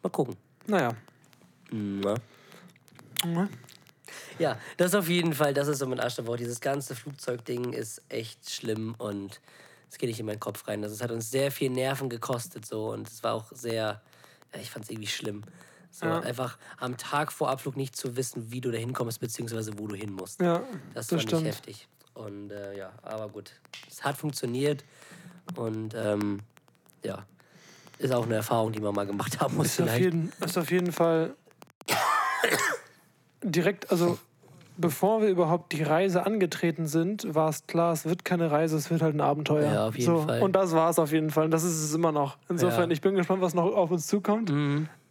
[0.05, 0.37] Mal gucken.
[0.67, 0.95] Naja.
[1.73, 2.15] Na.
[3.25, 3.49] Mhm.
[4.39, 6.37] Ja, das auf jeden Fall, das ist so mein Woche.
[6.37, 9.41] Dieses ganze Flugzeugding ist echt schlimm und
[9.91, 10.83] es geht nicht in meinen Kopf rein.
[10.83, 14.03] Also es hat uns sehr viel Nerven gekostet so und es war auch sehr,
[14.53, 15.43] ja, ich fand es irgendwie schlimm.
[15.91, 16.21] So Ja.
[16.21, 19.95] einfach am Tag vor Abflug nicht zu wissen, wie du da hinkommst, beziehungsweise wo du
[19.95, 20.41] hin musst.
[20.43, 21.89] Ja, Das, das war nicht heftig.
[22.13, 23.53] Und äh, ja, aber gut.
[23.89, 24.85] Es hat funktioniert
[25.57, 26.41] und ähm,
[27.05, 27.25] ja,
[27.99, 29.67] ist auch eine Erfahrung, die man mal gemacht haben muss.
[29.67, 30.05] Ist auf, vielleicht.
[30.05, 31.35] jeden, ist auf jeden Fall
[33.43, 34.19] direkt, also
[34.77, 38.91] bevor wir überhaupt die Reise angetreten sind, war es klar, es wird keine Reise, es
[38.91, 39.73] wird halt ein Abenteuer.
[39.73, 40.43] Ja, auf jeden so, Fall.
[40.43, 41.45] Und das war es auf jeden Fall.
[41.45, 42.37] Und das ist es immer noch.
[42.49, 42.87] Insofern, Ja.
[42.87, 42.93] Mhm.
[42.93, 44.53] ich bin gespannt, was noch auf uns zukommt.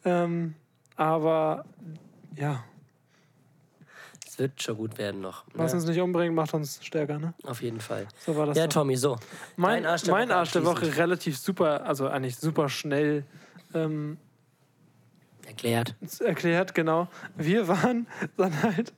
[0.06, 0.56] Ähm,
[0.96, 1.66] aber
[2.36, 2.64] ja,
[4.34, 5.44] Es wird schon gut werden noch.
[5.54, 7.20] was Ja, uns nicht umbringt, macht uns stärker.
[7.20, 7.36] Ne?
[7.46, 8.08] auf jeden Fall.
[8.26, 8.58] So war das.
[8.58, 8.74] Ja, doch.
[8.74, 9.16] Tommy, so.
[9.58, 13.26] Mein, Arsch der mein Woche Arsch der Woche relativ super, also eigentlich super schnell
[13.76, 14.18] ähm,
[15.46, 15.96] Erklärt.
[16.20, 17.10] erklärt, genau.
[17.36, 18.92] Wir waren dann halt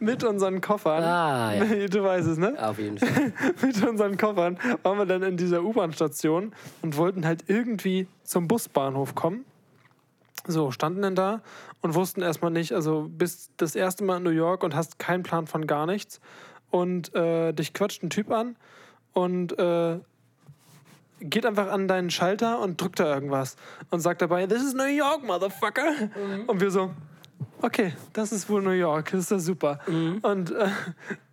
[0.00, 1.86] mit unseren Koffern, Ah, ja.
[1.88, 2.54] du weißt es, ne?
[2.60, 3.32] Auf jeden Fall.
[3.62, 9.14] Mit unseren Koffern waren wir dann in dieser U-Bahn-Station und wollten halt irgendwie zum Busbahnhof
[9.14, 9.46] kommen.
[10.46, 11.42] So, standen dann da
[11.80, 15.22] und wussten erstmal nicht, also bist das erste Mal in New York und hast keinen
[15.22, 16.20] Plan von gar nichts.
[16.70, 18.56] Und äh, dich quatscht ein Typ an
[19.12, 19.98] und äh,
[21.20, 23.56] geht einfach an deinen Schalter und drückt da irgendwas
[23.90, 26.10] und sagt dabei, This is New York, Motherfucker.
[26.46, 26.90] Und wir so,
[27.62, 29.78] okay, das ist wohl New York, das ist ja super.
[30.22, 30.68] Und äh,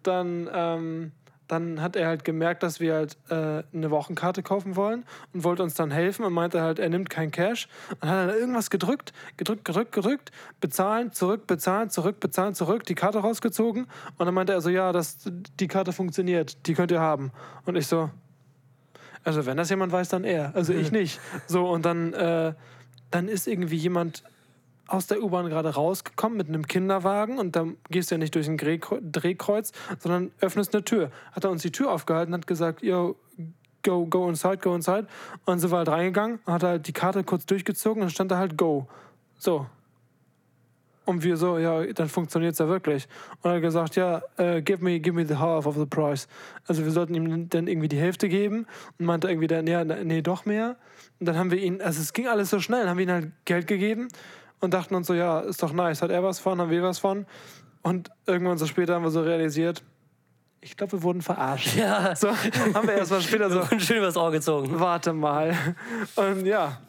[0.03, 1.11] dann, ähm,
[1.53, 5.63] dann hat er halt gemerkt, dass wir halt äh, eine Wochenkarte kaufen wollen und wollte
[5.63, 7.67] uns dann helfen und meinte halt, er nimmt kein Cash.
[8.01, 12.95] Und hat dann irgendwas gedrückt, gedrückt, gedrückt, gedrückt, bezahlen, zurück, bezahlen, zurück, bezahlen, zurück, die
[12.95, 13.87] Karte rausgezogen.
[14.17, 15.19] Und dann meinte er so, ja, das,
[15.59, 17.31] die Karte funktioniert, die könnt ihr haben.
[17.65, 18.09] Und ich so,
[19.23, 20.55] also wenn das jemand weiß, dann er.
[20.55, 21.19] Also ich nicht.
[21.47, 22.53] So, und dann, äh,
[23.11, 24.23] dann ist irgendwie jemand
[24.93, 28.47] aus der U-Bahn gerade rausgekommen mit einem Kinderwagen und dann gehst du ja nicht durch
[28.47, 31.09] ein Drehkreuz, sondern öffnest eine Tür.
[31.31, 33.15] Hat er uns die Tür aufgehalten, hat gesagt, yo,
[33.83, 35.07] go, go inside, go inside.
[35.31, 38.31] Und dann sind wir halt reingegangen, hat halt die Karte kurz durchgezogen und dann stand
[38.31, 38.87] da halt go.
[39.37, 39.65] So.
[41.05, 43.07] Und wir so, ja, dann funktioniert es ja wirklich.
[43.41, 46.29] Und er hat gesagt, ja, äh, give, me, give me the half of the price.
[46.65, 48.67] Also wir sollten ihm dann irgendwie die Hälfte geben
[48.99, 50.77] und meinte irgendwie dann, ja, nee, doch mehr.
[51.19, 53.31] Und dann haben wir ihn, also es ging alles so schnell, haben wir ihm halt
[53.43, 54.07] Geld gegeben
[54.59, 56.99] und dachten uns so, ja, ist doch nice, hat er was von, haben wir was
[56.99, 57.25] von.
[57.81, 59.83] Und irgendwann so später haben wir so realisiert,
[60.61, 61.75] ich glaube, wir wurden verarscht.
[61.75, 62.15] Ja.
[62.23, 64.79] So, haben wir erst mal später so, Schön übers Ohr gezogen.
[64.79, 65.55] warte mal.
[66.15, 66.79] Und ja.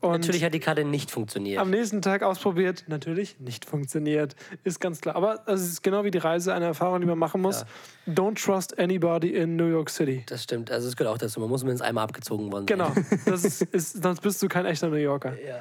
[0.00, 1.58] Und Natürlich hat die Karte nicht funktioniert.
[1.58, 4.36] am nächsten Tag ausprobiert, natürlich nicht funktioniert.
[4.62, 5.16] Ist ganz klar.
[5.16, 7.64] Aber es ist genau wie die Reise, eine Erfahrung, die man machen muss.
[8.06, 10.22] Don't trust anybody in New York City.
[10.28, 10.70] Das stimmt.
[10.70, 11.40] Also es gehört auch dazu.
[11.40, 12.78] Man muss mindestens einmal abgezogen worden sein.
[12.78, 12.92] Genau.
[13.26, 15.32] Das ist, ist, sonst bist du kein echter New Yorker.
[15.40, 15.60] Ja.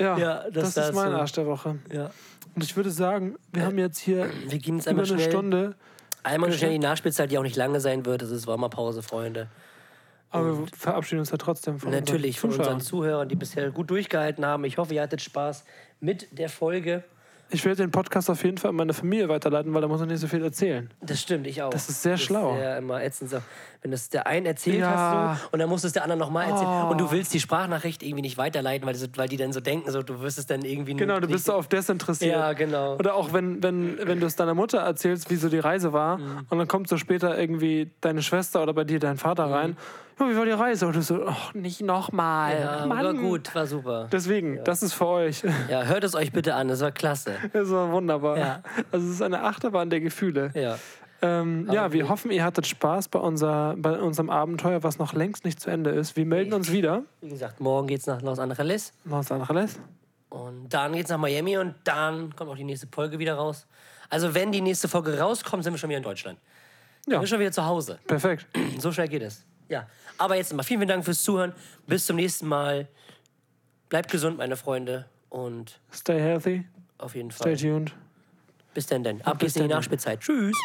[0.00, 1.12] Ja, Ja, das das, ist mein.
[1.12, 1.78] Arsch der Woche.
[1.92, 2.10] ja.
[2.56, 5.30] Und ich würde sagen, wir haben jetzt hier Wir gehen jetzt über einmal eine schnell.
[5.30, 5.74] Stunde,
[6.24, 8.22] Einmal schnell die Nachspielzeit, die auch nicht lange sein wird.
[8.22, 9.46] Das ist Sommerpause, Freunde.
[10.30, 13.04] aber wir verabschieden uns ja trotzdem von Natürlich von unseren unseren Zuschauern.
[13.04, 14.64] Zuhörern, die bisher gut durchgehalten haben.
[14.64, 15.64] Ich hoffe, ihr hattet Spaß
[16.00, 17.04] mit der Folge.
[17.52, 20.08] Ich werde den Podcast auf jeden Fall an meine Familie weiterleiten, weil da muss man
[20.08, 20.88] nicht so viel erzählen.
[21.00, 21.70] Das stimmt, ich auch.
[21.70, 22.56] Das ist sehr schlau.
[22.56, 23.30] Ja, immer ätzend.
[23.30, 23.38] so.
[23.82, 24.90] Wenn das der ein erzählt Ja.
[25.34, 26.84] hast du, und dann muss es der andere nochmal erzählen.
[26.86, 26.90] Oh.
[26.90, 29.60] Und du willst die Sprachnachricht irgendwie nicht weiterleiten, weil, die so- weil die dann so
[29.60, 32.36] denken, so, du wirst es dann irgendwie Genau, du bist so auf das interessiert.
[32.36, 32.96] Ja, genau.
[32.96, 36.18] Oder auch wenn, wenn, wenn du es deiner Mutter erzählst, wie so die Reise war,
[36.18, 36.46] Mhm.
[36.50, 39.52] und dann kommt so später irgendwie deine Schwester oder bei dir dein Vater Mhm.
[39.52, 39.76] rein.
[40.20, 40.86] Ja, wie war die Reise?
[40.86, 42.60] Und du so, ach, nicht nochmal.
[42.60, 43.04] Ja, Mann.
[43.04, 44.08] war gut, war super.
[44.12, 45.42] Deswegen, das ist für euch.
[45.68, 47.36] Ja, hört es euch bitte an, das war klasse.
[47.52, 48.38] Das war wunderbar.
[48.38, 48.62] Ja.
[48.92, 50.50] Also es ist eine Achterbahn der Gefühle.
[50.54, 50.78] Ja.
[51.22, 55.44] Ähm, ja, wir hoffen, ihr hattet Spaß bei, unser, bei unserem Abenteuer, was noch längst
[55.44, 56.16] nicht zu Ende ist.
[56.16, 57.02] Wir melden uns wieder.
[57.20, 59.78] Wie gesagt, morgen geht's nach Los Angeles Los Angeles.
[60.30, 63.66] und dann geht's nach Miami und dann kommt auch die nächste Folge wieder raus.
[64.08, 66.38] Also wenn die nächste Folge rauskommt, sind wir schon wieder in Deutschland.
[67.06, 67.12] Ja.
[67.12, 67.98] Wir sind schon wieder zu Hause.
[68.06, 68.46] Perfekt.
[68.78, 69.44] So schnell geht es.
[69.70, 69.88] Ja.
[70.18, 71.54] Aber jetzt mal vielen, vielen Dank fürs Zuhören.
[71.86, 72.88] Bis zum nächsten Mal.
[73.88, 75.08] Bleibt gesund, meine Freunde.
[75.30, 76.66] Und Stay healthy.
[76.98, 77.56] auf jeden Fall.
[77.56, 77.94] Stay tuned.
[78.74, 79.22] Bis dann, denn.
[79.22, 79.68] Ab geht's in die.
[79.68, 80.20] Nachspielzeit.
[80.20, 80.56] Tschüss.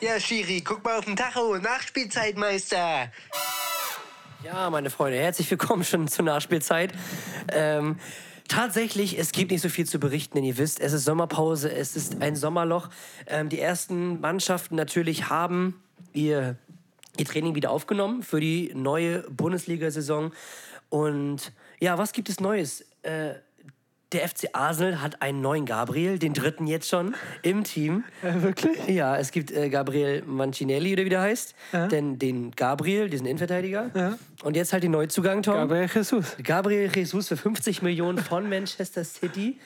[0.00, 1.56] Ja, Schiri, guck mal auf den Tacho.
[1.56, 3.10] Nachspielzeitmeister.
[4.44, 6.92] Ja, meine Freunde, herzlich willkommen schon zur Nachspielzeit.
[7.48, 7.98] Ähm,
[8.48, 11.96] tatsächlich, es gibt nicht so viel zu berichten, denn ihr wisst, es ist Sommerpause, es
[11.96, 12.88] ist ein Sommerloch.
[13.26, 15.82] Ähm, die ersten Mannschaften natürlich haben
[16.12, 16.56] ihr,
[17.18, 20.32] ihr Training wieder aufgenommen für die neue Bundesliga-Saison.
[20.88, 22.84] Und ja, was gibt es Neues?
[23.02, 23.34] Äh,
[24.12, 28.04] der FC Arsenal hat einen neuen Gabriel, den dritten jetzt schon im Team.
[28.22, 28.86] Äh, wirklich?
[28.88, 31.54] Ja, es gibt äh, Gabriel Mancinelli, oder wie der heißt.
[31.72, 31.88] Ja.
[31.88, 33.90] Denn den Gabriel, diesen Innenverteidiger.
[33.94, 34.18] Ja.
[34.44, 35.54] Und jetzt halt den Neuzugang, Tom.
[35.54, 36.36] Gabriel Jesus.
[36.42, 39.58] Gabriel Jesus für 50 Millionen von Manchester City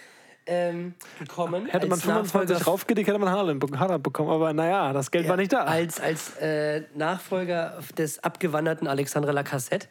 [0.47, 1.67] ähm, gekommen.
[1.67, 4.31] Hätte man als Nachfolger 25 raufgelegt, hätte man Haaland be- Haaland bekommen.
[4.31, 5.65] Aber naja, das Geld war nicht da.
[5.65, 9.87] Als, als äh, Nachfolger des abgewanderten Alexandre Lacassette,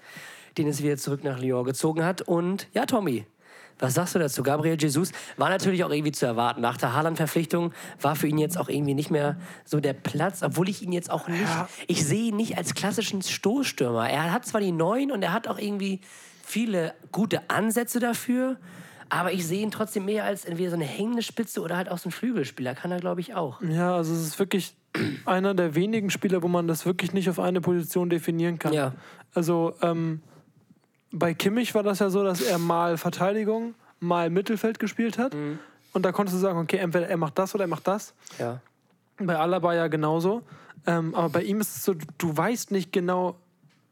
[0.58, 2.24] den es wieder zurück nach Lyon gezogen hat.
[2.24, 3.26] Und ja, Tommy,
[3.80, 4.44] was sagst du dazu?
[4.44, 6.62] Gabriel Jesus war natürlich auch irgendwie zu erwarten.
[6.62, 10.70] Nach der Haaland-Verpflichtung war für ihn jetzt auch irgendwie nicht mehr so der Platz, obwohl
[10.70, 11.48] ich ihn jetzt auch nicht,
[11.88, 14.10] ich sehe ihn nicht als klassischen Stoßstürmer.
[14.10, 16.02] Er hat zwar die Neun und er hat auch irgendwie
[16.44, 18.58] viele gute Ansätze dafür,
[19.10, 21.98] aber ich sehe ihn trotzdem mehr als entweder so eine hängende Spitze oder halt auch
[21.98, 22.76] so ein Flügelspieler.
[22.76, 23.62] Kann er, glaube ich, auch.
[23.62, 24.76] Ja, also es ist wirklich
[25.26, 28.74] einer der wenigen Spieler, wo man das wirklich nicht auf eine Position definieren kann.
[28.74, 28.94] Ja.
[29.34, 30.22] Also ähm,
[31.12, 35.34] bei Kimmich war das ja so, dass er mal Verteidigung, mal Mittelfeld gespielt hat.
[35.34, 35.60] Mhm.
[35.94, 38.14] Und da konntest du sagen, okay, entweder er macht das oder er macht das.
[38.38, 38.62] Ja.
[39.18, 40.44] Bei Alaba ja genauso.
[40.86, 43.36] Ähm, aber bei ihm ist es so, du weißt nicht genau,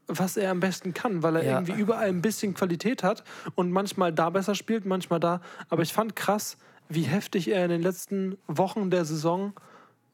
[0.06, 1.52] was er am besten kann, weil er Ja.
[1.60, 3.24] irgendwie überall ein bisschen Qualität hat
[3.56, 5.40] und manchmal da besser spielt, manchmal da.
[5.68, 6.56] Aber ich fand krass,
[6.88, 9.52] wie heftig er in den letzten Wochen der Saison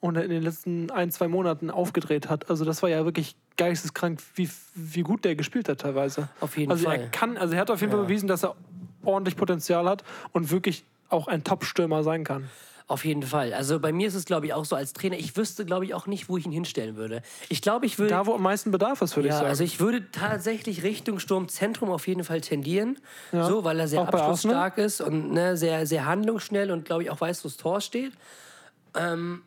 [0.00, 2.50] und in den letzten ein, zwei Monaten aufgedreht hat.
[2.50, 6.28] Also das war ja wirklich geisteskrank, wie, wie gut der gespielt hat teilweise.
[6.40, 7.00] Auf jeden also Fall.
[7.00, 8.56] Er kann, also er hat auf jeden Fall bewiesen, dass er
[9.04, 12.48] ordentlich Potenzial hat und wirklich auch ein Top-Stürmer sein kann.
[12.86, 13.54] Auf jeden Fall.
[13.54, 15.16] Also bei mir ist es, glaube ich, auch so als Trainer.
[15.16, 17.22] Ich wüsste, glaube ich, auch nicht, wo ich ihn hinstellen würde.
[17.48, 18.10] Ich glaube, ich würde.
[18.10, 19.48] Da, wo am meisten Bedarf ist, würde ich ja, sagen.
[19.48, 22.98] also ich würde tatsächlich Richtung Sturmzentrum auf jeden Fall tendieren.
[23.32, 23.48] Ja.
[23.48, 27.10] So, weil er sehr Auch abschlussstark ist und ne, sehr, sehr handlungsschnell und, glaube ich,
[27.10, 28.12] auch weiß, wo das Tor steht.
[28.94, 29.42] Ähm,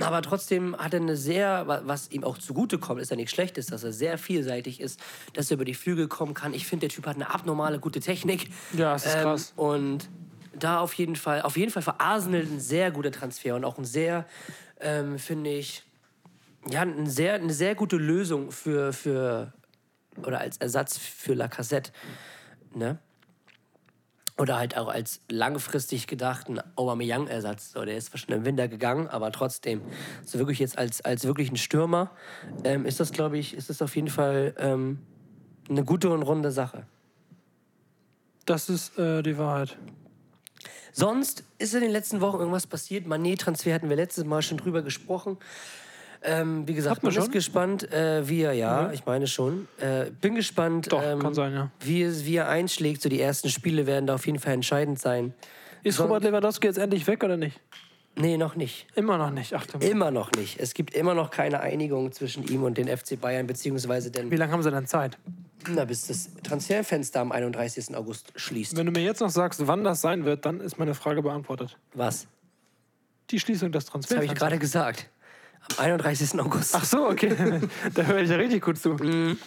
[0.00, 3.66] aber trotzdem hat er eine sehr, wa- was ihm auch zugutekommt, ist ja nichts Schlechtes,
[3.66, 5.00] dass er sehr vielseitig ist,
[5.32, 6.54] dass er über die Flügel kommen kann.
[6.54, 8.48] Ich finde, der Typ hat eine abnormale gute Technik.
[8.72, 9.52] Ja, es ist Ähm, krass.
[9.56, 10.08] Und
[10.58, 13.78] da auf jeden Fall, auf jeden Fall für Arsenal ein sehr guter Transfer und auch
[13.78, 14.26] ein sehr,
[14.80, 15.82] ähm, finde ich,
[16.70, 19.52] ja, ein sehr, eine sehr gute Lösung für, für
[20.24, 21.90] oder als Ersatz für Lacazette.
[22.74, 22.98] Ne?
[24.38, 27.72] Oder halt auch als langfristig gedachten Aubameyang-Ersatz.
[27.72, 29.82] So, der ist schon im Winter gegangen, aber trotzdem,
[30.24, 32.10] so wirklich jetzt als, als wirklich ein Stürmer,
[32.64, 35.00] ähm, ist das, glaube ich, ist das auf jeden Fall ähm,
[35.68, 36.86] eine gute und runde Sache.
[38.46, 39.76] Das ist äh, die Wahrheit.
[40.92, 43.06] Sonst ist in den letzten Wochen irgendwas passiert.
[43.06, 45.38] Manet-Transfer hatten wir letztes Mal schon drüber gesprochen.
[46.24, 47.32] Ähm, wie gesagt, man man ist schon?
[47.32, 49.66] gespannt, äh, wie er, ja, ich meine schon.
[49.78, 51.70] Äh, bin gespannt, Doch, ähm, kann sein, ja.
[51.80, 53.02] wie, es, wie er einschlägt.
[53.02, 55.34] So die ersten Spiele werden da auf jeden Fall entscheidend sein.
[55.82, 57.60] Ist Son- Robert Lewandowski jetzt endlich weg oder nicht?
[58.14, 58.86] Nee, noch nicht.
[58.94, 59.54] Immer noch nicht.
[59.54, 60.60] Ach, Immer noch nicht.
[60.60, 64.30] Es gibt immer noch keine Einigung zwischen ihm und den FC Bayern, beziehungsweise Wie denn,
[64.36, 65.18] lange haben sie denn Zeit?
[65.68, 67.96] na, bis das Transferfenster am 31.
[67.96, 68.76] August schließt.
[68.76, 71.78] Wenn du mir jetzt noch sagst, wann das sein wird, dann ist meine Frage beantwortet.
[71.94, 72.26] Was?
[73.30, 75.08] Die Schließung des Das habe ich gerade gesagt.
[75.78, 76.38] Am 31.
[76.40, 76.74] August.
[76.74, 77.34] Ach so, okay.
[77.94, 78.90] da höre ich ja richtig gut zu.
[78.90, 79.38] Mhm.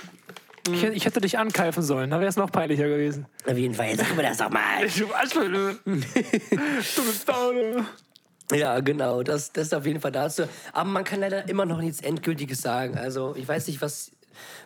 [0.71, 3.25] Ich, hätte- ich hätte dich ankeifen sollen, da wäre es noch peinlicher gewesen.
[3.45, 4.87] Auf jeden Fall, sag mir das doch mal.
[4.97, 5.77] Du Arschloch, du.
[7.25, 8.55] Da, du.
[8.55, 10.43] Ja, genau, das, das ist auf jeden Fall dazu.
[10.73, 12.97] Aber man kann leider immer noch nichts Endgültiges sagen.
[12.97, 14.11] Also, ich weiß nicht, was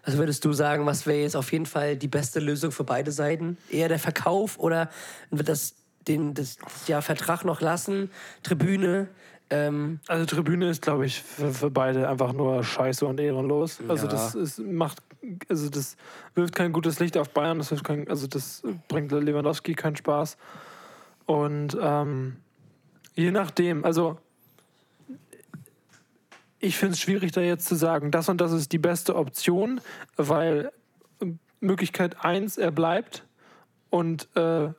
[0.05, 3.11] Was würdest du sagen, was wäre jetzt auf jeden Fall die beste Lösung für beide
[3.11, 3.57] Seiten?
[3.69, 4.89] Eher der Verkauf oder
[5.31, 5.75] wird das
[6.07, 6.57] den das
[6.87, 8.09] ja, Vertrag noch lassen?
[8.43, 9.07] Tribüne?
[9.49, 13.79] Ähm, Also Tribüne ist, glaube ich, für, für beide einfach nur scheiße und ehrenlos.
[13.87, 14.11] Also Ja.
[14.11, 14.99] das ist, macht,
[15.49, 15.95] also das
[16.35, 20.37] wirft kein gutes Licht auf Bayern, das kein, also das bringt Lewandowski keinen Spaß.
[21.25, 22.37] Und ähm,
[23.15, 24.17] je nachdem, also
[26.59, 29.79] ich finde es schwierig, da jetzt zu sagen, das und das ist die beste Option,
[30.17, 30.71] weil
[31.61, 33.25] Möglichkeit 1, er bleibt
[33.89, 34.69] und äh,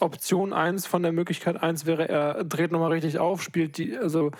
[0.00, 4.30] Option 1 von der Möglichkeit 1 wäre, er dreht nochmal richtig auf, spielt die, also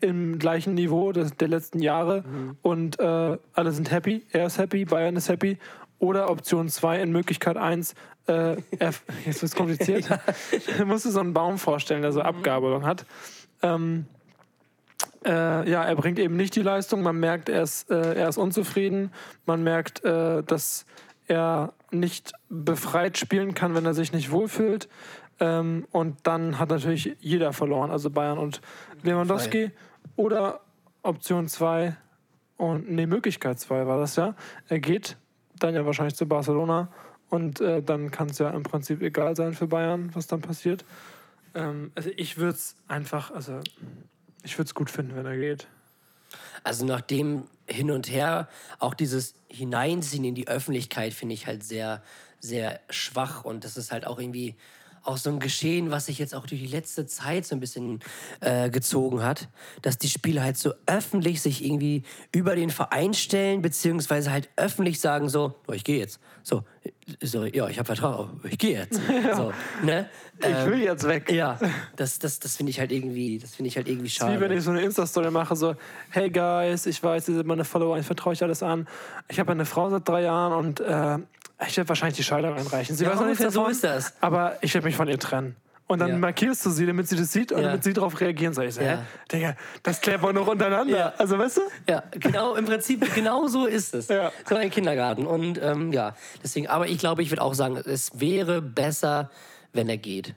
[0.00, 2.24] im gleichen Niveau des, der letzten Jahre
[2.62, 5.58] und äh, alle sind happy, er ist happy, Bayern ist happy.
[5.98, 7.94] Oder Option 2 in Möglichkeit 1,
[8.26, 8.58] äh, er,
[9.24, 10.08] jetzt wird es kompliziert,
[10.78, 13.06] er musste so einen Baum vorstellen, der so Abgabelung hat.
[13.62, 14.06] Ähm,
[15.24, 17.02] äh, ja, er bringt eben nicht die Leistung.
[17.02, 19.10] Man merkt, er ist, äh, er ist unzufrieden.
[19.46, 20.84] Man merkt, äh, dass
[21.26, 24.88] er nicht befreit spielen kann, wenn er sich nicht wohlfühlt.
[25.40, 28.60] Ähm, und dann hat natürlich jeder verloren, also Bayern und
[29.02, 29.70] Lewandowski.
[30.16, 30.60] Oder
[31.02, 31.96] Option 2
[32.56, 34.34] und nee, Möglichkeit 2 war das ja.
[34.68, 35.16] Er geht
[35.58, 36.88] dann ja wahrscheinlich zu Barcelona
[37.30, 40.84] und äh, dann kann es ja im Prinzip egal sein für Bayern, was dann passiert.
[41.54, 43.60] Ähm, also ich würde es einfach, also
[44.42, 45.68] ich würde es gut finden, wenn er geht.
[46.62, 51.64] Also nach dem Hin und Her, auch dieses Hineinziehen in die Öffentlichkeit finde ich halt
[51.64, 52.02] sehr,
[52.40, 53.44] sehr schwach.
[53.44, 54.56] Und das ist halt auch irgendwie
[55.04, 58.00] auch so ein Geschehen, was sich jetzt auch durch die letzte Zeit so ein bisschen
[58.40, 59.48] äh, gezogen hat,
[59.82, 65.00] dass die Spieler halt so öffentlich sich irgendwie über den Verein stellen, beziehungsweise halt öffentlich
[65.00, 66.20] sagen so, oh, ich gehe jetzt.
[66.42, 66.64] So,
[67.22, 69.00] so, ja, ich habe Vertrauen, ich gehe jetzt.
[69.36, 69.52] So,
[69.82, 70.08] ne?
[70.38, 71.30] Ich will jetzt weg.
[71.30, 71.58] Ja,
[71.96, 74.40] das, das, das finde ich halt irgendwie, das finde ich halt irgendwie Wie schade.
[74.40, 75.74] wenn ich so eine Insta-Story mache, so,
[76.10, 78.86] hey Guys, ich weiß, ihr seid meine Follower, ich vertraue euch alles an.
[79.28, 81.18] Ich habe eine Frau seit drei Jahren und äh,
[81.66, 82.96] ich werde wahrscheinlich die Scheidung einreichen.
[82.96, 84.14] Sie Ja, weiß noch nichts ungefähr so davon, ist das.
[84.20, 85.56] aber ich werde mich von ihr trennen.
[85.86, 86.16] Und dann Ja.
[86.16, 87.66] markierst du sie, damit sie das sieht und Ja.
[87.68, 88.64] damit sie darauf reagieren soll.
[88.66, 89.04] Ich so, Ja.
[89.30, 90.96] Digga, das klärt man noch untereinander.
[90.96, 91.12] Ja.
[91.18, 91.60] Also, weißt du?
[91.88, 94.08] Ja, genau, im Prinzip genau so ist es.
[94.08, 94.32] Ja.
[94.48, 95.26] So ein Kindergarten.
[95.26, 99.30] Und ähm, ja, deswegen, aber ich glaube, ich würde auch sagen, es wäre besser,
[99.74, 100.34] wenn er geht.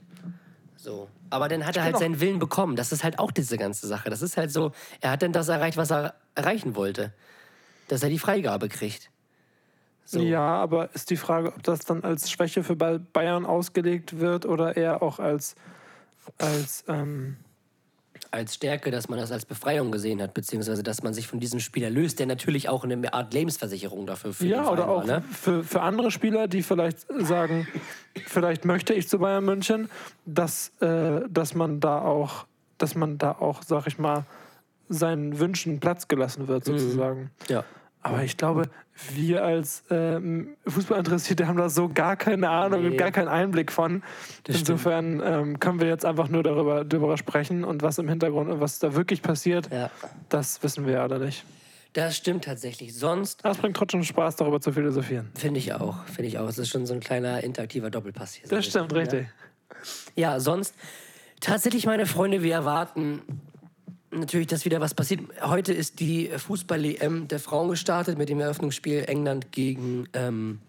[0.76, 1.08] So.
[1.30, 2.76] Aber dann hat er halt auch- seinen Willen bekommen.
[2.76, 4.10] Das ist halt auch diese ganze Sache.
[4.10, 7.12] Das ist halt so, er hat dann das erreicht, was er erreichen wollte.
[7.88, 9.10] Dass er die Freigabe kriegt.
[10.10, 10.20] So.
[10.20, 14.46] Ja, aber ist die Frage, ob das dann als Schwäche für Ba- Bayern ausgelegt wird
[14.46, 15.54] oder eher auch als,
[16.38, 17.36] als ähm,
[18.30, 21.60] Als Stärke, dass man das als Befreiung gesehen hat, beziehungsweise dass man sich von diesem
[21.60, 25.24] Spieler löst, der natürlich auch eine Art Lebensversicherung dafür für Ja, oder auch war, ne?
[25.30, 27.68] für, für andere Spieler, die vielleicht sagen,
[28.26, 29.90] vielleicht möchte ich zu Bayern München,
[30.24, 32.46] dass, äh, dass man da auch,
[32.78, 34.24] dass man da auch, sag ich mal,
[34.88, 37.30] seinen Wünschen Platz gelassen wird, sozusagen.
[37.50, 37.64] Ja.
[38.00, 38.70] Aber ich glaube,
[39.14, 42.96] wir als ähm, Fußballinteressierte haben da so gar keine Ahnung Nee.
[42.96, 44.02] gar keinen Einblick von.
[44.46, 48.60] Insofern ähm, können wir jetzt einfach nur darüber, darüber sprechen und was im Hintergrund und
[48.60, 49.90] was da wirklich passiert, Ja.
[50.28, 51.44] das wissen wir ja alle nicht.
[51.94, 52.94] Das stimmt tatsächlich.
[52.94, 55.30] Sonst es bringt trotzdem Spaß, darüber zu philosophieren.
[55.34, 56.48] Finde ich auch, finde ich auch.
[56.48, 58.48] Es ist schon so ein kleiner interaktiver Doppelpass hier.
[58.48, 59.26] Das stimmt, richtig.
[60.14, 60.32] Ja.
[60.34, 60.74] ja, sonst
[61.40, 63.22] tatsächlich, meine Freunde, wir erwarten
[64.10, 65.20] natürlich, dass wieder was passiert.
[65.42, 70.60] Heute ist die Fußball-EM der Frauen gestartet mit dem Eröffnungsspiel England gegen ähm,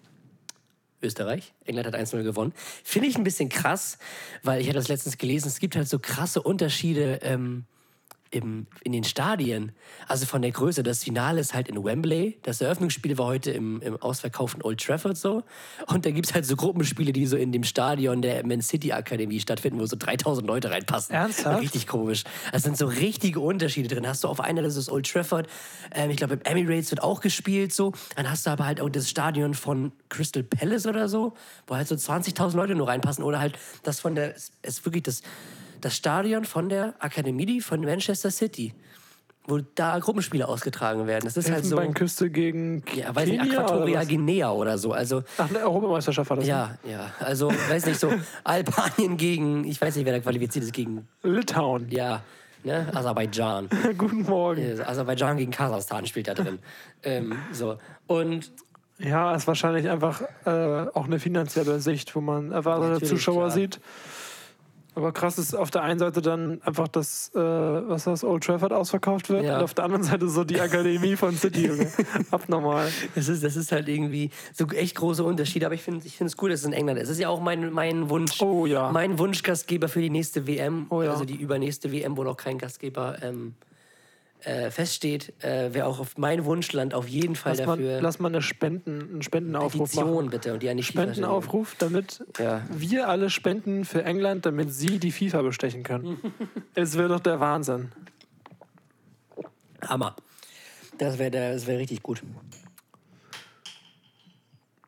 [1.01, 1.53] Österreich.
[1.65, 2.53] England hat 1-0 gewonnen.
[2.83, 3.97] Finde ich ein bisschen krass,
[4.43, 7.65] weil ich hatte das letztens gelesen, es gibt halt so krasse Unterschiede ähm,
[8.31, 9.71] im, in den Stadien.
[10.07, 10.83] Also von der Größe.
[10.83, 12.37] Das Finale ist halt in Wembley.
[12.43, 15.43] Das Eröffnungsspiel war heute im, im ausverkauften Old Trafford so.
[15.87, 18.91] Und da gibt es halt so Gruppenspiele, die so in dem Stadion der Man City
[18.91, 21.15] Akademie stattfinden, wo so 3000 Leute reinpassen.
[21.15, 21.61] Ernsthaft?
[21.61, 22.23] Richtig komisch.
[22.51, 24.07] Es sind so richtige Unterschiede drin.
[24.07, 25.47] Hast du auf einer, das ist Old Trafford.
[25.91, 27.93] Ähm, ich glaube, im Emirates wird auch gespielt so.
[28.15, 31.33] Dann hast du aber halt auch das Stadion von Crystal Palace oder so,
[31.67, 33.23] wo halt so 20.000 Leute nur reinpassen.
[33.23, 35.21] Oder halt das von der, es ist wirklich das,
[35.81, 38.73] das Stadion von der Akademie von Manchester City,
[39.47, 41.25] wo da Gruppenspiele ausgetragen werden.
[41.25, 41.75] Das ist halt so.
[41.75, 44.07] Elfenbeinküste gegen Ja, weiß nicht, Kenia oder Aquatoria was?
[44.07, 44.91] Guinea oder so.
[44.93, 46.45] Also, Ach, eine Europameisterschaft war das.
[46.45, 46.51] ne?
[46.51, 47.11] ja, ja.
[47.19, 48.11] Also, weiß nicht, so
[48.43, 51.87] Albanien gegen, ich weiß nicht, wer da qualifiziert ist, gegen, Litauen.
[51.89, 52.21] ja,
[52.63, 53.69] ne, Aserbaidschan.
[53.97, 54.61] Guten Morgen.
[54.61, 56.59] Äh, Aserbaidschan gegen Kasachstan spielt da drin.
[57.03, 57.77] ähm, so.
[58.05, 58.51] Und
[58.99, 60.49] Ja, ist wahrscheinlich einfach äh,
[60.93, 63.51] auch eine finanzielle Sicht, wo man erwartete Zuschauer klar.
[63.51, 63.79] sieht.
[64.99, 68.73] Aber krass ist auf der einen Seite dann einfach das, äh, was das Old Trafford
[68.73, 69.57] ausverkauft wird Ja.
[69.57, 71.71] und auf der anderen Seite so die Akademie von City.
[72.31, 72.89] Abnormal.
[73.15, 75.65] das ist, das ist halt irgendwie so echt große Unterschiede.
[75.65, 77.05] Aber ich finde ich es cool, dass es in England ist.
[77.05, 78.41] Es ist ja auch mein, mein Wunsch.
[78.41, 78.91] Oh ja.
[78.91, 80.87] Mein Wunschgastgeber für die nächste WM.
[80.89, 81.11] Oh ja.
[81.11, 83.53] Also die übernächste WM, wo noch kein Gastgeber ähm,
[84.43, 88.01] äh, feststeht, äh, wäre auch auf mein Wunschland auf jeden Fall Lass mal, dafür.
[88.01, 90.29] lass mal eine Spenden, einen Spendenaufruf Petition machen.
[90.29, 92.65] bitte und die an die Spendenaufruf, damit Ja.
[92.71, 96.17] wir alle spenden für England, damit sie die FIFA bestechen können.
[96.75, 97.91] es wäre doch der Wahnsinn.
[99.85, 100.15] Hammer.
[100.97, 102.21] Das wäre das wär richtig gut.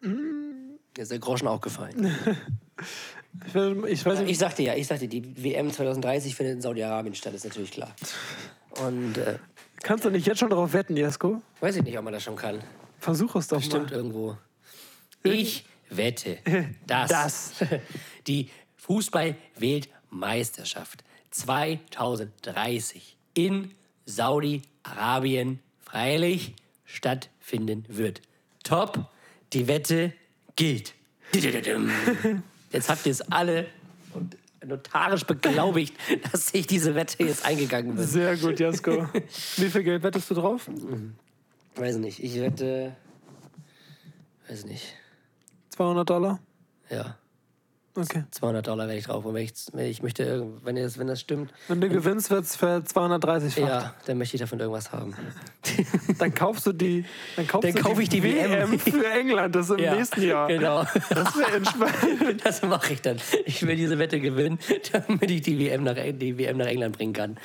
[0.01, 2.13] Mir ist der Groschen auch gefallen.
[3.47, 7.33] Ich, ich weiß Ich sagte ja, ich sagte, die WM 2030 findet in Saudi-Arabien statt,
[7.33, 7.95] ist natürlich klar.
[8.85, 9.37] Und äh,
[9.83, 11.41] kannst du nicht jetzt schon darauf wetten, Jesko?
[11.59, 12.59] weiß ich nicht, ob man das schon kann.
[12.99, 13.97] Versuch es doch Bestimmt mal.
[13.97, 14.37] irgendwo.
[15.23, 16.37] Ich wette,
[16.87, 17.53] dass Das.
[18.27, 23.71] die Fußball-Weltmeisterschaft 2030 in
[24.05, 26.53] Saudi-Arabien freilich
[26.85, 28.21] stattfinden wird.
[28.63, 29.09] Top,
[29.53, 30.13] die Wette
[30.55, 30.93] gilt.
[32.71, 33.67] Jetzt habt ihr es alle
[34.13, 34.35] und
[34.65, 35.95] notarisch beglaubigt,
[36.31, 38.05] dass ich diese Wette jetzt eingegangen bin.
[38.05, 39.07] Sehr gut, Jesko.
[39.57, 40.69] Wie viel Geld wettest du drauf?
[41.75, 42.95] Weiß nicht, ich wette.
[44.47, 44.95] Weiß nicht.
[45.69, 46.39] 200 Dollar?
[46.89, 47.17] Ja.
[47.93, 48.23] Okay.
[48.31, 49.25] 200 Dollar werde ich drauf.
[49.25, 49.53] Und wenn ich,
[49.89, 53.55] ich möchte, irgend- wenn, das, wenn das stimmt, Wenn du gewinnst, wird es für 230
[53.55, 53.61] fach.
[53.67, 55.13] ja, dann möchte ich davon irgendwas haben.
[56.19, 57.03] Dann kaufst du die.
[57.35, 58.77] Dann, kaufst Dann du kauf ich die WM.
[58.79, 60.47] für England, das im nächsten Jahr.
[60.47, 60.83] Genau.
[61.09, 62.41] Das wäre entspannt.
[62.43, 63.17] Das mache ich dann.
[63.45, 64.57] Ich will diese Wette gewinnen,
[64.91, 67.37] damit ich die WM nach, die WM nach England bringen kann.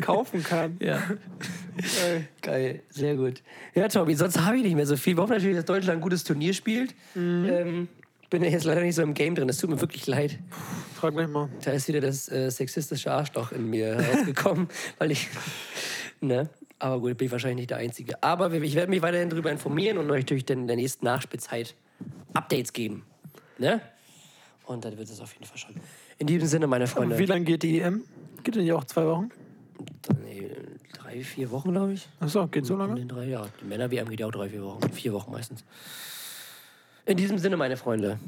[0.00, 0.76] kaufen kann.
[0.80, 1.02] Ja.
[2.42, 3.42] Geil, sehr gut.
[3.74, 5.16] Ja, Tobi, sonst habe ich nicht mehr so viel.
[5.16, 6.94] Wir hoffen natürlich, dass Deutschland ein gutes Turnier spielt.
[7.16, 7.88] Ähm,
[8.30, 9.48] bin ja jetzt leider nicht so im Game drin.
[9.48, 10.38] Es tut mir wirklich leid.
[10.94, 11.48] Frag mich mal.
[11.64, 15.28] Da ist wieder das äh, sexistische Arschloch in mir herausgekommen, weil ich.
[16.20, 16.48] Ne?
[16.78, 18.22] Aber gut, bin ich wahrscheinlich nicht der Einzige.
[18.22, 21.74] Aber ich werde mich weiterhin darüber informieren und euch natürlich dann in der nächsten Nachspielzeit
[22.32, 23.04] Updates geben.
[23.58, 23.82] Ne?
[24.64, 25.74] Und dann wird es auf jeden Fall schon.
[26.18, 27.18] In diesem Sinne, meine Freunde.
[27.18, 28.04] Wie lange geht die EM?
[28.44, 29.30] Geht denn ja auch zwei Wochen?
[30.22, 30.50] Nee,
[30.92, 32.08] drei, vier Wochen, glaube ich.
[32.20, 32.94] Achso, geht so In lange?
[32.94, 33.50] den drei Jahren.
[33.60, 34.92] Die Männer-WM geht ja auch drei, vier Wochen.
[34.92, 35.64] Vier Wochen meistens.
[37.10, 38.20] In diesem Sinne, meine Freunde.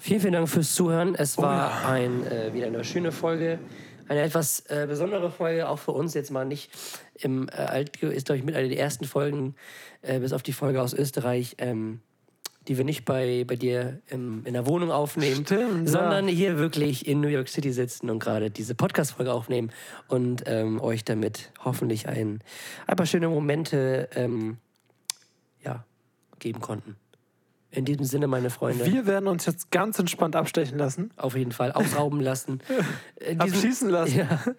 [0.00, 1.14] Vielen, vielen Dank fürs Zuhören.
[1.14, 3.60] Es war ein, äh, wieder eine schöne Folge.
[4.08, 6.68] Eine etwas äh, besondere Folge, auch für uns jetzt mal nicht
[7.14, 9.54] im äh, Alt, ist, glaube ich, mit einer der ersten Folgen,
[10.02, 12.00] äh, bis auf die Folge aus Österreich, ähm,
[12.66, 15.92] die wir nicht bei, bei dir im, in der Wohnung aufnehmen, Stimmt, ja.
[15.92, 19.70] sondern hier wirklich in New York City sitzen und gerade diese Podcast-Folge aufnehmen
[20.08, 22.40] und ähm, euch damit hoffentlich ein,
[22.88, 24.56] ein paar schöne Momente ähm,
[25.62, 25.84] ja,
[26.40, 26.96] geben konnten.
[27.70, 31.10] In diesem Sinne, meine Freunde, Wir werden uns jetzt ganz entspannt abstechen lassen.
[31.18, 32.60] auf jeden Fall ausrauben lassen.
[33.20, 34.18] Diesem- Abschießen lassen.
[34.18, 34.40] Ja.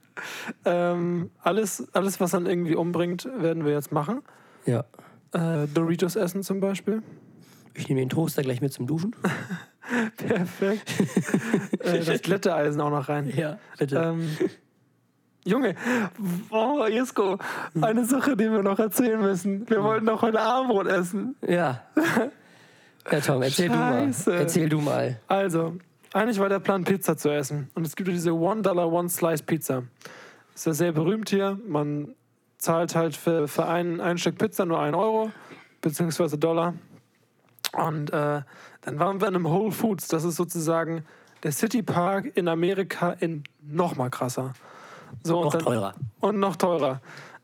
[0.66, 4.22] Ähm, alles, alles, was dann irgendwie umbringt, werden wir jetzt machen.
[4.66, 4.84] ja.
[5.32, 7.04] Äh, Doritos essen zum Beispiel.
[7.76, 9.16] Ich nehme den Toaster gleich mit zum Duschen.
[10.18, 10.92] Perfekt.
[11.80, 13.32] äh, das Glätteeisen auch noch rein.
[13.36, 13.96] Ja, bitte.
[13.98, 14.28] Ähm,
[15.46, 15.76] Junge,
[16.50, 17.38] oh, Jesko,
[17.80, 19.70] eine Sache, die wir noch erzählen müssen.
[19.70, 21.36] Wir wollten noch heute Abendbrot essen.
[21.48, 21.84] ja.
[23.12, 24.26] Ja, Tom, erzähl Scheiße.
[24.26, 24.40] du mal.
[24.40, 25.20] Erzähl du mal.
[25.28, 25.78] Also,
[26.14, 27.70] eigentlich war der Plan, Pizza zu essen.
[27.76, 29.84] Und es gibt ja diese One-Dollar One-Slice-Pizza.
[30.56, 31.60] Ist ja sehr berühmt hier.
[31.68, 32.16] Man
[32.58, 35.32] zahlt halt für, für ein, ein Stück Pizza nur 1 Euro,
[35.82, 36.74] beziehungsweise Dollar.
[37.74, 38.42] Und äh,
[38.82, 40.08] dann waren wir in einem Whole Foods.
[40.08, 41.06] Das ist sozusagen
[41.44, 44.54] der City Park in Amerika in noch mal krasser.
[45.24, 45.94] So, und Noch dann, teurer.
[46.20, 47.02] Und noch teurer.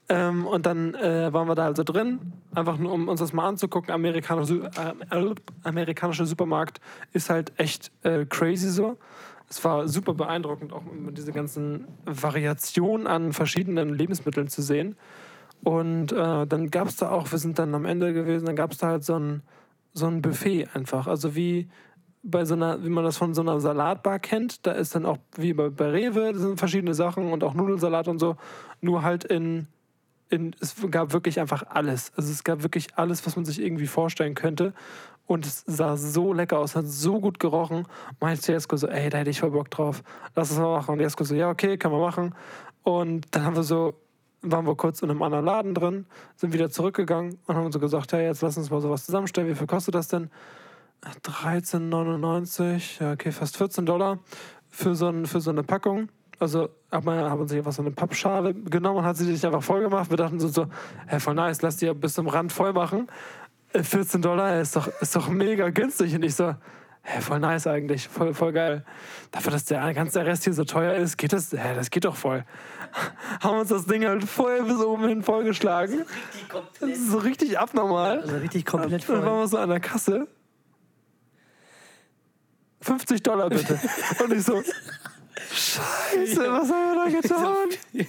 [0.07, 3.47] Ähm, und dann äh, waren wir da also drin, einfach nur um uns das mal
[3.47, 3.91] anzugucken.
[3.91, 4.69] Amerikanische,
[5.09, 6.79] äh, amerikanischer Supermarkt
[7.13, 8.97] ist halt echt äh, crazy so.
[9.49, 14.95] Es war super beeindruckend, auch diese ganzen Variationen an verschiedenen Lebensmitteln zu sehen.
[15.63, 18.71] Und äh, dann gab es da auch, wir sind dann am Ende gewesen, dann gab
[18.71, 19.41] es da halt so ein,
[19.93, 21.07] so ein Buffet einfach.
[21.07, 21.69] Also wie
[22.21, 25.17] bei so einer, wie man das von so einer Salatbar kennt, da ist dann auch
[25.37, 28.35] wie bei, bei Rewe, sind verschiedene Sachen und auch Nudelsalat und so,
[28.81, 29.67] nur halt in,
[30.29, 32.11] in, es gab wirklich einfach alles.
[32.15, 34.73] Also es gab wirklich alles, was man sich irgendwie vorstellen könnte.
[35.27, 37.87] Und es sah so lecker aus, hat so gut gerochen.
[38.19, 40.03] Meinte Jesko so, ey, da hätte ich voll Bock drauf.
[40.35, 40.93] Lass es mal machen.
[40.93, 42.35] Und Jesko so, ja, okay, kann man machen.
[42.83, 43.95] Und dann haben wir so,
[44.41, 48.11] waren wir kurz in einem anderen Laden drin, sind wieder zurückgegangen und haben so gesagt,
[48.11, 49.49] ja, jetzt lass uns mal sowas zusammenstellen.
[49.49, 50.29] Wie viel kostet das denn?
[51.23, 54.19] 13,99, ja, okay, fast 14 Dollar
[54.69, 56.09] für so, ein, für so eine Packung.
[56.39, 59.63] Also hat man, haben sich einfach so eine Pappschale genommen und hat sie sich einfach
[59.63, 60.09] voll gemacht.
[60.09, 60.67] Wir dachten so, so
[61.07, 63.07] hey, voll nice, lass die ja bis zum Rand voll machen.
[63.73, 66.15] Äh, 14 Dollar ist doch, ist doch mega günstig.
[66.15, 66.55] Und ich so,
[67.03, 68.85] hä, voll nice eigentlich, voll, voll geil.
[69.31, 72.15] Dafür, dass der ganze Rest hier so teuer ist, geht das, hä, das geht doch
[72.15, 72.43] voll.
[73.41, 76.05] haben uns das Ding halt voll bis oben hin vollgeschlagen.
[76.79, 78.21] Das ist so richtig abnormal.
[78.21, 79.39] Also richtig komplett Dann waren voll.
[79.39, 80.27] wir so an der Kasse.
[82.81, 83.79] 50 Dollar bitte.
[84.23, 84.61] Und ich so,
[85.51, 88.05] Scheiße, was haben wir da getan?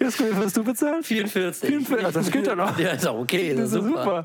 [0.00, 1.04] Jesko, wie viel hast du bezahlt?
[1.04, 1.68] 44.
[1.68, 2.78] 44, das geht ja noch.
[2.82, 4.24] Ja, ist auch okay, das ist super.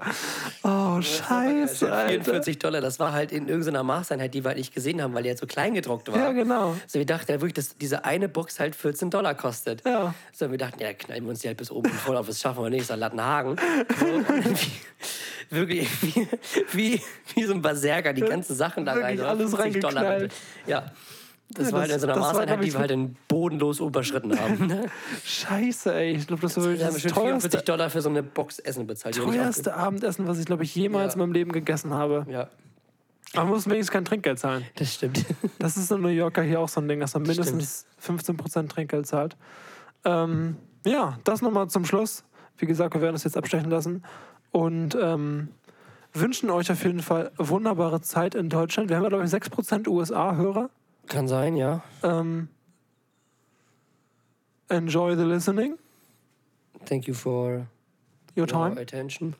[0.63, 2.23] Oh, scheiße, Alter.
[2.23, 5.23] 44 Dollar, das war halt in irgendeiner Maßeinheit, die wir halt nicht gesehen haben, weil
[5.23, 6.17] die halt so klein gedruckt war.
[6.17, 6.75] Ja, genau.
[6.87, 9.83] So, wir dachten ja wirklich, dass diese eine Box halt 14 Dollar kostet.
[9.85, 10.13] Ja.
[10.33, 12.63] So, wir dachten, ja, knallen wir uns die halt bis oben voll auf, das schaffen
[12.63, 13.57] wir nicht, ist Lattenhagen.
[13.99, 16.27] So, wie, wirklich wie,
[16.71, 17.01] wie,
[17.35, 19.17] wie so ein Berserker, die ganzen Sachen da rein.
[19.17, 20.33] Wirklich so, alles 50 Dollar reingeknallt.
[20.65, 20.91] Ja.
[21.49, 23.15] Das Ja, war halt in das- so einer das war, Maßeinheit, die wir halt den
[23.29, 24.67] bodenlos überschritten haben.
[24.67, 24.85] ne?
[25.23, 26.11] Scheiße, ey.
[26.11, 28.59] Ich glaube, das war wirklich Wir haben das 44 teuerste, Dollar für so eine Box
[28.59, 29.15] Essen bezahlt.
[29.15, 31.15] teuerste Abendessen, was ich, glaube ich, jemals Ja.
[31.15, 32.25] in meinem Leben gegessen habe.
[32.29, 32.49] Ja,
[33.33, 34.65] Aber man muss wenigstens kein Trinkgeld zahlen.
[34.75, 35.25] das stimmt.
[35.59, 39.07] Das ist in New Yorker hier auch so ein Ding, dass man mindestens 15% Trinkgeld
[39.07, 39.37] zahlt.
[40.05, 42.23] Ähm, ja, das nochmal zum Schluss.
[42.57, 44.03] Wie gesagt, wir werden das jetzt abstechen lassen.
[44.51, 45.49] Und ähm,
[46.13, 48.89] wünschen euch auf jeden Fall wunderbare Zeit in Deutschland.
[48.89, 50.69] Wir haben ja, glaube ich, 6% USA-Hörer.
[51.07, 51.83] Kann sein, ja.
[52.03, 52.49] Ähm,
[54.69, 55.77] enjoy the listening,
[56.85, 57.67] Thank you for
[58.35, 59.35] your your time, attention.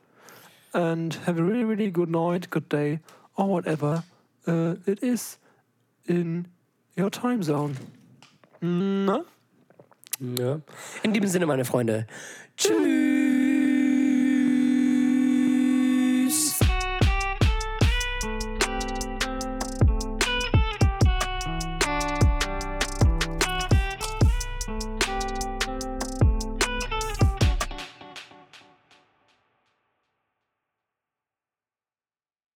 [0.74, 3.00] and have a really, really good night, good day,
[3.36, 4.04] or whatever
[4.48, 5.38] uh, it is
[6.06, 6.48] in
[6.96, 7.76] your time zone.
[8.62, 9.24] Na?
[10.20, 10.60] Ja.
[11.04, 12.08] In diesem Sinne, meine Freunde.
[12.58, 13.47] Tschüss.